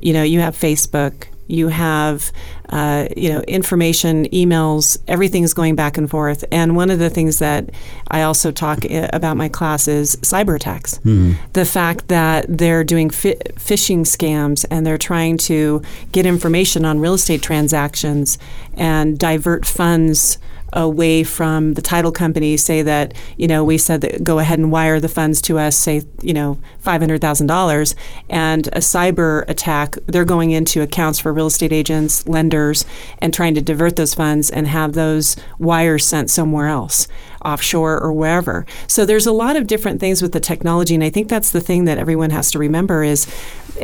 you 0.00 0.12
know, 0.12 0.22
you 0.22 0.40
have 0.40 0.56
Facebook, 0.56 1.26
you 1.46 1.68
have 1.68 2.32
uh, 2.70 3.06
you 3.16 3.28
know 3.28 3.40
information 3.42 4.26
emails 4.26 4.98
everything 5.06 5.42
is 5.42 5.54
going 5.54 5.76
back 5.76 5.96
and 5.96 6.10
forth 6.10 6.44
and 6.50 6.76
one 6.76 6.90
of 6.90 6.98
the 6.98 7.10
things 7.10 7.38
that 7.38 7.70
i 8.08 8.22
also 8.22 8.50
talk 8.50 8.84
about 9.12 9.36
my 9.36 9.48
class 9.48 9.86
is 9.86 10.16
cyber 10.16 10.56
attacks 10.56 10.98
mm-hmm. 10.98 11.32
the 11.52 11.64
fact 11.64 12.08
that 12.08 12.44
they're 12.48 12.84
doing 12.84 13.10
fi- 13.10 13.36
phishing 13.54 14.00
scams 14.00 14.64
and 14.70 14.86
they're 14.86 14.98
trying 14.98 15.38
to 15.38 15.80
get 16.12 16.26
information 16.26 16.84
on 16.84 16.98
real 16.98 17.14
estate 17.14 17.42
transactions 17.42 18.38
and 18.74 19.18
divert 19.18 19.64
funds 19.64 20.38
away 20.72 21.22
from 21.22 21.74
the 21.74 21.82
title 21.82 22.10
company 22.10 22.56
say 22.56 22.82
that 22.82 23.14
you 23.36 23.46
know 23.46 23.62
we 23.64 23.78
said 23.78 24.00
that 24.00 24.24
go 24.24 24.38
ahead 24.38 24.58
and 24.58 24.72
wire 24.72 24.98
the 24.98 25.08
funds 25.08 25.40
to 25.40 25.58
us 25.58 25.76
say 25.76 26.02
you 26.22 26.34
know 26.34 26.58
$500,000 26.84 27.94
and 28.28 28.66
a 28.68 28.78
cyber 28.78 29.48
attack 29.48 29.96
they're 30.06 30.24
going 30.24 30.50
into 30.50 30.82
accounts 30.82 31.18
for 31.18 31.32
real 31.32 31.46
estate 31.46 31.72
agents 31.72 32.26
lenders 32.26 32.84
and 33.18 33.32
trying 33.32 33.54
to 33.54 33.60
divert 33.60 33.96
those 33.96 34.14
funds 34.14 34.50
and 34.50 34.66
have 34.66 34.94
those 34.94 35.36
wires 35.58 36.04
sent 36.04 36.30
somewhere 36.30 36.68
else 36.68 37.08
offshore 37.44 38.00
or 38.00 38.12
wherever. 38.12 38.66
So 38.88 39.06
there's 39.06 39.26
a 39.26 39.32
lot 39.32 39.54
of 39.54 39.68
different 39.68 40.00
things 40.00 40.20
with 40.20 40.32
the 40.32 40.40
technology 40.40 40.94
and 40.94 41.04
I 41.04 41.10
think 41.10 41.28
that's 41.28 41.52
the 41.52 41.60
thing 41.60 41.84
that 41.84 41.98
everyone 41.98 42.30
has 42.30 42.50
to 42.50 42.58
remember 42.58 43.04
is 43.04 43.26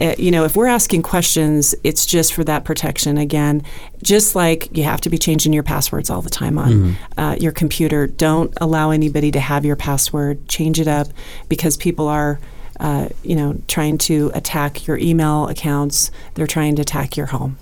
uh, 0.01 0.15
you 0.19 0.31
know 0.31 0.45
if 0.45 0.57
we're 0.57 0.67
asking 0.67 1.03
questions 1.03 1.75
it's 1.85 2.07
just 2.07 2.33
for 2.33 2.45
that 2.45 2.65
protection 2.65 3.19
again 3.19 3.63
just 4.03 4.35
like 4.35 4.77
you 4.77 4.85
have 4.85 5.01
to 5.01 5.11
be 5.11 5.19
changing 5.19 5.53
your 5.53 5.63
passwords 5.63 6.11
all 6.11 6.23
the 6.23 6.31
time 6.31 6.59
on 6.59 6.71
mm-hmm. 6.71 7.21
uh, 7.21 7.35
your 7.37 7.53
computer. 7.53 8.07
Don't 8.07 8.53
allow 8.61 8.91
anybody 8.91 9.31
to 9.31 9.41
have 9.41 9.65
your 9.65 9.77
password. 9.77 10.49
Change 10.49 10.81
it 10.81 10.89
up 10.89 11.09
because 11.49 11.77
people 11.77 12.09
are. 12.09 12.39
Uh, 12.81 13.09
you 13.23 13.37
know, 13.37 13.57
trying 13.69 13.97
to 13.97 14.33
attack 14.35 14.89
your 14.89 14.99
email 14.99 15.47
accounts. 15.47 16.11
They're 16.35 16.49
trying 16.49 16.75
to 16.77 16.83
attack 16.83 17.17
your 17.17 17.27
home. 17.27 17.57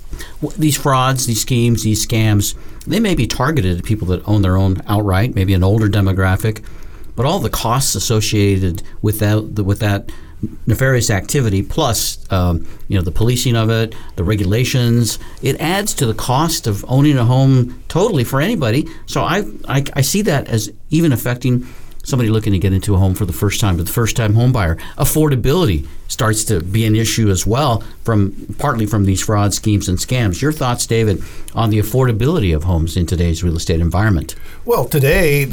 These 0.57 0.79
frauds, 0.79 1.27
these 1.27 1.43
schemes, 1.43 1.83
these 1.83 2.07
scams, 2.07 2.57
they 2.87 3.01
may 3.01 3.14
be 3.14 3.27
targeted 3.27 3.77
at 3.77 3.85
people 3.85 4.07
that 4.09 4.27
own 4.27 4.40
their 4.40 4.57
own 4.57 4.81
outright, 4.87 5.35
maybe 5.35 5.53
an 5.53 5.62
older 5.62 5.88
demographic. 5.88 6.64
but 7.16 7.27
all 7.27 7.38
the 7.38 7.51
costs 7.51 7.95
associated 7.95 8.83
with 9.03 9.19
that 9.19 9.43
with 9.62 9.81
that 9.81 10.11
nefarious 10.66 11.11
activity, 11.11 11.62
plus 11.62 12.18
um, 12.33 12.66
you 12.88 12.96
know 12.96 13.03
the 13.03 13.11
policing 13.11 13.57
of 13.57 13.70
it, 13.70 13.94
the 14.16 14.24
regulations, 14.24 15.18
it 15.42 15.61
adds 15.61 15.94
to 15.94 16.07
the 16.07 16.14
cost 16.14 16.66
of 16.66 16.85
owning 16.88 17.18
a 17.18 17.24
home 17.24 17.83
totally 17.88 18.24
for 18.24 18.40
anybody. 18.40 18.87
So 19.07 19.22
I 19.22 19.44
I, 19.68 19.85
I 19.94 20.00
see 20.00 20.22
that 20.22 20.48
as 20.48 20.72
even 20.90 21.12
affecting 21.12 21.67
somebody 22.02 22.31
looking 22.31 22.52
to 22.52 22.58
get 22.58 22.73
into 22.73 22.94
a 22.94 22.98
home 22.98 23.15
for 23.15 23.25
the 23.25 23.33
first 23.33 23.60
time, 23.60 23.77
but 23.77 23.87
the 23.87 23.92
first 23.92 24.17
time 24.17 24.35
home 24.35 24.52
buyer. 24.52 24.77
Affordability 24.96 25.87
starts 26.08 26.44
to 26.44 26.60
be 26.60 26.85
an 26.87 26.96
issue 26.96 27.31
as 27.31 27.46
well 27.46 27.83
from 28.04 28.54
partly 28.58 28.87
from 28.87 29.04
these 29.04 29.23
fraud 29.23 29.54
schemes 29.54 29.88
and 29.88 29.98
scams. 29.98 30.40
Your 30.40 30.52
thoughts, 30.52 30.87
David, 30.87 31.23
on 31.54 31.71
the 31.71 31.79
affordability 31.79 32.54
of 32.54 32.65
homes 32.65 32.96
in 32.96 33.06
today's 33.06 33.44
real 33.44 33.56
estate 33.56 33.81
environment? 33.81 34.35
Well, 34.65 34.87
today 34.87 35.46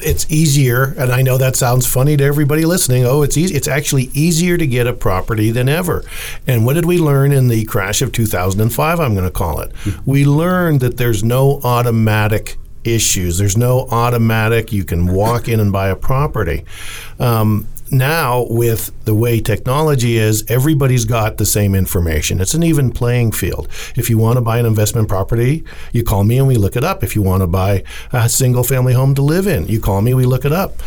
it's 0.00 0.30
easier, 0.30 0.94
and 0.98 1.12
I 1.12 1.22
know 1.22 1.38
that 1.38 1.56
sounds 1.56 1.86
funny 1.86 2.16
to 2.16 2.24
everybody 2.24 2.64
listening. 2.64 3.04
Oh, 3.04 3.22
it's 3.22 3.36
easy. 3.36 3.54
It's 3.54 3.68
actually 3.68 4.10
easier 4.14 4.56
to 4.56 4.66
get 4.66 4.86
a 4.86 4.92
property 4.92 5.50
than 5.50 5.68
ever. 5.68 6.04
And 6.46 6.64
what 6.64 6.74
did 6.74 6.84
we 6.84 6.98
learn 6.98 7.32
in 7.32 7.48
the 7.48 7.64
crash 7.64 8.02
of 8.02 8.12
2005? 8.12 9.00
I'm 9.00 9.14
going 9.14 9.24
to 9.24 9.30
call 9.30 9.60
it. 9.60 9.72
We 10.06 10.24
learned 10.24 10.80
that 10.80 10.96
there's 10.96 11.24
no 11.24 11.60
automatic 11.64 12.56
issues. 12.84 13.38
There's 13.38 13.56
no 13.56 13.88
automatic. 13.90 14.72
You 14.72 14.84
can 14.84 15.06
walk 15.06 15.48
in 15.48 15.60
and 15.60 15.72
buy 15.72 15.88
a 15.88 15.96
property. 15.96 16.64
Um, 17.18 17.66
now 17.98 18.46
with 18.48 18.92
the 19.04 19.14
way 19.14 19.40
technology 19.40 20.16
is 20.16 20.44
everybody's 20.48 21.04
got 21.04 21.38
the 21.38 21.46
same 21.46 21.74
information. 21.74 22.40
It's 22.40 22.54
an 22.54 22.62
even 22.62 22.90
playing 22.92 23.32
field. 23.32 23.68
If 23.96 24.10
you 24.10 24.18
want 24.18 24.36
to 24.36 24.40
buy 24.40 24.58
an 24.58 24.66
investment 24.66 25.08
property 25.08 25.64
you 25.92 26.02
call 26.02 26.24
me 26.24 26.38
and 26.38 26.46
we 26.46 26.56
look 26.56 26.76
it 26.76 26.84
up. 26.84 27.02
If 27.02 27.14
you 27.14 27.22
want 27.22 27.42
to 27.42 27.46
buy 27.46 27.84
a 28.12 28.28
single 28.28 28.64
family 28.64 28.92
home 28.92 29.14
to 29.14 29.22
live 29.22 29.46
in 29.46 29.66
you 29.66 29.80
call 29.80 30.02
me 30.02 30.14
we 30.14 30.24
look 30.24 30.44
it 30.44 30.52
up. 30.52 30.82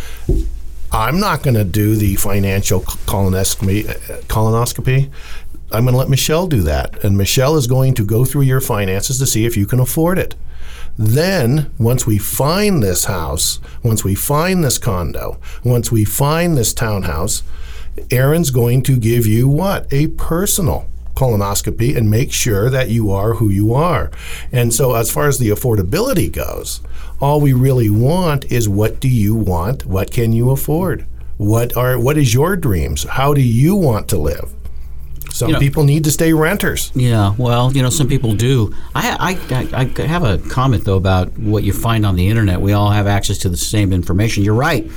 I'm 0.91 1.20
not 1.20 1.43
going 1.43 1.55
to 1.55 1.66
do 1.66 1.95
the 1.95 2.16
financial 2.16 2.82
colonoscopy, 2.82 3.89
uh, 3.89 4.22
colonoscopy. 4.24 5.12
I'm 5.72 5.84
going 5.84 5.93
to 5.93 5.97
let 5.97 6.10
michelle 6.10 6.47
do 6.47 6.62
that 6.62 7.03
and 7.03 7.18
michelle 7.18 7.58
is 7.58 7.68
going 7.68 7.93
to 7.95 8.05
go 8.05 8.24
through 8.24 8.43
your 8.43 8.62
finances 8.62 9.20
to 9.20 9.26
see 9.26 9.45
if 9.45 9.58
you 9.58 9.66
can 9.66 9.80
afford 9.80 10.18
it 10.18 10.36
then, 10.98 11.72
once 11.78 12.08
we 12.08 12.18
find 12.18 12.82
this 12.82 13.06
house, 13.06 13.60
once 13.84 14.04
we 14.04 14.16
find 14.16 14.64
this 14.64 14.80
condo, 14.80 15.39
once 15.64 15.91
we 15.91 16.04
find 16.04 16.58
this 16.58 16.74
townhouse, 16.74 17.43
Erin's 18.12 18.50
going 18.50 18.82
to 18.84 18.98
give 18.98 19.28
you 19.28 19.48
what? 19.48 19.91
A 19.91 20.08
personal 20.08 20.88
colonoscopy 21.16 21.95
and 21.95 22.10
make 22.10 22.32
sure 22.32 22.70
that 22.70 22.89
you 22.89 23.12
are 23.12 23.36
who 23.36 23.50
you 23.50 23.74
are. 23.74 24.12
And 24.52 24.74
so, 24.74 24.95
as 24.95 25.12
far 25.12 25.28
as 25.28 25.38
the 25.38 25.50
affordability 25.50 26.32
goes, 26.32 26.82
all 27.20 27.41
we 27.41 27.54
really 27.54 27.89
want 27.89 28.52
is 28.52 28.70
what 28.70 29.00
do 29.00 29.10
you 29.10 29.36
want? 29.36 29.86
What 29.86 30.12
can 30.12 30.34
you 30.34 30.52
afford? 30.52 31.06
What 31.38 31.78
are 31.78 32.00
what 32.00 32.18
is 32.18 32.34
your 32.34 32.56
dreams? 32.56 33.04
How 33.04 33.34
do 33.34 33.41
you 33.41 33.76
want 33.76 34.08
to 34.10 34.18
live? 34.18 34.54
Some 35.38 35.49
you 35.49 35.53
know, 35.53 35.59
people 35.59 35.83
need 35.83 36.03
to 36.05 36.11
stay 36.11 36.33
renters. 36.33 36.91
Yeah, 36.95 37.35
well, 37.38 37.71
you 37.71 37.83
know, 37.83 37.91
some 37.91 38.07
people 38.07 38.33
do. 38.33 38.73
I, 38.95 39.38
I, 39.51 39.83
I 39.83 40.07
have 40.07 40.23
a 40.23 40.39
comment 40.49 40.83
though 40.83 40.97
about 40.97 41.38
what 41.38 41.63
you 41.63 41.73
find 41.73 42.07
on 42.07 42.15
the 42.15 42.27
internet. 42.27 42.59
We 42.59 42.73
all 42.73 42.89
have 42.89 43.05
access 43.05 43.38
to 43.39 43.49
the 43.49 43.55
same 43.55 43.93
information. 43.93 44.43
You're 44.43 44.55
right. 44.55 44.89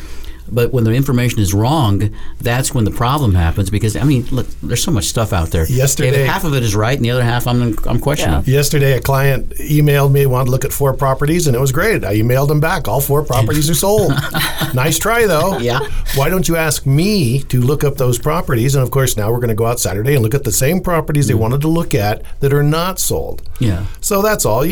But 0.53 0.73
when 0.73 0.85
the 0.85 0.93
information 0.93 1.41
is 1.41 1.55
wrong, 1.55 2.15
that's 2.41 2.75
when 2.75 2.85
the 2.85 2.91
problem 2.91 3.35
happens. 3.35 3.71
Because 3.71 3.97
I 3.97 4.05
mean, 4.05 4.27
look, 4.31 4.47
there's 4.63 4.83
so 4.83 4.91
much 4.91 5.05
stuff 5.05 5.33
out 5.33 5.51
there. 5.51 5.67
Yesterday, 5.71 6.11
David, 6.11 6.27
half 6.27 6.45
of 6.45 6.55
it 6.55 6.63
is 6.63 6.75
right, 6.75 6.97
and 6.97 7.05
the 7.05 7.11
other 7.11 7.23
half 7.23 7.47
I'm 7.47 7.77
I'm 7.87 8.01
questioning. 8.01 8.43
Yeah. 8.47 8.55
Yesterday, 8.55 8.93
a 8.93 9.01
client 9.01 9.51
emailed 9.51 10.13
me 10.13 10.27
wanted 10.27 10.47
to 10.47 10.51
look 10.51 10.65
at 10.65 10.73
four 10.73 10.95
properties, 10.95 11.47
and 11.47 11.57
it 11.57 11.61
was 11.61 11.73
great. 11.73 12.05
I 12.05 12.17
emailed 12.17 12.51
him 12.51 12.61
back. 12.61 12.89
All 12.89 13.01
four 13.01 13.25
properties 13.25 13.69
are 13.71 13.75
sold. 13.75 14.13
nice 14.75 14.99
try, 14.99 15.27
though. 15.27 15.59
Yeah. 15.59 15.81
Why 16.15 16.29
don't 16.29 16.49
you 16.49 16.57
ask 16.57 16.87
me 16.87 17.43
to 17.45 17.61
look 17.61 17.85
up 17.85 17.97
those 17.97 18.19
properties? 18.19 18.75
And 18.75 18.83
of 18.83 18.91
course, 18.91 19.17
now 19.17 19.31
we're 19.31 19.39
going 19.39 19.49
to 19.49 19.55
go 19.55 19.67
out 19.67 19.81
Saturday 19.81 20.15
and 20.15 20.23
look 20.23 20.35
at 20.35 20.45
the 20.45 20.53
same 20.53 20.81
properties 20.81 21.27
mm-hmm. 21.27 21.37
they 21.37 21.41
wanted 21.41 21.61
to 21.63 21.69
look 21.69 21.95
at 21.95 22.23
that 22.41 22.53
are 22.53 22.63
not 22.63 22.99
sold. 22.99 23.49
Yeah. 23.59 23.87
So 24.01 24.23
that's 24.23 24.45
all. 24.45 24.67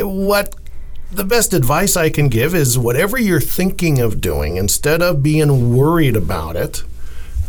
what 0.00 0.54
the 1.16 1.24
best 1.24 1.52
advice 1.52 1.96
I 1.96 2.10
can 2.10 2.28
give 2.28 2.54
is 2.54 2.78
whatever 2.78 3.18
you're 3.18 3.40
thinking 3.40 4.00
of 4.00 4.20
doing, 4.20 4.56
instead 4.56 5.02
of 5.02 5.22
being 5.22 5.76
worried 5.76 6.16
about 6.16 6.56
it, 6.56 6.82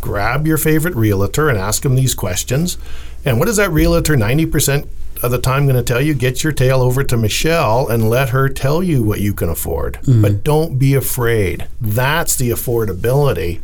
grab 0.00 0.46
your 0.46 0.58
favorite 0.58 0.94
realtor 0.94 1.48
and 1.48 1.58
ask 1.58 1.82
them 1.82 1.96
these 1.96 2.14
questions. 2.14 2.78
And 3.24 3.38
what 3.38 3.48
is 3.48 3.56
that 3.56 3.72
realtor 3.72 4.14
90% 4.14 4.88
of 5.22 5.30
the 5.30 5.40
time 5.40 5.64
going 5.64 5.76
to 5.76 5.82
tell 5.82 6.00
you? 6.00 6.14
Get 6.14 6.44
your 6.44 6.52
tail 6.52 6.80
over 6.80 7.02
to 7.02 7.16
Michelle 7.16 7.88
and 7.88 8.08
let 8.08 8.28
her 8.28 8.48
tell 8.48 8.82
you 8.82 9.02
what 9.02 9.20
you 9.20 9.34
can 9.34 9.48
afford. 9.48 9.94
Mm-hmm. 9.94 10.22
But 10.22 10.44
don't 10.44 10.78
be 10.78 10.94
afraid. 10.94 11.66
That's 11.80 12.36
the 12.36 12.50
affordability. 12.50 13.60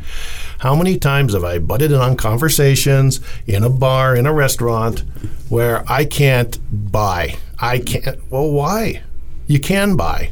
How 0.59 0.75
many 0.75 0.99
times 0.99 1.35
have 1.35 1.45
I 1.45 1.59
butted 1.59 1.93
in 1.93 2.01
on 2.01 2.17
conversations 2.17 3.21
in 3.47 3.63
a 3.63 3.71
bar, 3.71 4.17
in 4.17 4.27
a 4.27 4.33
restaurant, 4.33 5.05
where 5.49 5.85
I 5.91 6.05
can't 6.05 6.59
buy? 6.91 7.37
I 7.59 7.79
can't. 7.79 8.19
Well, 8.31 8.51
why? 8.51 9.03
You 9.47 9.61
can 9.61 9.97
buy. 9.97 10.31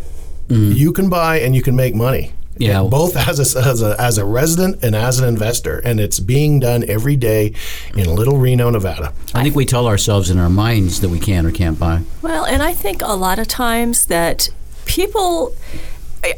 Mm. 0.48 0.76
You 0.76 0.92
can 0.92 1.08
buy 1.08 1.40
and 1.40 1.54
you 1.54 1.62
can 1.62 1.76
make 1.76 1.94
money. 1.94 2.32
Yeah. 2.56 2.82
Both 2.82 3.16
as 3.16 3.38
a, 3.38 3.58
as 3.60 3.82
a 3.82 3.96
as 3.98 4.18
a 4.18 4.24
resident 4.24 4.84
and 4.84 4.94
as 4.94 5.18
an 5.18 5.26
investor, 5.26 5.78
and 5.78 5.98
it's 5.98 6.20
being 6.20 6.60
done 6.60 6.84
every 6.88 7.16
day 7.16 7.54
in 7.96 8.14
Little 8.14 8.36
Reno, 8.36 8.68
Nevada. 8.68 9.14
I 9.34 9.42
think 9.42 9.56
we 9.56 9.64
tell 9.64 9.86
ourselves 9.86 10.28
in 10.28 10.38
our 10.38 10.50
minds 10.50 11.00
that 11.00 11.08
we 11.08 11.18
can 11.18 11.46
or 11.46 11.52
can't 11.52 11.78
buy. 11.78 12.02
Well, 12.20 12.44
and 12.44 12.62
I 12.62 12.74
think 12.74 13.00
a 13.00 13.14
lot 13.14 13.38
of 13.38 13.48
times 13.48 14.06
that 14.06 14.50
people, 14.84 15.54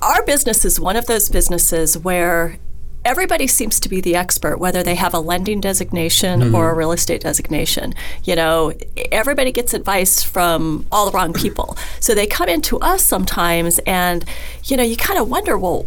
our 0.01 0.25
business 0.25 0.65
is 0.65 0.79
one 0.79 0.95
of 0.95 1.07
those 1.07 1.29
businesses 1.29 1.99
where 1.99 2.59
everybody 3.05 3.47
seems 3.47 3.81
to 3.81 3.89
be 3.89 4.01
the 4.01 4.15
expert, 4.15 4.59
whether 4.59 4.83
they 4.83 4.95
have 4.95 5.15
a 5.15 5.21
lending 5.21 5.61
designation 5.61 6.41
mm-hmm. 6.41 6.55
or 6.55 6.71
a 6.71 6.75
real 6.75 6.93
estate 6.93 7.23
designation. 7.23 7.95
You 8.25 8.37
know, 8.37 8.73
everybody 9.11 9.53
gets 9.53 9.75
advice 9.75 10.23
from 10.23 10.87
all 10.93 11.11
the 11.11 11.17
wrong 11.17 11.33
people. 11.33 11.77
So 12.01 12.15
they 12.15 12.27
come 12.27 12.49
into 12.49 12.79
us 12.81 13.03
sometimes, 13.03 13.79
and, 13.81 14.25
you 14.65 14.77
know, 14.77 14.83
you 14.83 14.97
kind 14.97 15.19
of 15.19 15.29
wonder, 15.29 15.59
well, 15.59 15.87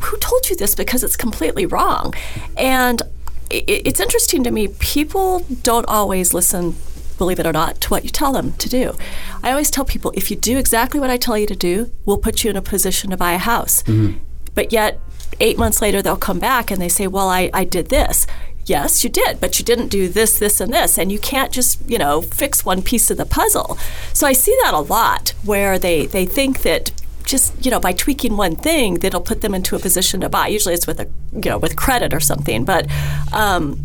who 0.00 0.16
told 0.18 0.48
you 0.48 0.56
this? 0.56 0.74
Because 0.74 1.04
it's 1.04 1.16
completely 1.16 1.66
wrong. 1.66 2.14
And 2.56 3.02
it's 3.48 4.00
interesting 4.00 4.42
to 4.44 4.50
me, 4.50 4.68
people 4.68 5.46
don't 5.62 5.86
always 5.86 6.34
listen 6.34 6.74
believe 7.18 7.38
it 7.38 7.46
or 7.46 7.52
not, 7.52 7.80
to 7.80 7.88
what 7.88 8.04
you 8.04 8.10
tell 8.10 8.32
them 8.32 8.52
to 8.54 8.68
do. 8.68 8.94
I 9.42 9.50
always 9.50 9.70
tell 9.70 9.84
people 9.84 10.12
if 10.14 10.30
you 10.30 10.36
do 10.36 10.58
exactly 10.58 11.00
what 11.00 11.10
I 11.10 11.16
tell 11.16 11.38
you 11.38 11.46
to 11.46 11.56
do, 11.56 11.90
we'll 12.04 12.18
put 12.18 12.44
you 12.44 12.50
in 12.50 12.56
a 12.56 12.62
position 12.62 13.10
to 13.10 13.16
buy 13.16 13.32
a 13.32 13.38
house. 13.38 13.82
Mm-hmm. 13.84 14.18
But 14.54 14.72
yet, 14.72 15.00
eight 15.40 15.58
months 15.58 15.82
later 15.82 16.02
they'll 16.02 16.16
come 16.16 16.38
back 16.38 16.70
and 16.70 16.80
they 16.80 16.88
say, 16.88 17.06
Well, 17.06 17.28
I, 17.28 17.50
I 17.52 17.64
did 17.64 17.88
this. 17.88 18.26
Yes, 18.64 19.04
you 19.04 19.10
did, 19.10 19.40
but 19.40 19.60
you 19.60 19.64
didn't 19.64 19.88
do 19.88 20.08
this, 20.08 20.40
this, 20.40 20.60
and 20.60 20.72
this. 20.72 20.98
And 20.98 21.12
you 21.12 21.20
can't 21.20 21.52
just, 21.52 21.88
you 21.88 21.98
know, 21.98 22.20
fix 22.20 22.64
one 22.64 22.82
piece 22.82 23.12
of 23.12 23.16
the 23.16 23.24
puzzle. 23.24 23.78
So 24.12 24.26
I 24.26 24.32
see 24.32 24.56
that 24.64 24.74
a 24.74 24.80
lot 24.80 25.34
where 25.44 25.78
they, 25.78 26.06
they 26.06 26.26
think 26.26 26.62
that 26.62 26.90
just 27.26 27.64
you 27.64 27.70
know 27.70 27.80
by 27.80 27.92
tweaking 27.92 28.36
one 28.36 28.56
thing 28.56 28.94
that'll 29.00 29.20
put 29.20 29.40
them 29.40 29.54
into 29.54 29.74
a 29.74 29.78
position 29.78 30.20
to 30.20 30.28
buy 30.28 30.46
usually 30.46 30.72
it's 30.72 30.86
with 30.86 31.00
a 31.00 31.10
you 31.32 31.50
know 31.50 31.58
with 31.58 31.76
credit 31.76 32.14
or 32.14 32.20
something 32.20 32.64
but 32.64 32.86
um, 33.32 33.78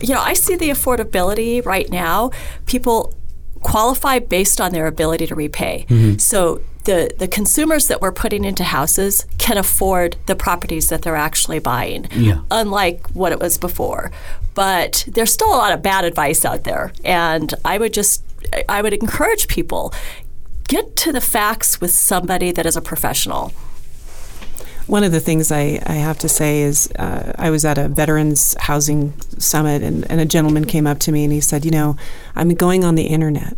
you 0.00 0.14
know 0.14 0.20
i 0.20 0.34
see 0.34 0.54
the 0.54 0.68
affordability 0.68 1.64
right 1.64 1.90
now 1.90 2.30
people 2.66 3.14
qualify 3.62 4.18
based 4.18 4.60
on 4.60 4.72
their 4.72 4.86
ability 4.86 5.26
to 5.26 5.34
repay 5.34 5.86
mm-hmm. 5.88 6.18
so 6.18 6.60
the, 6.86 7.12
the 7.18 7.28
consumers 7.28 7.88
that 7.88 8.00
we're 8.00 8.12
putting 8.12 8.44
into 8.44 8.64
houses 8.64 9.26
can 9.38 9.58
afford 9.58 10.16
the 10.26 10.34
properties 10.34 10.88
that 10.88 11.02
they're 11.02 11.16
actually 11.16 11.58
buying, 11.58 12.08
yeah. 12.12 12.40
unlike 12.50 13.06
what 13.10 13.32
it 13.32 13.40
was 13.40 13.58
before. 13.58 14.10
But 14.54 15.04
there's 15.06 15.32
still 15.32 15.48
a 15.48 15.58
lot 15.58 15.72
of 15.72 15.82
bad 15.82 16.04
advice 16.04 16.44
out 16.44 16.64
there, 16.64 16.92
and 17.04 17.52
I 17.64 17.76
would 17.76 17.92
just 17.92 18.22
I 18.68 18.80
would 18.80 18.94
encourage 18.94 19.48
people 19.48 19.92
get 20.68 20.96
to 20.96 21.12
the 21.12 21.20
facts 21.20 21.80
with 21.80 21.90
somebody 21.90 22.52
that 22.52 22.64
is 22.64 22.76
a 22.76 22.80
professional. 22.80 23.52
One 24.86 25.02
of 25.02 25.10
the 25.10 25.20
things 25.20 25.50
I, 25.50 25.82
I 25.84 25.94
have 25.94 26.18
to 26.20 26.28
say 26.28 26.62
is 26.62 26.88
uh, 26.92 27.32
I 27.36 27.50
was 27.50 27.64
at 27.64 27.76
a 27.76 27.88
veterans 27.88 28.54
housing 28.60 29.20
summit, 29.38 29.82
and, 29.82 30.08
and 30.10 30.20
a 30.20 30.24
gentleman 30.24 30.64
came 30.64 30.86
up 30.86 31.00
to 31.00 31.12
me 31.12 31.24
and 31.24 31.32
he 31.32 31.40
said, 31.40 31.64
You 31.64 31.72
know, 31.72 31.96
I'm 32.36 32.50
going 32.50 32.84
on 32.84 32.94
the 32.94 33.06
internet 33.06 33.56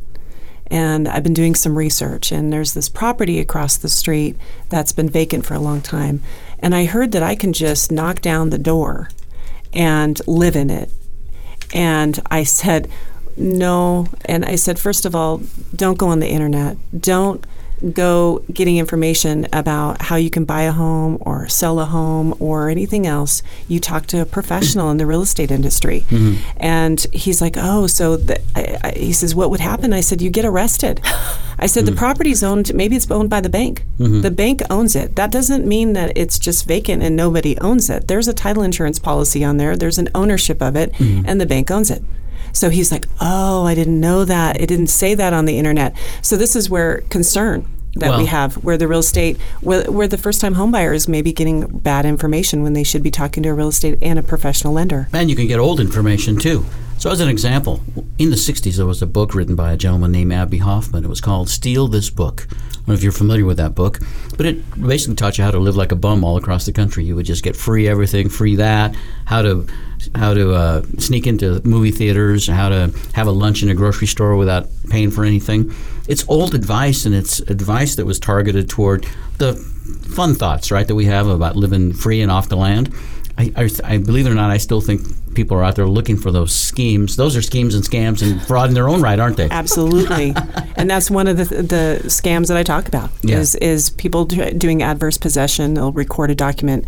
and 0.71 1.09
I've 1.09 1.23
been 1.23 1.35
doing 1.35 1.55
some 1.55 1.77
research, 1.77 2.31
and 2.33 2.53
there's 2.53 2.75
this 2.75 2.89
property 2.89 3.39
across 3.39 3.77
the 3.77 3.89
street 3.89 4.37
that's 4.69 4.93
been 4.93 5.09
vacant 5.09 5.47
for 5.47 5.55
a 5.55 5.61
long 5.61 5.81
time. 5.81 6.21
And 6.59 6.75
I 6.75 6.85
heard 6.85 7.13
that 7.13 7.23
I 7.23 7.35
can 7.35 7.53
just 7.53 7.93
knock 7.93 8.21
down 8.21 8.51
the 8.51 8.59
door 8.59 9.09
and 9.73 10.21
live 10.27 10.57
in 10.57 10.71
it. 10.71 10.91
And 11.75 12.21
I 12.31 12.45
said, 12.45 12.91
no. 13.37 14.09
And 14.25 14.45
I 14.45 14.57
said, 14.57 14.79
first 14.79 15.05
of 15.05 15.15
all, 15.15 15.43
don't 15.75 15.99
go 15.99 16.09
on 16.09 16.21
the 16.21 16.29
internet. 16.29 16.77
Don't 16.99 17.47
go 17.95 18.43
getting 18.53 18.77
information 18.79 19.47
about 19.53 20.03
how 20.03 20.17
you 20.17 20.31
can 20.31 20.45
buy 20.45 20.63
a 20.63 20.73
home 20.73 21.19
or 21.21 21.49
sell 21.49 21.79
a 21.81 21.85
home 21.87 22.35
or 22.41 22.69
anything 22.69 23.07
else, 23.07 23.43
you 23.69 23.81
talk 23.81 24.07
to 24.07 24.21
a 24.21 24.25
professional 24.27 24.91
in 24.91 24.97
the 24.97 25.07
real 25.07 25.23
estate 25.23 25.51
industry. 25.51 26.05
Mm-hmm. 26.09 26.41
And 26.59 27.07
he's 27.13 27.41
like, 27.41 27.55
oh, 27.57 27.87
so 27.87 28.17
the, 28.17 28.41
I, 28.57 28.79
I, 28.85 28.93
he 28.99 29.13
says, 29.13 29.35
what 29.35 29.51
would 29.51 29.61
happen? 29.61 29.93
I 29.93 30.01
said, 30.01 30.21
you 30.23 30.31
get 30.31 30.45
arrested. 30.45 31.01
I 31.61 31.67
said, 31.67 31.87
the 31.87 31.93
property's 31.93 32.43
owned, 32.45 32.73
maybe 32.75 32.95
it's 32.97 33.11
owned 33.11 33.31
by 33.31 33.41
the 33.41 33.49
bank. 33.49 33.85
Mhm. 33.99 34.23
The 34.23 34.31
bank 34.31 34.63
owns 34.71 34.95
it. 34.95 35.17
That 35.17 35.33
doesn't 35.33 35.67
mean 35.67 35.93
that 35.95 36.13
it's 36.17 36.39
just 36.39 36.67
vacant 36.67 37.03
and 37.03 37.17
nobody 37.17 37.59
owns 37.59 37.91
it. 37.91 38.07
There's 38.09 38.29
a 38.29 38.33
title 38.33 38.63
insurance 38.63 38.99
policy 39.01 39.43
on 39.45 39.57
there, 39.57 39.77
there's 39.77 39.99
an 39.99 40.09
ownership 40.15 40.63
of 40.63 40.77
it, 40.77 40.93
Mhm. 40.93 41.25
and 41.27 41.41
the 41.41 41.47
bank 41.47 41.71
owns 41.71 41.91
it. 41.91 42.03
So 42.53 42.71
he's 42.71 42.91
like, 42.91 43.07
oh, 43.21 43.65
I 43.65 43.75
didn't 43.75 44.01
know 44.01 44.25
that. 44.25 44.61
It 44.61 44.67
didn't 44.67 44.89
say 44.89 45.15
that 45.15 45.33
on 45.33 45.45
the 45.45 45.59
internet. 45.59 45.97
So 46.23 46.37
this 46.37 46.57
is 46.57 46.69
where 46.69 47.03
concern 47.11 47.67
that 47.95 48.19
we 48.19 48.27
have, 48.27 48.55
where 48.65 48.77
the 48.77 48.87
real 48.87 49.01
estate, 49.01 49.41
where, 49.61 49.91
where 49.91 50.07
the 50.07 50.19
first 50.19 50.41
time 50.41 50.55
homebuyers 50.55 51.09
may 51.09 51.23
be 51.23 51.33
getting 51.33 51.67
bad 51.67 52.07
information 52.07 52.63
when 52.63 52.73
they 52.73 52.85
should 52.85 53.03
be 53.03 53.11
talking 53.11 53.43
to 53.43 53.49
a 53.49 53.55
real 53.55 53.69
estate 53.69 53.99
and 54.01 54.19
a 54.19 54.23
professional 54.23 54.73
lender. 54.73 55.09
And 55.13 55.29
you 55.29 55.35
can 55.35 55.47
get 55.47 55.59
old 55.59 55.81
information 55.81 56.39
too. 56.39 56.65
So, 56.99 57.13
as 57.13 57.21
an 57.21 57.29
example, 57.29 57.81
in 58.19 58.31
the 58.31 58.37
60s, 58.37 58.77
there 58.77 58.85
was 58.85 59.01
a 59.03 59.07
book 59.07 59.33
written 59.33 59.55
by 59.55 59.73
a 59.73 59.77
gentleman 59.77 60.11
named 60.11 60.33
Abbie 60.33 60.59
Hoffman. 60.59 61.05
It 61.05 61.09
was 61.09 61.21
called 61.21 61.49
Steal 61.49 61.87
This 61.87 62.11
Book. 62.11 62.49
I 62.51 62.55
don't 62.55 62.89
know 62.89 62.95
if 62.95 63.05
you're 63.05 63.13
familiar 63.13 63.45
with 63.45 63.59
that 63.59 63.77
book, 63.77 64.01
but 64.37 64.47
it 64.47 64.81
basically 64.81 65.15
taught 65.15 65.39
you 65.39 65.45
how 65.45 65.53
to 65.53 65.61
live 65.61 65.77
like 65.77 65.93
a 65.93 65.97
bum 65.97 66.25
all 66.25 66.37
across 66.37 66.67
the 66.67 66.73
country. 66.73 67.05
You 67.05 67.15
would 67.15 67.25
just 67.25 67.45
get 67.45 67.55
free 67.55 67.87
everything, 67.87 68.29
free 68.29 68.57
that, 68.57 68.97
how 69.27 69.43
to 69.43 69.65
how 70.17 70.35
to 70.35 70.53
uh, 70.53 70.83
sneak 70.99 71.29
into 71.29 71.61
movie 71.65 71.93
theaters, 71.93 72.49
how 72.49 72.69
to 72.69 72.93
have 73.15 73.29
a 73.29 73.33
lunch 73.33 73.63
in 73.63 73.69
a 73.69 73.75
grocery 73.75 74.09
store 74.09 74.35
without 74.35 74.67
paying 74.91 75.13
for 75.13 75.25
anything. 75.25 75.73
It's 76.09 76.29
old 76.29 76.53
advice, 76.53 77.07
and 77.07 77.15
it's 77.15 77.39
advice 77.41 77.95
that 77.95 78.07
was 78.07 78.19
targeted 78.19 78.69
toward 78.69 79.05
the 79.37 79.55
fun 80.17 80.35
thoughts, 80.35 80.73
right, 80.73 80.89
that 80.89 80.97
we 80.97 81.05
have 81.05 81.29
about 81.29 81.55
living 81.55 81.93
free 81.93 82.23
and 82.23 82.33
off 82.33 82.49
the 82.49 82.57
land. 82.57 82.93
I, 83.39 83.53
I, 83.55 83.71
I 83.85 83.99
believe 83.99 84.27
it 84.27 84.31
or 84.31 84.35
not, 84.35 84.51
I 84.51 84.57
still 84.57 84.81
think 84.81 85.03
people 85.39 85.57
are 85.57 85.63
out 85.63 85.77
there 85.77 85.87
looking 85.87 86.17
for 86.17 86.33
those 86.33 86.53
schemes. 86.53 87.15
Those 87.15 87.37
are 87.37 87.43
schemes 87.43 87.73
and 87.77 87.85
scams 87.85 88.23
and 88.29 88.43
fraud 88.43 88.69
in 88.71 88.75
their 88.75 88.89
own 88.89 89.01
right, 89.01 89.21
aren't 89.21 89.37
they? 89.37 89.49
Absolutely, 89.49 90.35
and 90.77 90.91
that's 90.91 91.11
one 91.13 91.29
of 91.29 91.37
the 91.37 91.45
the 91.45 92.01
scams 92.07 92.49
that 92.49 92.57
I 92.57 92.65
talk 92.65 92.89
about. 92.89 93.11
Yeah. 93.23 93.39
Is 93.39 93.55
is 93.57 93.91
people 93.91 94.25
do, 94.25 94.51
doing 94.51 94.83
adverse 94.83 95.17
possession? 95.17 95.75
They'll 95.75 95.93
record 95.93 96.31
a 96.33 96.35
document, 96.35 96.87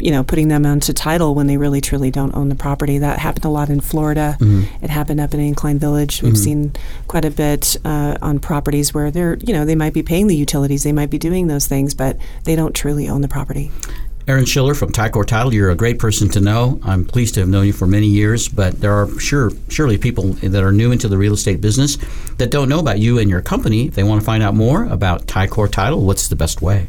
you 0.00 0.10
know, 0.10 0.24
putting 0.24 0.48
them 0.48 0.64
onto 0.64 0.94
title 0.94 1.34
when 1.34 1.46
they 1.46 1.58
really 1.58 1.82
truly 1.82 2.10
don't 2.10 2.34
own 2.34 2.48
the 2.48 2.54
property. 2.54 2.96
That 2.96 3.18
happened 3.18 3.44
a 3.44 3.50
lot 3.50 3.68
in 3.68 3.80
Florida. 3.80 4.38
Mhm. 4.40 4.66
It 4.80 4.88
happened 4.88 5.20
up 5.20 5.34
in 5.34 5.40
Incline 5.40 5.78
Village. 5.78 6.22
We've 6.22 6.32
Mhm. 6.32 6.38
seen 6.48 6.72
quite 7.06 7.26
a 7.26 7.30
bit 7.30 7.76
uh, 7.84 8.16
on 8.22 8.38
properties 8.38 8.94
where 8.94 9.10
they're 9.10 9.36
you 9.46 9.52
know 9.52 9.66
they 9.66 9.76
might 9.76 9.92
be 9.92 10.02
paying 10.02 10.26
the 10.28 10.36
utilities, 10.36 10.84
they 10.84 10.92
might 10.92 11.10
be 11.10 11.18
doing 11.18 11.48
those 11.48 11.66
things, 11.66 11.92
but 11.92 12.16
they 12.44 12.56
don't 12.56 12.74
truly 12.74 13.10
own 13.10 13.20
the 13.20 13.28
property. 13.28 13.70
Erin 14.26 14.46
Schiller 14.46 14.72
from 14.72 14.90
Ticor 14.90 15.26
Title, 15.26 15.52
you're 15.52 15.70
a 15.70 15.76
great 15.76 15.98
person 15.98 16.30
to 16.30 16.40
know. 16.40 16.80
I'm 16.82 17.04
pleased 17.04 17.34
to 17.34 17.40
have 17.40 17.48
known 17.50 17.66
you 17.66 17.74
for 17.74 17.86
many 17.86 18.06
years, 18.06 18.48
but 18.48 18.80
there 18.80 18.94
are 18.94 19.20
sure 19.20 19.50
surely 19.68 19.98
people 19.98 20.32
that 20.32 20.64
are 20.64 20.72
new 20.72 20.92
into 20.92 21.08
the 21.08 21.18
real 21.18 21.34
estate 21.34 21.60
business 21.60 21.98
that 22.38 22.50
don't 22.50 22.70
know 22.70 22.78
about 22.78 22.98
you 22.98 23.18
and 23.18 23.28
your 23.28 23.42
company. 23.42 23.88
If 23.88 23.96
they 23.96 24.02
want 24.02 24.22
to 24.22 24.24
find 24.24 24.42
out 24.42 24.54
more 24.54 24.84
about 24.84 25.26
Ticor 25.26 25.70
Title, 25.70 26.06
what's 26.06 26.28
the 26.28 26.36
best 26.36 26.62
way? 26.62 26.88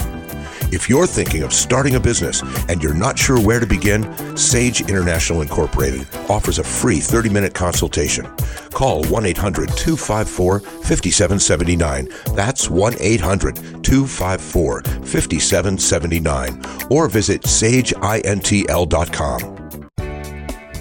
If 0.70 0.88
you're 0.88 1.06
thinking 1.06 1.42
of 1.42 1.52
starting 1.52 1.94
a 1.94 2.00
business 2.00 2.42
and 2.68 2.82
you're 2.82 2.94
not 2.94 3.18
sure 3.18 3.40
where 3.40 3.60
to 3.60 3.66
begin, 3.66 4.36
Sage 4.36 4.80
International 4.82 5.42
Incorporated 5.42 6.06
offers 6.28 6.58
a 6.58 6.64
free 6.64 7.00
30 7.00 7.30
minute 7.30 7.54
consultation. 7.54 8.26
Call 8.70 9.04
1 9.04 9.26
800 9.26 9.68
254 9.76 10.60
5779. 10.60 12.08
That's 12.34 12.68
1 12.68 12.94
800 13.00 13.56
254 13.82 14.82
5779. 14.82 16.62
Or 16.90 17.08
visit 17.08 17.42
sageintl.com. 17.42 19.67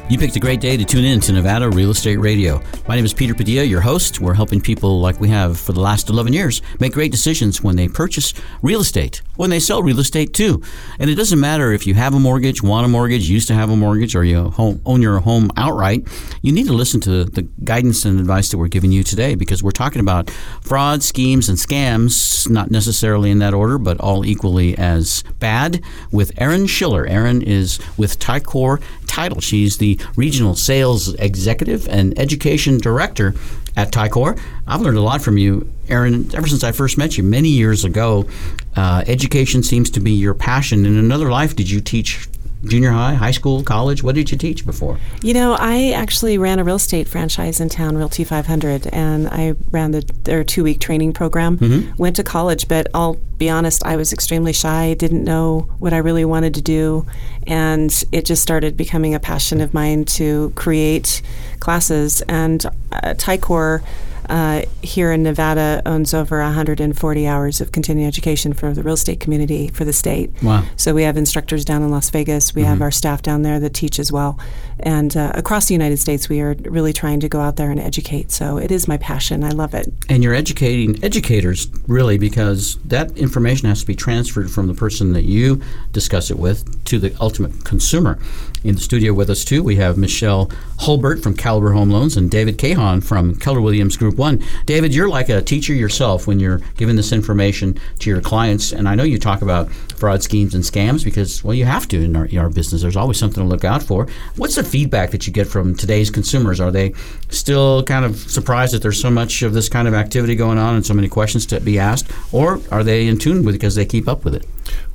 You 0.10 0.18
picked 0.18 0.38
a 0.38 0.40
great 0.40 0.62
day 0.62 0.78
to 0.78 0.86
tune 0.86 1.04
in 1.04 1.20
to 1.20 1.34
Nevada 1.34 1.70
Real 1.70 1.92
Estate 1.92 2.16
Radio. 2.16 2.62
My 2.88 2.96
name 2.96 3.04
is 3.04 3.14
Peter 3.14 3.34
Padilla, 3.34 3.66
your 3.66 3.82
host. 3.82 4.22
We're 4.22 4.34
helping 4.34 4.62
people 4.62 5.02
like 5.02 5.20
we 5.20 5.28
have 5.28 5.60
for 5.60 5.74
the 5.74 5.82
last 5.82 6.10
11 6.10 6.32
years 6.32 6.62
make 6.80 6.94
great 6.94 7.12
decisions 7.12 7.62
when 7.62 7.76
they 7.76 7.90
purchase 7.90 8.34
real 8.62 8.80
estate, 8.80 9.22
when 9.36 9.50
they 9.50 9.60
sell 9.60 9.84
real 9.84 10.00
estate 10.00 10.34
too. 10.34 10.64
And 10.98 11.10
it 11.10 11.16
doesn't 11.16 11.42
matter 11.42 11.74
if 11.74 11.86
you 11.86 11.94
have 11.96 12.14
a 12.14 12.22
mortgage, 12.22 12.64
want 12.64 12.86
a 12.86 12.88
mortgage, 12.88 13.30
used 13.30 13.50
to 13.50 13.54
have 13.54 13.70
a 13.70 13.76
mortgage, 13.76 14.16
or 14.16 14.24
you 14.24 14.50
home, 14.50 14.82
own 14.86 15.02
your 15.02 15.20
home 15.20 15.52
outright. 15.58 16.08
You 16.42 16.54
need 16.54 16.68
to 16.68 16.74
listen 16.74 17.02
to 17.02 17.26
the 17.26 17.42
guidance 17.66 18.06
and 18.06 18.18
advice 18.18 18.50
that 18.52 18.60
we're 18.60 18.70
giving 18.70 18.94
you 18.94 19.04
today 19.04 19.36
because 19.36 19.62
we're 19.62 19.72
talking 19.72 20.00
about 20.00 20.30
fraud, 20.62 21.04
schemes, 21.04 21.50
and 21.50 21.58
scams, 21.58 22.50
not 22.50 22.72
necessarily 22.72 23.30
in 23.30 23.40
that 23.40 23.54
order, 23.54 23.78
but 23.78 24.00
all 24.00 24.26
equally 24.26 24.78
as 24.78 25.26
bad, 25.40 25.84
with 26.14 26.32
Erin 26.38 26.66
Schiller. 26.66 27.06
Erin 27.06 27.42
is 27.42 27.78
with 27.98 28.18
Ticor 28.20 28.82
Title. 29.08 29.42
She's 29.42 29.78
the 29.78 30.00
regional 30.16 30.56
sales 30.56 31.14
executive 31.16 31.88
and 31.88 32.18
education 32.20 32.78
director 32.78 33.34
at 33.76 33.92
Ticor. 33.92 34.40
I've 34.68 34.82
learned 34.82 34.98
a 34.98 35.02
lot 35.02 35.22
from 35.22 35.38
you, 35.38 35.72
Erin, 35.88 36.30
ever 36.36 36.48
since 36.48 36.64
I 36.64 36.72
first 36.72 36.98
met 36.98 37.18
you 37.18 37.24
many 37.24 37.50
years 37.50 37.84
ago. 37.86 38.28
Uh, 38.76 39.04
education 39.08 39.64
seems 39.64 39.90
to 39.92 40.00
be 40.00 40.12
your 40.12 40.34
passion. 40.34 40.86
In 40.86 40.98
another 40.98 41.30
life, 41.30 41.56
did 41.56 41.70
you 41.70 41.82
teach 41.82 42.28
junior 42.64 42.92
high, 42.92 43.14
high 43.14 43.32
school, 43.32 43.64
college? 43.64 44.04
What 44.04 44.16
did 44.16 44.32
you 44.32 44.38
teach 44.38 44.66
before? 44.66 44.98
You 45.22 45.34
know, 45.34 45.56
I 45.60 45.92
actually 45.92 46.38
ran 46.38 46.60
a 46.60 46.64
real 46.64 46.76
estate 46.78 47.08
franchise 47.08 47.60
in 47.60 47.70
town, 47.70 47.98
Realty 47.98 48.24
500, 48.24 48.88
and 48.88 49.28
I 49.28 49.56
ran 49.72 49.92
the, 49.92 50.10
their 50.24 50.44
two 50.44 50.64
week 50.64 50.80
training 50.80 51.14
program. 51.14 51.58
Mhm. 51.58 51.98
Went 51.98 52.16
to 52.18 52.24
college, 52.24 52.68
but 52.68 52.88
I'll 52.94 53.18
be 53.38 53.50
honest, 53.50 53.86
I 53.86 53.96
was 53.96 54.12
extremely 54.12 54.54
shy, 54.54 54.96
didn't 54.96 55.24
know 55.24 55.68
what 55.80 55.94
I 55.94 55.98
really 55.98 56.26
wanted 56.26 56.54
to 56.56 56.62
do, 56.62 57.06
and 57.46 57.92
it 58.12 58.26
just 58.26 58.42
started 58.42 58.76
becoming 58.76 59.14
a 59.14 59.20
passion 59.20 59.62
of 59.62 59.74
mine 59.74 60.06
to 60.06 60.52
create 60.56 61.22
classes. 61.60 62.22
And 62.28 62.66
uh, 62.92 63.14
Ticor 63.14 63.84
uh, 64.30 64.64
here 64.82 65.12
in 65.12 65.24
Nevada 65.24 65.82
owns 65.86 66.14
over 66.14 66.40
140 66.42 67.28
hours 67.28 67.62
of 67.62 67.72
continuing 67.72 68.08
education 68.08 68.54
for 68.54 68.74
the 68.74 68.84
real 68.84 68.94
estate 68.96 69.20
community 69.20 69.68
for 69.70 69.86
the 69.86 69.94
state. 69.94 70.32
Wow. 70.44 70.64
So 70.76 70.94
we 70.94 71.04
have 71.04 71.18
instructors 71.18 71.64
down 71.66 71.82
in 71.82 71.90
Las 71.90 72.10
Vegas. 72.10 72.54
We 72.56 72.64
have 72.64 72.80
Mhm. 72.80 72.82
our 72.82 72.92
staff 72.92 73.22
down 73.22 73.42
there 73.44 73.60
that 73.60 73.74
teach 73.74 74.00
as 74.00 74.12
well. 74.12 74.38
And 74.80 75.16
uh, 75.18 75.32
across 75.34 75.68
the 75.68 75.74
United 75.74 75.98
States, 75.98 76.30
we 76.30 76.42
are 76.42 76.56
really 76.66 76.94
trying 76.94 77.20
to 77.22 77.30
go 77.30 77.40
out 77.42 77.56
there 77.56 77.72
and 77.72 77.80
educate. 77.80 78.32
So 78.32 78.58
it 78.58 78.72
is 78.72 78.88
my 78.88 78.98
passion. 78.98 79.44
I 79.44 79.50
love 79.50 79.74
it. 79.74 79.92
And 80.10 80.24
you're 80.24 80.36
educating 80.36 81.04
educators 81.04 81.68
really 81.88 82.18
because 82.18 82.78
that 82.86 83.18
information 83.18 83.68
has 83.70 83.82
to 83.82 83.88
be 83.88 83.96
transferred 83.96 84.52
from 84.52 84.68
the 84.68 84.74
person 84.74 85.14
that 85.14 85.24
you 85.24 85.62
discuss 85.94 86.30
it 86.30 86.38
with 86.38 86.84
to 86.86 87.00
the 87.00 87.14
ultimate 87.20 87.64
consumer. 87.64 88.20
In 88.68 88.76
the 88.76 88.82
studio 88.82 89.14
with 89.14 89.30
us 89.30 89.46
too, 89.46 89.64
we 89.64 89.78
have 89.78 89.98
Michelle 89.98 90.52
Hulbert 90.80 91.24
from 91.24 91.34
Caliber 91.34 91.72
Home 91.72 91.90
Loans 91.90 92.18
and 92.18 92.30
David 92.30 92.58
Cahan 92.58 93.00
from 93.00 93.34
Keller 93.36 93.62
Williams 93.62 93.96
Group 93.96 94.18
One. 94.18 94.44
David, 94.66 94.94
you're 94.94 95.08
like 95.08 95.30
a 95.30 95.42
teacher 95.42 95.74
yourself 95.74 96.28
when 96.28 96.38
you're 96.38 96.60
giving 96.76 96.98
this 96.98 97.14
information 97.14 97.80
to 98.00 98.10
your 98.10 98.20
clients, 98.20 98.74
and 98.74 98.90
I 98.90 98.94
know 98.96 99.04
you 99.04 99.20
talk 99.20 99.42
about 99.42 99.72
fraud 99.72 100.22
schemes 100.22 100.54
and 100.54 100.66
scams 100.66 101.06
because 101.06 101.46
well, 101.46 101.54
you 101.54 101.64
have 101.64 101.88
to 101.88 102.04
in 102.04 102.18
our, 102.18 102.26
in 102.26 102.40
our 102.40 102.50
business. 102.50 102.82
There's 102.82 102.98
always 102.98 103.18
something 103.18 103.42
to 103.42 103.48
look 103.48 103.64
out 103.64 103.84
for. 103.84 104.06
What's 104.36 104.56
the 104.56 104.66
feedback 104.66 105.12
that 105.12 105.26
you 105.26 105.32
get 105.32 105.48
from 105.48 105.74
today's 105.74 106.10
consumers? 106.10 106.60
Are 106.60 106.70
they 106.70 106.94
still 107.30 107.84
kind 107.84 108.04
of 108.04 108.18
surprised 108.18 108.74
that 108.74 108.82
there's 108.82 109.00
so 109.00 109.10
much 109.10 109.44
of 109.44 109.54
this 109.54 109.70
kind 109.70 109.88
of 109.88 109.94
activity 109.94 110.36
going 110.36 110.58
on 110.58 110.76
and 110.76 110.86
so 110.86 110.94
many 110.94 111.08
questions 111.08 111.46
to 111.46 111.62
be 111.62 111.80
asked, 111.80 112.12
or 112.34 112.60
are 112.70 112.84
they 112.84 113.08
in 113.08 113.18
tune 113.18 113.46
with 113.46 113.56
it 113.56 113.60
because 113.60 113.76
they 113.76 113.86
keep 113.86 114.10
up 114.10 114.26
with 114.26 114.36
it? 114.36 114.46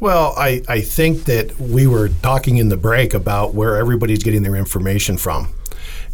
Well, 0.03 0.35
I, 0.37 0.63
I 0.67 0.81
think 0.81 1.27
that 1.27 1.57
we 1.61 1.87
were 1.87 2.09
talking 2.09 2.57
in 2.57 2.71
the 2.71 2.77
break 2.77 3.15
about 3.15 3.55
where 3.55 3.77
everybody's 3.77 4.25
getting 4.25 4.43
their 4.43 4.57
information 4.57 5.17
from. 5.17 5.51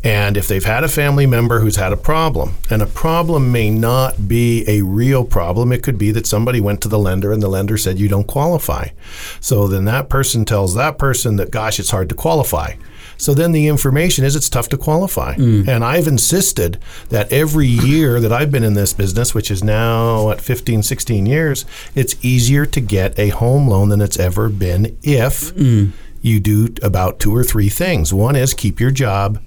And 0.05 0.37
if 0.37 0.47
they've 0.47 0.63
had 0.63 0.85
a 0.85 0.89
family 0.89 1.25
member 1.25 1.61
who's 1.61 1.77
had 1.77 1.95
a 1.95 1.97
problem, 1.97 2.57
and 2.69 2.83
a 2.83 2.87
problem 2.87 3.51
may 3.51 3.71
not 3.71 4.29
be 4.29 4.63
a 4.69 4.83
real 4.83 5.25
problem, 5.25 5.73
it 5.73 5.83
could 5.83 5.97
be 5.97 6.11
that 6.11 6.27
somebody 6.27 6.61
went 6.61 6.83
to 6.83 6.89
the 6.89 6.99
lender 6.99 7.33
and 7.33 7.43
the 7.43 7.49
lender 7.49 7.79
said 7.79 7.99
you 7.99 8.09
don't 8.09 8.27
qualify. 8.27 8.89
So 9.41 9.67
then 9.67 9.87
that 9.87 10.11
person 10.11 10.45
tells 10.45 10.75
that 10.75 10.99
person 10.99 11.37
that, 11.37 11.51
gosh, 11.51 11.81
it's 11.81 11.91
hard 11.91 12.11
to 12.11 12.15
qualify. 12.15 12.75
So 13.19 13.35
then 13.35 13.53
the 13.53 13.67
information 13.67 14.25
is 14.25 14.35
it's 14.37 14.49
tough 14.49 14.69
to 14.71 14.79
qualify. 14.79 15.35
Mm. 15.35 15.69
And 15.69 15.85
I've 15.85 16.07
insisted 16.07 16.79
that 17.11 17.31
every 17.33 17.67
year 17.67 18.21
that 18.21 18.33
I've 18.33 18.51
been 18.51 18.63
in 18.63 18.75
this 18.75 18.95
business, 18.95 19.35
which 19.35 19.51
is 19.51 19.63
now 19.63 20.31
at 20.31 20.41
15, 20.41 20.85
16 20.85 21.27
years, 21.27 21.67
it's 21.95 22.17
easier 22.25 22.65
to 22.67 22.81
get 22.81 23.19
a 23.19 23.31
home 23.31 23.69
loan 23.69 23.89
than 23.89 24.01
it's 24.01 24.19
ever 24.19 24.49
been 24.49 24.97
if 25.03 25.53
mm. 25.55 25.91
you 26.23 26.39
do 26.39 26.69
about 26.83 27.19
two 27.19 27.35
or 27.35 27.43
three 27.43 27.69
things. 27.69 28.15
One 28.15 28.37
is 28.37 28.55
keep 28.55 28.79
your 28.79 28.93
job. 28.93 29.43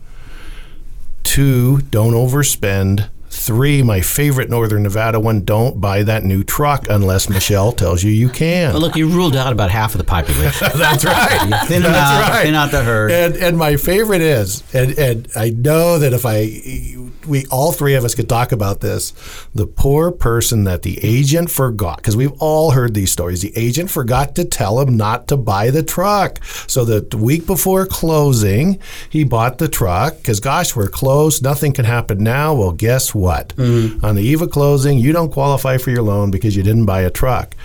Two, 1.24 1.82
don't 1.84 2.14
overspend. 2.14 3.10
Three, 3.34 3.82
my 3.82 4.02
favorite 4.02 4.50
Northern 4.50 4.84
Nevada 4.84 5.18
one, 5.18 5.46
don't 5.46 5.80
buy 5.80 6.04
that 6.04 6.26
new 6.26 6.44
truck 6.44 6.88
unless 6.90 7.30
Michelle 7.30 7.72
tells 7.72 8.04
you 8.04 8.12
you 8.12 8.28
can. 8.28 8.74
Well, 8.74 8.82
look, 8.82 8.98
you 8.98 9.08
ruled 9.08 9.38
out 9.38 9.54
about 9.54 9.72
half 9.72 9.94
of 9.94 10.00
the 10.00 10.04
population. 10.04 10.68
That's 10.76 11.06
right. 11.06 11.42
You 11.44 11.68
thin 11.68 11.82
That's 11.84 11.98
out, 11.98 12.30
right. 12.30 12.44
thin 12.44 12.56
out 12.56 12.72
the 12.72 12.84
herd. 12.84 13.10
And 13.10 13.36
and 13.38 13.58
my 13.58 13.78
favorite 13.78 14.20
is, 14.20 14.64
and 14.74 15.00
and 15.00 15.30
I 15.34 15.50
know 15.52 15.98
that 15.98 16.12
if 16.12 16.26
I 16.26 16.98
we 17.26 17.46
all 17.46 17.72
three 17.72 17.96
of 17.96 18.04
us 18.04 18.16
could 18.16 18.28
talk 18.28 18.52
about 18.52 18.82
this, 18.82 19.14
the 19.56 19.66
poor 19.66 20.12
person 20.12 20.66
that 20.66 20.82
the 20.82 21.00
agent 21.02 21.50
forgot 21.50 21.98
because 21.98 22.18
we've 22.18 22.34
all 22.40 22.72
heard 22.72 22.94
these 22.94 23.14
stories. 23.14 23.42
The 23.42 23.58
agent 23.58 23.90
forgot 23.90 24.36
to 24.36 24.44
tell 24.46 24.78
him 24.82 24.98
not 24.98 25.30
to 25.30 25.38
buy 25.38 25.70
the 25.70 25.84
truck, 25.84 26.44
so 26.68 26.84
the 26.84 27.18
week 27.18 27.48
before 27.48 27.86
closing, 27.86 28.78
he 29.10 29.24
bought 29.24 29.58
the 29.58 29.70
truck 29.70 30.18
because 30.18 30.42
gosh, 30.42 30.76
we're 30.76 30.90
closed. 30.90 31.42
Nothing 31.42 31.72
can 31.72 31.86
happen 31.86 32.22
now. 32.22 32.54
Well, 32.54 32.74
guess 32.74 33.16
what? 33.16 33.21
Mm-hmm. 33.56 34.06
On 34.06 34.16
the 34.16 34.24
eve 34.24 34.42
of 34.42 34.52
closing, 34.52 34.98
you 34.98 35.12
don't 35.12 35.32
qualify 35.32 35.78
for 35.78 35.92
your 35.92 36.04
loan 36.04 36.32
because 36.32 36.56
you 36.56 36.64
didn't 36.64 36.86
buy 36.86 37.02
a 37.02 37.10
truck. 37.10 37.56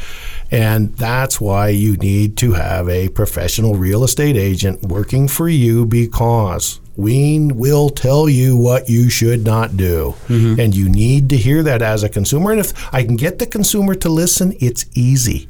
And 0.50 0.94
that's 0.96 1.40
why 1.40 1.68
you 1.70 1.96
need 1.96 2.36
to 2.38 2.52
have 2.52 2.88
a 2.88 3.08
professional 3.08 3.74
real 3.74 4.04
estate 4.04 4.36
agent 4.36 4.82
working 4.82 5.26
for 5.26 5.48
you 5.48 5.86
because 5.86 6.80
we 6.96 7.50
will 7.52 7.90
tell 7.90 8.28
you 8.28 8.56
what 8.56 8.88
you 8.88 9.10
should 9.10 9.44
not 9.44 9.76
do. 9.76 10.14
Mm-hmm. 10.28 10.60
And 10.60 10.74
you 10.74 10.88
need 10.88 11.28
to 11.30 11.36
hear 11.36 11.62
that 11.62 11.82
as 11.82 12.02
a 12.02 12.08
consumer. 12.08 12.52
And 12.52 12.60
if 12.60 12.94
I 12.94 13.02
can 13.02 13.16
get 13.16 13.38
the 13.38 13.46
consumer 13.46 13.94
to 13.96 14.08
listen, 14.08 14.54
it's 14.60 14.86
easy. 14.94 15.48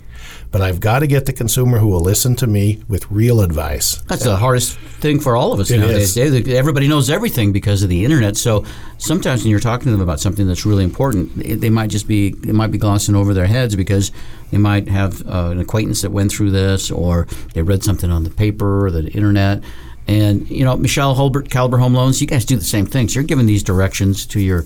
But 0.52 0.62
I've 0.62 0.80
got 0.80 1.00
to 1.00 1.06
get 1.06 1.26
the 1.26 1.32
consumer 1.32 1.78
who 1.78 1.88
will 1.88 2.00
listen 2.00 2.34
to 2.36 2.46
me 2.46 2.82
with 2.88 3.10
real 3.10 3.40
advice. 3.42 3.96
That's 4.08 4.24
the 4.24 4.36
hardest 4.36 4.78
thing 5.00 5.20
for 5.20 5.36
all 5.36 5.52
of 5.52 5.60
us 5.60 5.70
It 5.70 5.78
nowadays. 5.80 6.16
is. 6.16 6.48
Everybody 6.48 6.88
knows 6.88 7.10
everything 7.10 7.52
because 7.52 7.82
of 7.82 7.88
the 7.90 8.04
internet. 8.04 8.36
So 8.36 8.64
sometimes 8.98 9.42
when 9.42 9.50
you're 9.50 9.60
talking 9.60 9.86
to 9.86 9.90
them 9.90 10.00
about 10.00 10.20
something 10.20 10.46
that's 10.46 10.64
really 10.64 10.84
important, 10.84 11.36
they- 11.36 11.54
they 11.54 11.70
might 11.70 11.90
just 11.90 12.08
be 12.08 12.30
they 12.30 12.52
might 12.52 12.70
be 12.70 12.78
glossing 12.78 13.14
over 13.14 13.34
their 13.34 13.46
heads 13.46 13.76
because 13.76 14.12
they 14.50 14.58
might 14.58 14.88
have 14.88 15.22
uh, 15.28 15.48
an 15.50 15.58
acquaintance 15.60 16.00
that 16.02 16.10
went 16.10 16.30
through 16.32 16.52
this 16.52 16.90
or 16.90 17.26
they 17.54 17.62
read 17.62 17.82
something 17.84 18.10
on 18.10 18.24
the 18.24 18.30
paper 18.30 18.86
or 18.86 18.90
the 18.90 19.08
internet. 19.12 19.62
And 20.08 20.48
you 20.48 20.64
know, 20.64 20.76
Michelle 20.76 21.14
Hulbert, 21.16 21.50
Caliber 21.50 21.78
Home 21.78 21.92
Loans, 21.94 22.20
you 22.20 22.26
guys 22.28 22.44
do 22.44 22.56
the 22.56 22.64
same 22.64 22.86
things. 22.86 23.14
You're 23.14 23.24
giving 23.24 23.46
these 23.46 23.62
directions 23.64 24.24
to 24.26 24.40
your 24.40 24.64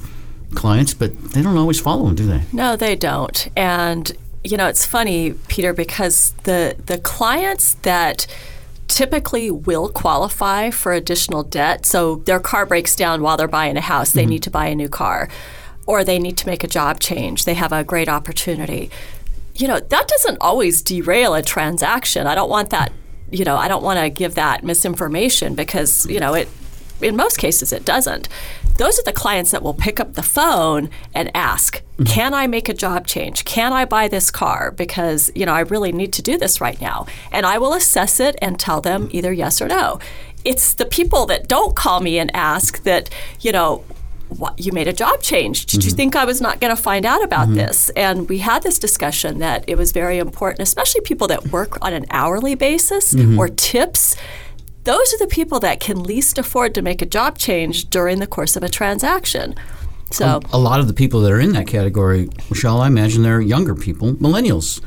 clients, 0.55 0.93
but 0.95 1.11
they 1.33 1.43
don't 1.43 1.57
always 1.57 1.81
follow 1.81 2.05
them, 2.07 2.15
do 2.15 2.27
they? 2.27 2.43
No, 2.53 2.77
they 2.77 2.95
don't. 2.95 3.49
And 3.57 4.13
you 4.45 4.57
know, 4.57 4.69
it's 4.69 4.87
funny, 4.87 5.35
Peter, 5.49 5.73
because 5.73 6.33
the 6.45 6.77
the 6.87 6.99
clients 6.99 7.75
that 7.83 8.27
typically 8.89 9.51
will 9.51 9.89
qualify 9.89 10.71
for 10.71 10.93
additional 10.93 11.43
debt, 11.43 11.87
so 11.87 12.17
their 12.17 12.41
car 12.41 12.67
breaks 12.67 12.97
down 12.97 13.23
while 13.23 13.37
they're 13.37 13.49
buying 13.49 13.77
a 13.77 13.81
house, 13.81 14.13
they 14.13 14.23
mm-hmm. 14.23 14.31
need 14.31 14.43
to 14.43 14.51
buy 14.51 14.67
a 14.67 14.75
new 14.75 14.89
car, 14.89 15.29
or 15.87 16.05
they 16.05 16.19
need 16.19 16.37
to 16.39 16.47
make 16.47 16.65
a 16.65 16.69
job 16.69 17.01
change, 17.01 17.45
they 17.45 17.55
have 17.55 17.73
a 17.73 17.85
great 17.85 18.09
opportunity. 18.09 18.91
You 19.55 19.69
know, 19.69 19.79
that 19.79 20.09
doesn't 20.09 20.39
always 20.41 20.83
derail 20.83 21.35
a 21.35 21.43
transaction. 21.43 22.27
I 22.27 22.35
don't 22.35 22.49
want 22.49 22.71
that, 22.71 22.93
you 23.31 23.45
know, 23.45 23.57
I 23.57 23.69
don't 23.69 23.83
want 23.83 24.01
to 24.01 24.09
give 24.09 24.35
that 24.37 24.65
misinformation 24.65 25.55
because, 25.55 26.07
you 26.07 26.19
know, 26.19 26.35
it 26.35 26.49
in 27.03 27.17
most 27.17 27.39
cases 27.39 27.73
it 27.73 27.85
doesn't. 27.85 28.29
Those 28.81 28.99
are 28.99 29.03
the 29.05 29.13
clients 29.13 29.51
that 29.51 29.63
will 29.63 29.75
pick 29.75 30.01
up 30.01 30.15
the 30.15 30.23
phone 30.23 30.89
and 31.15 31.31
ask, 31.35 31.83
"Can 32.07 32.33
I 32.33 32.47
make 32.47 32.69
a 32.71 32.75
job 32.75 33.07
change? 33.07 33.45
Can 33.45 33.75
I 33.75 33.85
buy 33.85 34.09
this 34.09 34.31
car 34.31 34.73
because, 34.75 35.31
you 35.35 35.45
know, 35.45 35.53
I 35.53 35.61
really 35.61 35.93
need 35.93 36.13
to 36.15 36.23
do 36.23 36.39
this 36.39 36.63
right 36.63 36.81
now?" 36.81 37.05
And 37.31 37.45
I 37.45 37.59
will 37.59 37.75
assess 37.75 38.21
it 38.21 38.37
and 38.41 38.59
tell 38.59 38.81
them 38.81 39.09
either 39.13 39.33
yes 39.35 39.61
or 39.61 39.69
no. 39.69 39.99
It's 40.47 40.73
the 40.73 40.87
people 40.87 41.27
that 41.27 41.47
don't 41.47 41.77
call 41.77 42.01
me 42.01 42.19
and 42.19 42.31
ask 42.35 42.83
that, 42.85 43.11
you 43.43 43.53
know, 43.53 43.83
what, 44.31 44.55
you 44.65 44.73
made 44.73 44.89
a 44.89 44.93
job 44.93 45.21
change. 45.21 45.67
Did 45.67 45.85
you 45.85 45.91
think 45.91 46.15
I 46.17 46.25
was 46.25 46.41
not 46.41 46.61
going 46.61 46.75
to 46.75 46.81
find 46.81 47.05
out 47.05 47.23
about 47.23 47.53
this? 47.53 47.91
And 47.97 48.29
we 48.29 48.39
had 48.39 48.63
this 48.63 48.79
discussion 48.79 49.41
that 49.41 49.65
it 49.67 49.77
was 49.77 49.91
very 49.93 50.19
important, 50.19 50.63
especially 50.63 51.01
people 51.03 51.27
that 51.29 51.49
work 51.49 51.77
on 51.83 51.93
an 51.93 52.07
hourly 52.11 52.55
basis 52.55 53.13
Mhm. 53.13 53.37
or 53.37 53.49
tips. 53.49 54.17
Those 54.85 55.13
are 55.13 55.19
the 55.19 55.27
people 55.27 55.61
that 55.61 55.79
can 55.81 56.03
least 56.03 56.39
afford 56.39 56.75
to 56.75 56.83
make 56.83 57.03
a 57.03 57.07
job 57.07 57.37
change 57.39 57.91
during 57.91 58.19
the 58.19 58.27
course 58.27 58.57
of 58.57 58.63
a 58.63 58.69
transaction. 58.69 59.55
So, 60.11 60.27
um, 60.27 60.43
a 60.53 60.59
lot 60.59 60.81
of 60.81 60.89
the 60.89 60.95
people 60.95 61.21
that 61.21 61.31
are 61.31 61.41
in 61.41 61.53
that 61.53 61.67
category, 61.67 62.29
Michelle, 62.49 62.81
I 62.81 62.87
imagine 62.89 63.23
they're 63.23 63.41
younger 63.41 63.75
people, 63.75 64.15
millennials. 64.15 64.83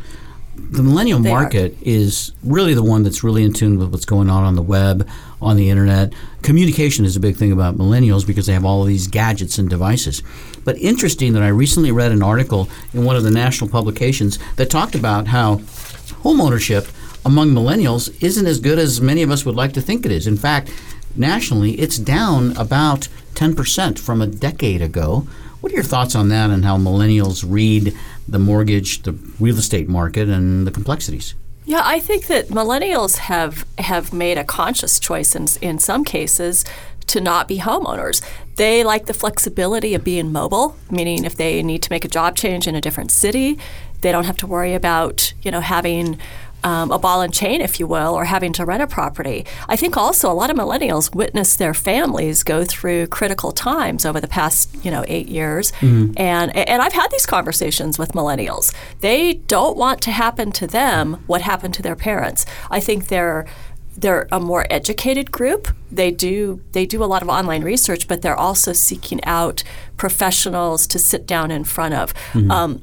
The 0.56 0.84
millennial 0.84 1.20
They 1.20 1.32
are. 1.32 1.42
market 1.42 1.78
is 1.82 2.32
really 2.44 2.74
the 2.74 2.84
one 2.84 3.04
that's 3.04 3.24
really 3.24 3.44
in 3.44 3.54
tune 3.54 3.80
with 3.80 3.92
what's 3.92 4.06
going 4.06 4.30
on 4.30 4.44
on 4.44 4.56
the 4.56 4.62
web, 4.62 5.08
on 5.42 5.56
the 5.56 5.70
internet. 5.70 6.14
Communication 6.42 7.06
is 7.06 7.16
a 7.16 7.20
big 7.20 7.38
thing 7.38 7.52
about 7.52 7.78
millennials 7.78 8.26
because 8.26 8.48
they 8.48 8.54
have 8.54 8.66
all 8.66 8.82
of 8.82 8.88
these 8.88 9.08
gadgets 9.08 9.58
and 9.58 9.70
devices. 9.70 10.22
But 10.64 10.78
interesting 10.78 11.34
that 11.34 11.44
I 11.44 11.48
recently 11.48 11.92
read 11.92 12.12
an 12.12 12.22
article 12.24 12.70
in 12.94 13.06
one 13.06 13.16
of 13.16 13.24
the 13.24 13.32
national 13.32 13.70
publications 13.70 14.40
that 14.58 14.70
talked 14.70 14.96
about 14.96 15.28
how 15.28 15.62
home 16.22 16.42
ownership 16.42 16.88
among 17.26 17.50
millennials 17.50 18.16
isn't 18.22 18.46
as 18.46 18.60
good 18.60 18.80
as 18.80 19.02
many 19.02 19.22
of 19.22 19.32
us 19.32 19.46
would 19.46 19.56
like 19.56 19.74
to 19.74 19.82
think 19.82 20.06
it 20.06 20.12
is. 20.12 20.28
In 20.28 20.38
fact, 20.38 20.72
nationally, 21.16 21.74
it's 21.80 21.98
down 21.98 22.56
about 22.58 23.08
10% 23.36 24.00
from 24.00 24.22
a 24.22 24.28
decade 24.28 24.82
ago. 24.82 25.28
What 25.62 25.72
are 25.72 25.76
your 25.76 25.84
thoughts 25.84 26.16
on 26.16 26.30
that 26.30 26.50
and 26.50 26.66
how 26.66 26.78
millennials 26.78 27.46
read 27.48 27.96
the 28.28 28.40
mortgage, 28.40 29.04
the 29.04 29.14
real 29.40 29.58
estate 29.58 29.88
market, 29.88 30.28
and 30.28 30.68
the 30.68 30.72
complexities? 30.72 31.36
yeah, 31.66 31.82
I 31.84 32.00
think 32.00 32.28
that 32.28 32.50
millennials 32.50 33.18
have 33.18 33.66
have 33.78 34.12
made 34.12 34.38
a 34.38 34.44
conscious 34.44 35.00
choice 35.00 35.36
in 35.36 35.48
in 35.62 35.80
some 35.80 36.04
cases 36.04 36.66
to 37.08 37.22
not 37.22 37.48
be 37.48 37.60
homeowners. 37.60 38.22
They 38.56 38.84
like 38.84 39.06
the 39.06 39.14
flexibility 39.14 39.94
of 39.94 40.04
being 40.04 40.32
mobile, 40.32 40.76
meaning 40.90 41.26
if 41.26 41.36
they 41.36 41.62
need 41.64 41.82
to 41.84 41.92
make 41.92 42.06
a 42.06 42.08
job 42.08 42.36
change 42.36 42.68
in 42.68 42.76
a 42.76 42.82
different 42.82 43.12
city, 43.12 43.58
they 44.02 44.12
don't 44.12 44.26
have 44.26 44.38
to 44.38 44.48
worry 44.48 44.74
about 44.74 45.34
you 45.42 45.52
know 45.52 45.62
having 45.62 46.18
um, 46.64 46.92
a 46.92 47.00
ball 47.00 47.22
and 47.22 47.34
chain, 47.34 47.62
if 47.62 47.80
you 47.80 47.88
will, 47.88 48.14
or 48.14 48.26
having 48.26 48.54
to 48.54 48.66
rent 48.66 48.82
a 48.84 48.88
property. 48.88 49.46
I 49.68 49.76
think 49.76 49.98
also 49.98 50.32
a 50.32 50.34
lot 50.34 50.50
of 50.50 50.58
millennials 50.58 51.14
witnessed 51.14 51.60
their 51.60 51.74
families 51.74 52.44
go 52.44 52.64
through 52.64 53.08
critical 53.08 53.52
times 53.52 54.06
over 54.06 54.20
the 54.22 54.28
past, 54.28 54.70
you 54.84 54.92
know, 54.92 55.04
eight 55.08 55.28
years, 55.28 55.72
Mhm. 55.82 56.14
and 56.18 56.56
and 56.56 56.82
I've 56.82 56.94
had 56.94 57.08
these 57.12 57.26
conversations 57.26 58.00
with 58.00 58.14
millennials. 58.14 58.74
They 59.02 59.34
don't 59.48 59.78
want 59.78 60.02
to 60.02 60.12
happen 60.12 60.52
to 60.54 60.68
them 60.68 61.18
what 61.28 61.42
happened 61.42 61.74
to 61.76 61.82
their 61.82 61.96
parents. 61.96 62.46
I 62.72 62.80
think 62.80 63.08
they're 63.08 63.46
they're 63.96 64.28
a 64.32 64.40
more 64.40 64.66
educated 64.72 65.32
group. 65.32 65.68
They 65.92 66.10
do 66.10 66.60
they 66.72 66.86
do 66.88 67.04
a 67.04 67.06
lot 67.06 67.22
of 67.22 67.30
online 67.30 67.64
research, 67.64 68.08
but 68.08 68.22
they're 68.24 68.36
also 68.40 68.74
seeking 68.74 69.24
out 69.24 69.64
professionals 69.98 70.88
to 70.88 71.00
sit 71.00 71.26
down 71.28 71.52
in 71.52 71.64
front 71.64 71.94
of. 71.94 72.14
Mm-hmm. 72.34 72.52
Um, 72.52 72.82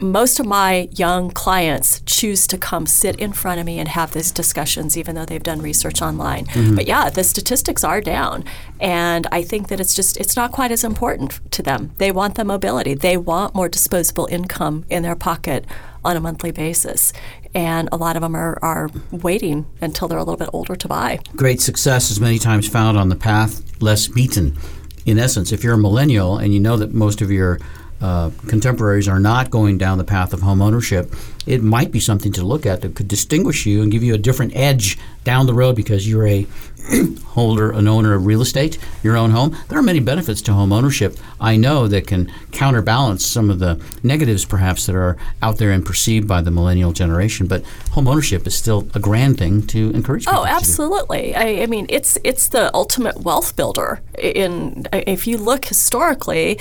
most 0.00 0.40
of 0.40 0.46
my 0.46 0.88
young 0.92 1.30
clients 1.30 2.02
choose 2.06 2.46
to 2.46 2.58
come 2.58 2.86
sit 2.86 3.16
in 3.16 3.32
front 3.32 3.60
of 3.60 3.66
me 3.66 3.78
and 3.78 3.88
have 3.88 4.12
these 4.12 4.30
discussions, 4.30 4.96
even 4.96 5.14
though 5.14 5.24
they've 5.24 5.42
done 5.42 5.60
research 5.60 6.00
online. 6.00 6.46
Mhm. 6.46 6.76
But 6.76 6.86
yeah, 6.86 7.10
the 7.10 7.24
statistics 7.24 7.84
are 7.84 8.00
down, 8.00 8.44
and 8.80 9.26
I 9.30 9.42
think 9.42 9.68
that 9.68 9.80
it's 9.80 9.94
just 9.94 10.16
it's 10.16 10.36
not 10.36 10.52
quite 10.52 10.72
as 10.72 10.84
important 10.84 11.40
to 11.52 11.62
them. 11.62 11.90
They 11.98 12.10
want 12.12 12.34
the 12.36 12.44
mobility. 12.44 12.94
They 12.94 13.16
want 13.16 13.54
more 13.54 13.68
disposable 13.68 14.26
income 14.30 14.84
in 14.88 15.02
their 15.02 15.16
pocket 15.16 15.66
on 16.04 16.16
a 16.16 16.20
monthly 16.20 16.50
basis, 16.50 17.12
and 17.54 17.88
a 17.92 17.96
lot 17.96 18.16
of 18.16 18.22
them 18.22 18.34
are, 18.34 18.58
are 18.62 18.88
waiting 19.10 19.66
until 19.82 20.08
they're 20.08 20.18
a 20.18 20.24
little 20.24 20.38
bit 20.38 20.48
older 20.52 20.76
to 20.76 20.88
buy. 20.88 21.18
Great 21.36 21.60
success 21.60 22.10
is 22.10 22.18
many 22.20 22.38
times 22.38 22.66
found 22.66 22.96
on 22.96 23.10
the 23.10 23.16
path 23.16 23.62
less 23.82 24.08
beaten. 24.08 24.56
In 25.04 25.18
essence, 25.18 25.52
if 25.52 25.64
you're 25.64 25.74
a 25.74 25.78
millennial 25.78 26.38
and 26.38 26.54
you 26.54 26.60
know 26.60 26.76
that 26.76 26.94
most 26.94 27.20
of 27.20 27.30
your 27.30 27.58
uh, 28.00 28.30
contemporaries 28.46 29.08
are 29.08 29.20
not 29.20 29.50
going 29.50 29.76
down 29.78 29.98
the 29.98 30.04
path 30.04 30.32
of 30.32 30.40
home 30.40 30.62
ownership, 30.62 31.12
it 31.46 31.62
might 31.62 31.90
be 31.90 32.00
something 32.00 32.32
to 32.32 32.42
look 32.44 32.64
at 32.66 32.80
that 32.82 32.94
could 32.94 33.08
distinguish 33.08 33.66
you 33.66 33.82
and 33.82 33.90
give 33.92 34.02
you 34.02 34.14
a 34.14 34.18
different 34.18 34.54
edge 34.56 34.98
down 35.24 35.46
the 35.46 35.54
road 35.54 35.76
because 35.76 36.08
you're 36.08 36.26
a 36.26 36.46
holder, 37.26 37.70
an 37.72 37.86
owner 37.86 38.14
of 38.14 38.24
real 38.26 38.40
estate, 38.40 38.78
your 39.02 39.16
own 39.16 39.30
home. 39.30 39.56
There 39.68 39.78
are 39.78 39.82
many 39.82 40.00
benefits 40.00 40.40
to 40.42 40.52
home 40.54 40.72
ownership. 40.72 41.16
I 41.40 41.56
know 41.56 41.86
that 41.88 42.06
can 42.06 42.32
counterbalance 42.52 43.24
some 43.24 43.50
of 43.50 43.58
the 43.58 43.80
negatives, 44.02 44.44
perhaps, 44.44 44.86
that 44.86 44.94
are 44.96 45.16
out 45.42 45.58
there 45.58 45.70
and 45.72 45.84
perceived 45.84 46.26
by 46.26 46.40
the 46.40 46.50
millennial 46.50 46.92
generation. 46.92 47.46
But 47.46 47.64
home 47.92 48.08
ownership 48.08 48.46
is 48.46 48.54
still 48.54 48.88
a 48.94 48.98
grand 48.98 49.38
thing 49.38 49.66
to 49.68 49.90
encourage. 49.90 50.24
people 50.24 50.40
Oh, 50.40 50.44
to 50.44 50.50
do. 50.50 50.56
absolutely. 50.56 51.34
I, 51.34 51.62
I 51.62 51.66
mean, 51.66 51.86
it's 51.90 52.16
it's 52.24 52.48
the 52.48 52.74
ultimate 52.74 53.20
wealth 53.20 53.56
builder. 53.56 54.00
In 54.18 54.86
if 54.92 55.26
you 55.26 55.36
look 55.36 55.66
historically, 55.66 56.58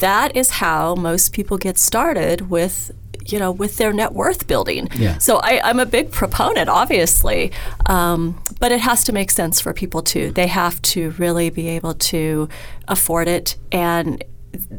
that 0.00 0.36
is 0.36 0.50
how 0.50 0.94
most 0.94 1.32
people 1.32 1.56
get 1.56 1.78
started 1.78 2.50
with 2.50 2.90
you 3.26 3.38
know 3.38 3.52
with 3.52 3.76
their 3.76 3.92
net 3.92 4.12
worth 4.12 4.46
building. 4.46 4.88
Yeah. 4.96 5.18
So 5.18 5.36
I, 5.42 5.60
I'm 5.62 5.78
a 5.78 5.86
big 5.86 6.10
proponent, 6.10 6.68
obviously, 6.68 7.52
um, 7.86 8.40
but 8.58 8.72
it 8.72 8.80
has 8.80 9.04
to 9.04 9.12
make 9.12 9.30
sense 9.30 9.60
for 9.60 9.72
people 9.72 10.02
too. 10.02 10.30
They 10.32 10.46
have 10.48 10.80
to 10.82 11.10
really 11.12 11.50
be 11.50 11.68
able 11.68 11.94
to 11.94 12.48
afford 12.88 13.28
it 13.28 13.56
and. 13.72 14.22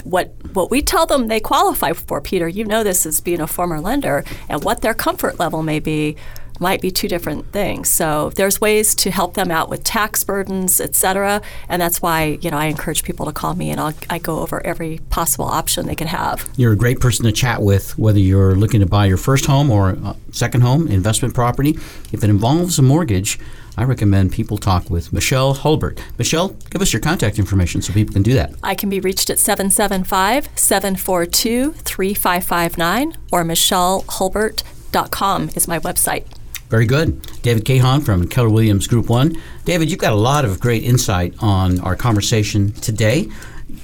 What 0.03 0.33
what 0.51 0.69
we 0.69 0.81
tell 0.81 1.05
them 1.05 1.27
they 1.27 1.39
qualify 1.39 1.93
for, 1.93 2.19
Peter, 2.19 2.45
you 2.45 2.65
know 2.65 2.83
this 2.83 3.05
as 3.05 3.21
being 3.21 3.39
a 3.39 3.47
former 3.47 3.79
lender, 3.79 4.25
and 4.49 4.61
what 4.65 4.81
their 4.81 4.93
comfort 4.93 5.39
level 5.39 5.63
may 5.63 5.79
be 5.79 6.17
might 6.61 6.79
be 6.79 6.91
two 6.91 7.07
different 7.07 7.51
things. 7.51 7.89
So 7.89 8.29
there's 8.35 8.61
ways 8.61 8.95
to 8.95 9.11
help 9.11 9.33
them 9.33 9.51
out 9.51 9.69
with 9.69 9.83
tax 9.83 10.23
burdens, 10.23 10.79
et 10.79 10.95
cetera. 10.95 11.41
And 11.67 11.81
that's 11.81 12.01
why, 12.01 12.37
you 12.41 12.51
know, 12.51 12.57
I 12.57 12.65
encourage 12.65 13.03
people 13.03 13.25
to 13.25 13.33
call 13.33 13.55
me 13.55 13.71
and 13.71 13.79
I'll, 13.79 13.93
I 14.09 14.19
go 14.19 14.39
over 14.39 14.65
every 14.65 14.99
possible 15.09 15.45
option 15.45 15.87
they 15.87 15.95
could 15.95 16.07
have. 16.07 16.47
You're 16.55 16.73
a 16.73 16.77
great 16.77 16.99
person 16.99 17.25
to 17.25 17.31
chat 17.31 17.61
with, 17.61 17.97
whether 17.97 18.19
you're 18.19 18.55
looking 18.55 18.79
to 18.81 18.85
buy 18.85 19.07
your 19.07 19.17
first 19.17 19.45
home 19.45 19.71
or 19.71 19.97
uh, 20.03 20.13
second 20.31 20.61
home, 20.61 20.87
investment 20.87 21.33
property. 21.33 21.71
If 22.11 22.23
it 22.23 22.29
involves 22.29 22.77
a 22.77 22.83
mortgage, 22.83 23.39
I 23.77 23.83
recommend 23.83 24.31
people 24.31 24.57
talk 24.57 24.89
with 24.89 25.13
Michelle 25.13 25.53
Hulbert. 25.53 26.03
Michelle, 26.17 26.49
give 26.69 26.81
us 26.81 26.93
your 26.93 26.99
contact 26.99 27.39
information 27.39 27.81
so 27.81 27.93
people 27.93 28.13
can 28.13 28.23
do 28.23 28.33
that. 28.33 28.53
I 28.61 28.75
can 28.75 28.89
be 28.89 28.99
reached 28.99 29.29
at 29.29 29.39
775 29.39 30.49
742 30.55 31.73
3559 31.73 33.17
or 33.31 33.43
michellehulbert.com 33.43 35.49
is 35.55 35.67
my 35.67 35.79
website. 35.79 36.25
Very 36.71 36.85
good. 36.85 37.21
David 37.41 37.65
Cahan 37.65 37.99
from 37.99 38.29
Keller 38.29 38.49
Williams 38.49 38.87
Group 38.87 39.09
One. 39.09 39.35
David, 39.65 39.91
you've 39.91 39.99
got 39.99 40.13
a 40.13 40.15
lot 40.15 40.45
of 40.45 40.61
great 40.61 40.83
insight 40.83 41.33
on 41.39 41.81
our 41.81 41.97
conversation 41.97 42.71
today. 42.71 43.27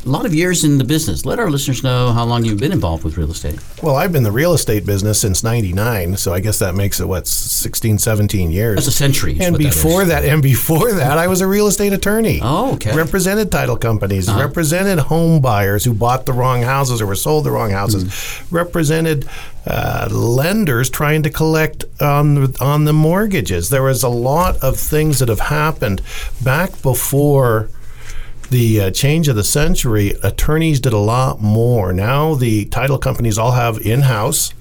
A 0.06 0.10
lot 0.10 0.26
of 0.26 0.34
years 0.34 0.64
in 0.64 0.78
the 0.78 0.84
business. 0.84 1.26
Let 1.26 1.40
our 1.40 1.50
listeners 1.50 1.84
know 1.84 2.12
how 2.14 2.24
long 2.26 2.46
you've 2.46 2.60
been 2.60 2.72
involved 2.72 3.04
with 3.04 3.18
real 3.18 3.32
estate. 3.32 3.60
Well, 3.84 3.96
I've 3.96 4.12
been 4.12 4.20
in 4.20 4.24
the 4.24 4.32
real 4.32 4.54
estate 4.54 4.86
business 4.86 5.20
since 5.20 5.44
99, 5.44 6.18
so 6.18 6.34
I 6.34 6.40
guess 6.40 6.60
that 6.60 6.76
makes 6.76 7.00
it, 7.00 7.08
what, 7.08 7.28
16, 7.28 7.98
17 7.98 8.52
years. 8.52 8.76
That's 8.76 8.88
a 8.88 8.92
century. 8.92 9.38
And 9.40 9.54
what 9.54 9.62
that 9.64 9.74
before 9.74 10.06
that, 10.06 10.24
and 10.26 10.42
before 10.42 10.92
that, 10.94 11.18
I 11.18 11.28
was 11.28 11.42
a 11.42 11.48
real 11.48 11.68
estate 11.68 11.94
attorney. 11.94 12.40
Oh, 12.42 12.74
okay. 12.76 12.96
Represented 12.96 13.52
title 13.52 13.78
companies, 13.78 14.28
Uh-huh. 14.30 14.40
represented 14.42 15.00
home 15.00 15.42
buyers 15.42 15.84
who 15.84 15.94
bought 15.94 16.26
the 16.26 16.34
wrong 16.34 16.62
houses 16.64 17.02
or 17.02 17.06
were 17.06 17.16
sold 17.16 17.46
the 17.46 17.52
wrong 17.52 17.72
houses, 17.72 18.06
Mm-hmm. 18.06 18.56
represented 18.56 19.28
uh, 19.66 20.08
lenders 20.12 20.90
trying 20.90 21.24
to 21.24 21.30
collect 21.30 21.84
on 22.00 22.36
the, 22.36 22.58
on 22.62 22.86
the 22.86 22.94
mortgages. 22.94 23.70
There 23.70 23.84
was 23.84 24.02
a 24.04 24.10
lot 24.10 24.56
of 24.64 24.78
things 24.78 25.20
that 25.20 25.28
have 25.30 25.42
happened 25.42 26.02
back 26.44 26.82
before 26.82 27.70
the 28.50 28.82
uh, 28.82 28.92
change 28.92 29.28
of 29.28 29.36
the 29.36 29.44
century, 29.44 30.14
attorneys 30.24 30.80
did 30.80 30.94
a 30.94 30.98
lot 30.98 31.42
more. 31.42 31.94
Now 31.94 32.36
the 32.36 32.66
title 32.66 32.98
companies 32.98 33.38
all 33.38 33.52
have 33.52 33.78
in-house 33.80 34.54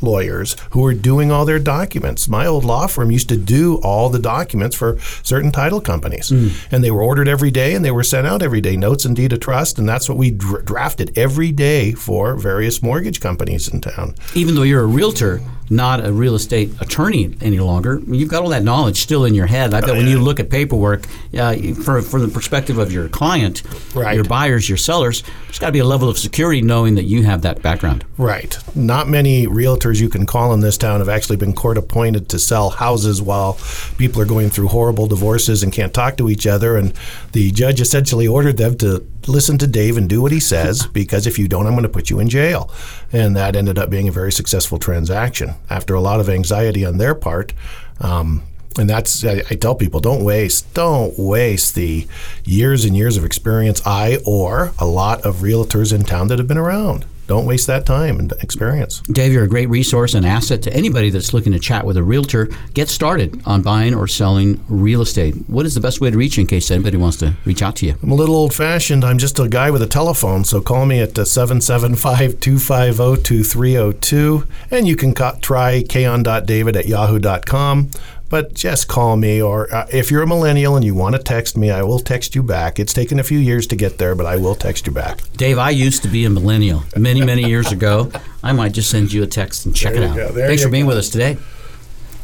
lawyers 0.00 0.56
who 0.70 0.84
are 0.84 0.94
doing 0.94 1.30
all 1.30 1.44
their 1.44 1.60
documents. 1.60 2.28
My 2.28 2.44
old 2.44 2.64
law 2.64 2.88
firm 2.88 3.12
used 3.12 3.28
to 3.28 3.36
do 3.36 3.76
all 3.84 4.08
the 4.10 4.18
documents 4.18 4.74
for 4.74 4.98
certain 5.22 5.52
title 5.52 5.80
companies, 5.80 6.30
and 6.72 6.82
they 6.82 6.90
were 6.90 7.02
ordered 7.02 7.28
every 7.28 7.52
day 7.52 7.74
and 7.74 7.84
they 7.84 7.92
were 7.92 8.02
sent 8.02 8.26
out 8.26 8.42
every 8.42 8.60
day, 8.60 8.76
notes 8.76 9.04
and 9.04 9.14
deed 9.14 9.32
of 9.32 9.38
trust, 9.38 9.78
and 9.78 9.88
that's 9.88 10.08
what 10.08 10.18
we 10.18 10.32
dr- 10.32 10.64
drafted 10.64 11.16
every 11.16 11.52
day 11.52 11.92
for 11.92 12.34
various 12.34 12.82
mortgage 12.82 13.20
companies 13.20 13.68
in 13.68 13.80
town. 13.80 14.14
Even 14.34 14.56
though 14.56 14.64
you're 14.64 14.82
a 14.82 14.86
realtor, 14.86 15.40
not 15.72 16.04
a 16.04 16.12
real 16.12 16.34
estate 16.34 16.70
attorney 16.80 17.34
any 17.40 17.58
longer, 17.58 18.00
you've 18.06 18.28
got 18.28 18.42
all 18.42 18.50
that 18.50 18.62
knowledge 18.62 19.00
still 19.00 19.24
in 19.24 19.34
your 19.34 19.46
head. 19.46 19.72
I 19.72 19.80
bet 19.80 19.90
when 19.90 20.06
you 20.06 20.20
look 20.20 20.38
at 20.38 20.50
paperwork, 20.50 21.06
uh, 21.36 21.56
for, 21.82 22.02
from 22.02 22.22
the 22.22 22.28
perspective 22.28 22.78
of 22.78 22.92
your 22.92 23.08
client, 23.08 23.62
your 23.94 24.24
buyers, 24.24 24.68
your 24.68 24.78
sellers, 24.78 25.22
there's 25.46 25.58
got 25.58 25.66
to 25.66 25.72
be 25.72 25.78
a 25.78 25.84
level 25.84 26.08
of 26.08 26.18
security 26.18 26.60
knowing 26.60 26.96
that 26.96 27.04
you 27.04 27.22
have 27.24 27.42
that 27.42 27.62
background. 27.62 28.04
Right. 28.18 28.56
Not 28.76 29.08
many 29.08 29.46
realtors 29.46 30.00
you 30.00 30.08
can 30.08 30.26
call 30.26 30.52
in 30.52 30.60
this 30.60 30.76
town 30.76 31.00
have 31.00 31.08
actually 31.08 31.36
been 31.36 31.54
court 31.54 31.78
appointed 31.78 32.28
to 32.30 32.38
sell 32.38 32.70
houses 32.70 33.22
while 33.22 33.58
people 33.96 34.20
are 34.20 34.26
going 34.26 34.50
through 34.50 34.68
horrible 34.68 35.06
divorces 35.06 35.62
and 35.62 35.72
can't 35.72 35.94
talk 35.94 36.16
to 36.18 36.28
each 36.28 36.46
other. 36.46 36.76
And 36.76 36.92
the 37.32 37.50
judge 37.50 37.80
essentially 37.80 38.28
ordered 38.28 38.58
them 38.58 38.76
to 38.78 39.06
listen 39.26 39.58
to 39.58 39.66
Dave 39.66 39.96
and 39.96 40.08
do 40.08 40.20
what 40.20 40.32
he 40.32 40.40
says 40.40 40.86
because 40.92 41.26
if 41.26 41.38
you 41.38 41.48
don't, 41.48 41.66
I'm 41.66 41.72
going 41.72 41.84
to 41.84 41.88
put 41.88 42.10
you 42.10 42.20
in 42.20 42.28
jail. 42.28 42.70
And 43.12 43.36
that 43.36 43.56
ended 43.56 43.78
up 43.78 43.90
being 43.90 44.08
a 44.08 44.12
very 44.12 44.32
successful 44.32 44.78
transaction 44.78 45.54
after 45.68 45.94
a 45.94 46.00
lot 46.00 46.20
of 46.20 46.28
anxiety 46.28 46.84
on 46.84 46.98
their 46.98 47.14
part. 47.14 47.52
Um, 48.00 48.42
and 48.78 48.88
that's 48.88 49.24
I, 49.24 49.42
I 49.50 49.54
tell 49.54 49.74
people 49.74 50.00
don't 50.00 50.24
waste 50.24 50.72
don't 50.74 51.18
waste 51.18 51.74
the 51.74 52.06
years 52.44 52.84
and 52.84 52.96
years 52.96 53.16
of 53.16 53.24
experience 53.24 53.82
I 53.84 54.18
or 54.24 54.72
a 54.78 54.86
lot 54.86 55.26
of 55.26 55.36
realtors 55.36 55.92
in 55.92 56.04
town 56.04 56.28
that 56.28 56.38
have 56.38 56.48
been 56.48 56.58
around. 56.58 57.04
Don't 57.32 57.46
waste 57.46 57.66
that 57.68 57.86
time 57.86 58.18
and 58.18 58.30
experience. 58.42 59.00
Dave, 59.10 59.32
you're 59.32 59.44
a 59.44 59.48
great 59.48 59.70
resource 59.70 60.12
and 60.12 60.26
asset 60.26 60.60
to 60.64 60.72
anybody 60.74 61.08
that's 61.08 61.32
looking 61.32 61.52
to 61.52 61.58
chat 61.58 61.86
with 61.86 61.96
a 61.96 62.02
realtor. 62.02 62.50
Get 62.74 62.90
started 62.90 63.40
on 63.46 63.62
buying 63.62 63.94
or 63.94 64.06
selling 64.06 64.62
real 64.68 65.00
estate. 65.00 65.36
What 65.46 65.64
is 65.64 65.74
the 65.74 65.80
best 65.80 66.02
way 66.02 66.10
to 66.10 66.18
reach 66.18 66.36
you 66.36 66.42
in 66.42 66.46
case 66.46 66.70
anybody 66.70 66.98
wants 66.98 67.16
to 67.20 67.34
reach 67.46 67.62
out 67.62 67.76
to 67.76 67.86
you? 67.86 67.94
I'm 68.02 68.10
a 68.10 68.14
little 68.14 68.36
old 68.36 68.52
fashioned. 68.52 69.02
I'm 69.02 69.16
just 69.16 69.38
a 69.38 69.48
guy 69.48 69.70
with 69.70 69.80
a 69.80 69.86
telephone, 69.86 70.44
so 70.44 70.60
call 70.60 70.84
me 70.84 71.00
at 71.00 71.18
uh, 71.18 71.24
775 71.24 72.38
250 72.38 73.22
2302. 73.22 74.46
And 74.70 74.86
you 74.86 74.94
can 74.94 75.14
co- 75.14 75.38
try 75.40 75.82
kaon.david 75.82 76.76
at 76.76 76.84
yahoo.com. 76.84 77.90
But 78.32 78.54
just 78.54 78.88
call 78.88 79.18
me, 79.18 79.42
or 79.42 79.70
uh, 79.74 79.86
if 79.92 80.10
you're 80.10 80.22
a 80.22 80.26
millennial 80.26 80.74
and 80.74 80.82
you 80.82 80.94
want 80.94 81.14
to 81.14 81.22
text 81.22 81.54
me, 81.54 81.70
I 81.70 81.82
will 81.82 81.98
text 81.98 82.34
you 82.34 82.42
back. 82.42 82.80
It's 82.80 82.94
taken 82.94 83.20
a 83.20 83.22
few 83.22 83.38
years 83.38 83.66
to 83.66 83.76
get 83.76 83.98
there, 83.98 84.14
but 84.14 84.24
I 84.24 84.36
will 84.36 84.54
text 84.54 84.86
you 84.86 84.92
back. 84.94 85.20
Dave, 85.36 85.58
I 85.58 85.68
used 85.68 86.00
to 86.04 86.08
be 86.08 86.24
a 86.24 86.30
millennial 86.30 86.82
many, 86.96 87.20
many 87.20 87.46
years 87.46 87.72
ago. 87.72 88.10
I 88.42 88.52
might 88.52 88.72
just 88.72 88.88
send 88.90 89.12
you 89.12 89.22
a 89.22 89.26
text 89.26 89.66
and 89.66 89.76
check 89.76 89.92
There 89.92 90.04
it 90.04 90.18
out. 90.18 90.30
Thanks 90.32 90.62
for 90.62 90.70
being 90.70 90.84
go. 90.84 90.88
with 90.88 90.96
us 90.96 91.10
today. 91.10 91.36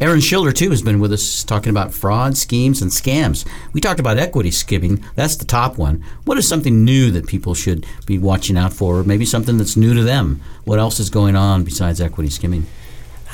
Erin 0.01 0.21
Schiller, 0.21 0.51
too, 0.51 0.71
has 0.71 0.81
been 0.81 0.99
with 0.99 1.13
us 1.13 1.45
talking 1.45 1.69
about 1.69 1.93
fraud, 1.93 2.39
schemes, 2.39 2.81
and 2.81 2.91
scams. 2.91 3.47
We 3.75 3.83
talked 3.83 4.01
about 4.01 4.17
equity 4.17 4.51
skimming. 4.51 5.05
That's 5.15 5.37
the 5.37 5.45
top 5.45 5.77
one. 5.77 6.03
What 6.25 6.39
is 6.39 6.49
something 6.49 6.87
new 6.87 7.11
that 7.11 7.27
people 7.27 7.53
should 7.53 7.85
be 8.07 8.17
watching 8.17 8.57
out 8.57 8.73
for? 8.73 9.01
Or 9.01 9.05
maybe 9.05 9.27
something 9.27 9.59
that's 9.59 9.77
new 9.77 9.93
to 9.93 10.05
them? 10.05 10.41
What 10.65 10.79
else 10.79 11.01
is 11.01 11.11
going 11.11 11.37
on 11.37 11.65
besides 11.65 12.01
equity 12.01 12.31
skimming? 12.31 12.65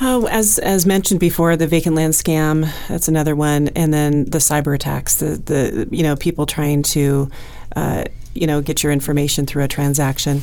Oh, 0.00 0.26
as 0.26 0.58
as 0.58 0.86
mentioned 0.86 1.20
before, 1.20 1.56
the 1.56 1.66
vacant 1.66 1.94
land 1.94 2.14
scam. 2.14 2.70
That's 2.88 3.08
another 3.08 3.36
one, 3.36 3.68
and 3.68 3.94
then 3.94 4.24
the 4.24 4.38
cyber 4.38 4.74
attacks. 4.74 5.16
The 5.16 5.36
the 5.36 5.88
you 5.90 6.02
know 6.02 6.16
people 6.16 6.46
trying 6.46 6.82
to. 6.84 7.30
Uh, 7.76 8.04
you 8.34 8.48
know, 8.48 8.60
get 8.60 8.82
your 8.82 8.90
information 8.90 9.46
through 9.46 9.62
a 9.62 9.68
transaction. 9.68 10.42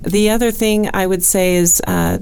The 0.00 0.30
other 0.30 0.50
thing 0.50 0.88
I 0.94 1.06
would 1.06 1.22
say 1.22 1.56
is 1.56 1.82
uh, 1.86 2.18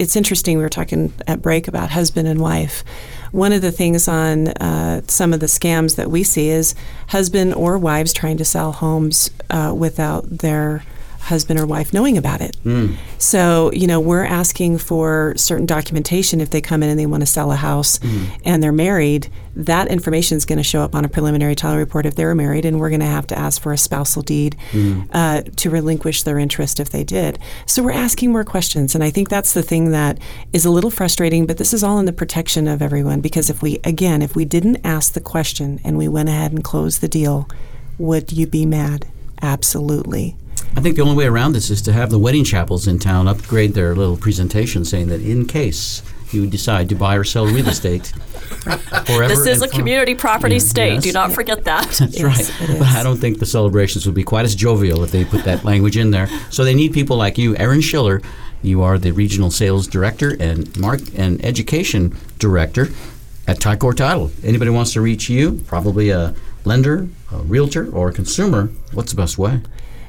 it's 0.00 0.16
interesting. 0.16 0.58
We 0.58 0.64
were 0.64 0.68
talking 0.68 1.12
at 1.28 1.40
break 1.40 1.68
about 1.68 1.90
husband 1.90 2.26
and 2.26 2.40
wife. 2.40 2.82
One 3.30 3.52
of 3.52 3.62
the 3.62 3.70
things 3.70 4.08
on 4.08 4.48
uh, 4.48 5.02
some 5.06 5.32
of 5.32 5.38
the 5.38 5.46
scams 5.46 5.94
that 5.94 6.10
we 6.10 6.24
see 6.24 6.48
is 6.48 6.74
husband 7.08 7.54
or 7.54 7.78
wives 7.78 8.12
trying 8.12 8.38
to 8.38 8.44
sell 8.44 8.72
homes 8.72 9.30
uh, 9.50 9.72
without 9.76 10.24
their 10.38 10.82
husband 11.26 11.58
or 11.60 11.66
wife 11.66 11.92
knowing 11.92 12.16
about 12.18 12.40
it. 12.40 12.56
Mm. 12.64 12.96
So, 13.18 13.70
you 13.72 13.86
know, 13.86 14.00
we're 14.00 14.24
asking 14.24 14.78
for 14.78 15.34
certain 15.36 15.66
documentation 15.66 16.40
if 16.40 16.50
they 16.50 16.60
come 16.60 16.82
in 16.82 16.88
and 16.88 16.98
they 16.98 17.06
want 17.06 17.22
to 17.22 17.26
sell 17.26 17.50
a 17.52 17.56
house 17.56 17.98
Mm. 17.98 18.26
and 18.44 18.62
they're 18.62 18.72
married. 18.72 19.28
That 19.56 19.88
information 19.88 20.36
is 20.36 20.44
going 20.44 20.58
to 20.58 20.62
show 20.62 20.82
up 20.82 20.94
on 20.94 21.04
a 21.04 21.08
preliminary 21.08 21.54
title 21.54 21.78
report 21.78 22.04
if 22.06 22.14
they're 22.14 22.34
married, 22.34 22.64
and 22.66 22.78
we're 22.78 22.90
going 22.90 23.00
to 23.00 23.06
have 23.06 23.26
to 23.28 23.38
ask 23.38 23.60
for 23.62 23.72
a 23.72 23.78
spousal 23.78 24.22
deed 24.22 24.54
Mm. 24.72 25.08
uh, 25.12 25.42
to 25.56 25.70
relinquish 25.70 26.22
their 26.24 26.38
interest 26.38 26.78
if 26.78 26.90
they 26.90 27.04
did. 27.04 27.38
So 27.66 27.82
we're 27.82 27.92
asking 27.92 28.32
more 28.32 28.44
questions, 28.44 28.94
and 28.94 29.02
I 29.02 29.10
think 29.10 29.28
that's 29.28 29.52
the 29.54 29.62
thing 29.62 29.90
that 29.92 30.18
is 30.52 30.64
a 30.66 30.70
little 30.70 30.90
frustrating. 30.90 31.46
But 31.46 31.56
this 31.58 31.72
is 31.72 31.82
all 31.82 31.98
in 31.98 32.04
the 32.06 32.12
protection 32.12 32.68
of 32.68 32.82
everyone 32.82 33.20
because 33.20 33.48
if 33.50 33.62
we, 33.62 33.80
again, 33.84 34.20
if 34.22 34.36
we 34.36 34.44
didn't 34.44 34.78
ask 34.84 35.12
the 35.14 35.20
question 35.20 35.80
and 35.84 35.96
we 35.98 36.06
went 36.08 36.28
ahead 36.28 36.52
and 36.52 36.62
closed 36.62 37.00
the 37.00 37.08
deal, 37.08 37.48
would 37.98 38.30
you 38.32 38.46
be 38.46 38.66
mad? 38.66 39.06
Absolutely. 39.42 40.36
I 40.76 40.80
think 40.80 40.96
the 40.96 41.02
only 41.02 41.16
way 41.16 41.24
around 41.26 41.52
this 41.52 41.70
is 41.70 41.80
to 41.82 41.92
have 41.92 42.10
the 42.10 42.18
wedding 42.18 42.44
chapels 42.44 42.86
in 42.86 42.98
town 42.98 43.26
upgrade 43.28 43.72
their 43.72 43.94
little 43.96 44.16
presentation 44.16 44.84
saying 44.84 45.08
that 45.08 45.22
in 45.22 45.46
case 45.46 46.02
you 46.32 46.46
decide 46.46 46.88
to 46.90 46.94
buy 46.94 47.16
or 47.16 47.24
sell 47.24 47.46
real 47.46 47.66
estate 47.68 48.06
forever. 49.06 49.28
This 49.28 49.46
is 49.46 49.62
and 49.62 49.72
a 49.72 49.74
community 49.74 50.14
property 50.14 50.56
Yeah, 50.56 50.60
state. 50.60 50.94
yes. 50.94 51.02
Do 51.04 51.12
not 51.12 51.32
forget 51.32 51.64
that. 51.64 51.88
That's 51.98 52.22
right. 52.22 52.52
But 52.78 52.88
I 52.88 53.02
don't 53.02 53.16
think 53.16 53.38
the 53.38 53.46
celebrations 53.46 54.04
would 54.06 54.14
be 54.14 54.24
quite 54.24 54.44
as 54.44 54.54
jovial 54.54 55.02
if 55.02 55.12
they 55.12 55.24
put 55.24 55.44
that 55.44 55.64
language 55.64 55.96
in 55.96 56.10
there. 56.10 56.28
So 56.50 56.62
they 56.62 56.74
need 56.74 56.92
people 56.92 57.16
like 57.16 57.38
you, 57.38 57.56
Erin 57.56 57.80
Schiller. 57.80 58.20
You 58.62 58.82
are 58.82 58.98
the 58.98 59.12
regional 59.12 59.50
sales 59.50 59.86
director 59.86 60.36
and 60.38 60.76
mark 60.78 61.00
and 61.16 61.42
education 61.44 62.16
director 62.38 62.88
at 63.46 63.60
Ticor 63.60 63.96
Title. 63.96 64.30
Anybody 64.42 64.70
wants 64.72 64.92
to 64.94 65.00
reach 65.00 65.30
you, 65.30 65.60
probably 65.66 66.10
a 66.10 66.34
lender, 66.64 67.08
a 67.32 67.36
realtor, 67.38 67.88
or 67.92 68.08
a 68.08 68.12
consumer, 68.12 68.66
what's 68.92 69.12
the 69.12 69.16
best 69.16 69.38
way? 69.38 69.60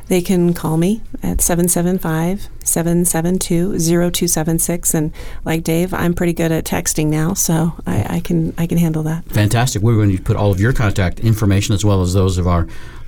They 0.08 0.22
can 0.22 0.54
call 0.54 0.78
me 0.78 1.02
at 1.22 1.42
775 1.42 2.48
772 2.64 3.78
0276. 3.78 4.94
And 4.94 5.12
like 5.44 5.64
Dave, 5.64 5.94
I'm 5.94 6.14
pretty 6.14 6.34
good 6.34 6.52
at 6.52 6.66
texting 6.66 7.08
now, 7.08 7.34
so 7.34 7.74
I, 7.86 8.18
I, 8.18 8.20
can, 8.22 8.54
I 8.58 8.68
can 8.68 8.78
handle 8.78 9.04
that. 9.04 9.26
Fantastic. 9.26 9.82
We're 9.82 9.96
going 9.96 10.16
to 10.16 10.22
put 10.22 10.38
all 10.38 10.52
of 10.52 10.60
your 10.60 10.74
contact 10.74 11.20
information 11.20 11.76
as 11.76 11.84
well 11.84 12.02
as 12.02 12.14
those 12.14 12.38
of 12.38 12.48
our 12.48 12.68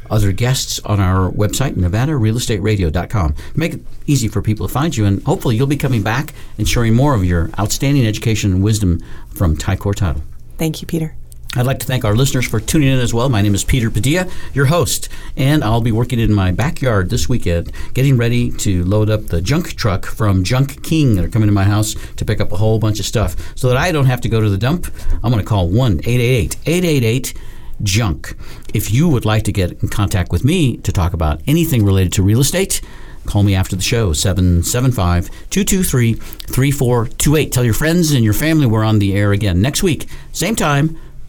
other 0.10 0.32
guests 0.32 0.80
on 0.80 1.00
our 1.00 1.32
website, 1.32 1.76
nevadarealestateradio.com. 1.76 3.36
Make 3.56 3.76
it 3.76 3.82
easy 4.08 4.28
for 4.28 4.42
people 4.42 4.68
to 4.68 4.74
find 4.74 4.96
you, 4.96 5.06
and 5.06 5.24
hopefully 5.24 5.56
you'll 5.56 5.68
be 5.68 5.78
coming 5.78 6.02
back 6.02 6.34
and 6.58 6.68
sharing 6.68 6.96
more 6.96 7.14
of 7.14 7.24
your 7.24 7.52
outstanding 7.60 8.06
education 8.06 8.52
and 8.52 8.64
wisdom 8.64 9.04
from 9.30 9.56
Ticor 9.56 9.94
Title. 9.94 10.24
Thank 10.58 10.82
you, 10.82 10.88
Peter. 10.88 11.16
I'd 11.56 11.66
like 11.66 11.80
to 11.80 11.86
thank 11.88 12.06
our 12.06 12.16
listeners 12.16 12.48
for 12.48 12.60
tuning 12.60 12.90
in 12.90 13.00
as 13.00 13.12
well. 13.12 13.28
My 13.28 13.42
name 13.42 13.56
is 13.56 13.64
Peter 13.64 13.90
Padilla, 13.90 14.28
your 14.54 14.68
host, 14.68 15.10
and 15.36 15.64
I'll 15.64 15.82
be 15.82 15.92
working 15.92 16.20
in 16.20 16.32
my 16.32 16.52
backyard 16.52 17.10
this 17.10 17.28
weekend, 17.28 17.72
getting 17.96 18.18
ready 18.18 18.52
to 18.52 18.84
load 18.84 19.10
up 19.10 19.26
the 19.26 19.42
junk 19.42 19.74
truck 19.74 20.06
from 20.06 20.44
Junk 20.44 20.84
King 20.84 21.16
that 21.16 21.26
are 21.26 21.30
coming 21.30 21.48
to 21.48 21.54
my 21.54 21.64
house 21.64 21.96
to 22.18 22.24
pick 22.24 22.40
up 22.40 22.52
a 22.52 22.58
whole 22.58 22.78
bunch 22.78 23.00
of 23.00 23.08
stuff 23.08 23.36
so 23.58 23.68
that 23.68 23.78
I 23.78 23.92
don't 23.92 24.06
have 24.06 24.22
to 24.22 24.30
go 24.30 24.40
to 24.40 24.50
the 24.50 24.60
dump. 24.60 24.94
I'm 25.24 25.32
going 25.32 25.44
to 25.44 25.50
call 25.50 25.68
1 25.70 26.02
888 26.04 26.56
888 26.68 27.34
junk. 27.82 28.36
If 28.76 28.92
you 28.92 29.10
would 29.10 29.26
like 29.26 29.42
to 29.46 29.52
get 29.52 29.72
in 29.82 29.90
contact 29.90 30.32
with 30.32 30.46
me 30.46 30.78
to 30.78 30.92
talk 30.92 31.14
about 31.14 31.42
anything 31.48 31.84
related 31.84 32.14
to 32.14 32.22
real 32.22 32.42
estate, 32.42 32.80
call 33.26 33.42
me 33.42 33.56
after 33.56 33.76
the 33.76 33.82
show 33.82 34.14
775 34.14 35.32
223 35.50 36.14
3428. 36.14 37.52
Tell 37.52 37.66
your 37.66 37.74
friends 37.74 38.12
and 38.12 38.24
your 38.24 38.34
family 38.34 38.68
we're 38.68 38.84
on 38.84 39.00
the 39.00 39.16
air 39.16 39.32
again 39.32 39.64
next 39.64 39.82
week, 39.82 40.08
same 40.32 40.56
time, 40.56 40.96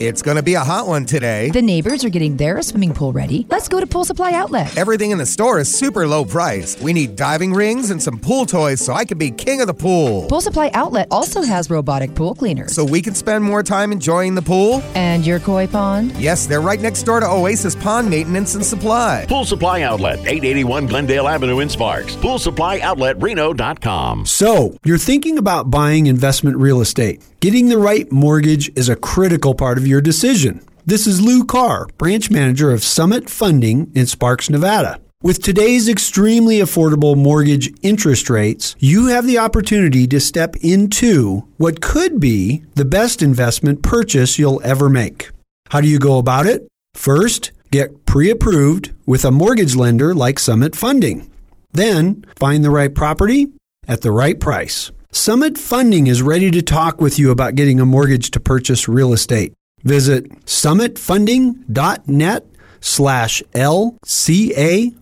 It's 0.00 0.22
going 0.22 0.36
to 0.36 0.42
be 0.42 0.54
a 0.54 0.60
hot 0.60 0.88
one 0.88 1.04
today. 1.04 1.50
The 1.50 1.62
neighbors 1.62 2.04
are 2.04 2.08
getting 2.08 2.36
their 2.36 2.60
swimming 2.62 2.92
pool 2.92 3.12
ready. 3.12 3.46
Let's 3.48 3.68
go 3.68 3.78
to 3.78 3.86
Pool 3.86 4.04
Supply 4.04 4.32
Outlet. 4.32 4.76
Everything 4.76 5.12
in 5.12 5.18
the 5.18 5.26
store 5.26 5.60
is 5.60 5.72
super 5.72 6.08
low 6.08 6.24
price. 6.24 6.76
We 6.80 6.92
need 6.92 7.14
diving 7.14 7.54
rings 7.54 7.90
and 7.90 8.02
some 8.02 8.18
pool 8.18 8.44
toys 8.44 8.80
so 8.80 8.92
I 8.92 9.04
can 9.04 9.18
be 9.18 9.30
king 9.30 9.60
of 9.60 9.68
the 9.68 9.74
pool. 9.74 10.26
Pool 10.26 10.40
Supply 10.40 10.72
Outlet 10.74 11.06
also 11.12 11.42
has 11.42 11.70
robotic 11.70 12.12
pool 12.16 12.34
cleaners. 12.34 12.74
So 12.74 12.84
we 12.84 13.00
can 13.02 13.14
spend 13.14 13.44
more 13.44 13.62
time 13.62 13.92
enjoying 13.92 14.34
the 14.34 14.42
pool. 14.42 14.82
And 14.96 15.24
your 15.24 15.38
koi 15.38 15.68
pond? 15.68 16.10
Yes, 16.16 16.46
they're 16.46 16.60
right 16.60 16.80
next 16.80 17.04
door 17.04 17.20
to 17.20 17.28
Oasis 17.28 17.76
Pond 17.76 18.10
Maintenance 18.10 18.56
and 18.56 18.66
Supply. 18.66 19.26
Pool 19.28 19.44
Supply 19.44 19.82
Outlet, 19.82 20.18
881 20.18 20.88
Glendale 20.88 21.28
Avenue 21.28 21.60
in 21.60 21.68
Sparks. 21.68 22.16
Pool 22.16 22.40
Supply 22.40 22.80
Outlet 22.80 23.22
Reno.com. 23.22 24.26
So, 24.26 24.76
you're 24.84 24.98
thinking 24.98 25.38
about 25.38 25.70
buying 25.70 26.08
investment 26.08 26.56
real 26.56 26.80
estate. 26.80 27.22
Getting 27.44 27.68
the 27.68 27.76
right 27.76 28.10
mortgage 28.10 28.70
is 28.74 28.88
a 28.88 28.96
critical 28.96 29.54
part 29.54 29.76
of 29.76 29.86
your 29.86 30.00
decision. 30.00 30.64
This 30.86 31.06
is 31.06 31.20
Lou 31.20 31.44
Carr, 31.44 31.88
branch 31.98 32.30
manager 32.30 32.70
of 32.70 32.82
Summit 32.82 33.28
Funding 33.28 33.92
in 33.94 34.06
Sparks, 34.06 34.48
Nevada. 34.48 34.98
With 35.22 35.42
today's 35.42 35.86
extremely 35.86 36.60
affordable 36.60 37.18
mortgage 37.18 37.70
interest 37.82 38.30
rates, 38.30 38.74
you 38.78 39.08
have 39.08 39.26
the 39.26 39.36
opportunity 39.36 40.06
to 40.06 40.20
step 40.20 40.56
into 40.62 41.46
what 41.58 41.82
could 41.82 42.18
be 42.18 42.64
the 42.76 42.86
best 42.86 43.20
investment 43.20 43.82
purchase 43.82 44.38
you'll 44.38 44.62
ever 44.64 44.88
make. 44.88 45.28
How 45.68 45.82
do 45.82 45.86
you 45.86 45.98
go 45.98 46.16
about 46.16 46.46
it? 46.46 46.66
First, 46.94 47.52
get 47.70 48.06
pre 48.06 48.30
approved 48.30 48.94
with 49.04 49.22
a 49.22 49.30
mortgage 49.30 49.76
lender 49.76 50.14
like 50.14 50.38
Summit 50.38 50.74
Funding. 50.74 51.30
Then, 51.72 52.24
find 52.36 52.64
the 52.64 52.70
right 52.70 52.94
property 52.94 53.48
at 53.86 54.00
the 54.00 54.12
right 54.12 54.40
price. 54.40 54.90
Summit 55.14 55.56
Funding 55.56 56.08
is 56.08 56.22
ready 56.22 56.50
to 56.50 56.60
talk 56.60 57.00
with 57.00 57.20
you 57.20 57.30
about 57.30 57.54
getting 57.54 57.78
a 57.78 57.86
mortgage 57.86 58.32
to 58.32 58.40
purchase 58.40 58.88
real 58.88 59.12
estate. 59.12 59.52
Visit 59.84 60.28
summitfunding.net 60.44 62.46
slash 62.80 63.40
LCARR. 63.54 64.96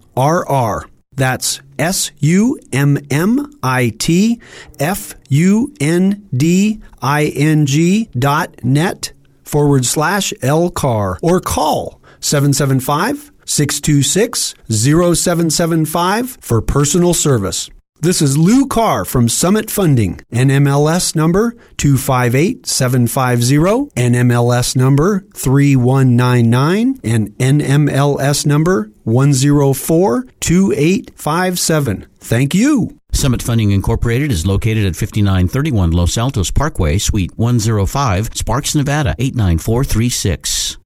That's 1.15 1.61
S 1.79 2.11
U 2.19 2.59
M 2.75 2.99
M 3.11 3.51
I 3.63 3.91
T 3.99 4.39
F 4.79 5.15
U 5.31 5.73
N 5.81 6.29
D 6.37 6.83
I 7.01 7.33
N 7.35 7.65
G 7.65 8.11
dot 8.17 8.63
net 8.63 9.15
forward 9.43 9.87
slash 9.87 10.35
LCAR 10.43 11.17
or 11.23 11.41
call 11.41 12.03
775 12.21 13.33
626 13.47 14.55
0775 14.69 16.37
for 16.39 16.61
personal 16.61 17.15
service. 17.15 17.71
This 18.03 18.21
is 18.21 18.37
Lou 18.37 18.67
Carr 18.67 19.05
from 19.05 19.29
Summit 19.29 19.71
Funding, 19.71 20.19
NMLS 20.33 21.15
number 21.15 21.55
258750, 21.77 23.95
NMLS 23.95 24.75
number 24.75 25.25
3199, 25.37 26.99
and 27.05 27.29
NMLS 27.39 28.45
number 28.45 28.91
1042857. 29.07 32.07
Thank 32.19 32.57
you. 32.57 32.99
Summit 33.13 33.41
Funding 33.41 33.71
Incorporated 33.71 34.33
is 34.33 34.45
located 34.45 34.85
at 34.85 34.97
5931 34.97 35.93
Los 35.93 36.19
Altos 36.19 36.51
Parkway, 36.51 36.99
Suite 36.99 37.39
105, 37.39 38.31
Sparks, 38.35 38.75
Nevada 38.75 39.15
89436. 39.21 40.79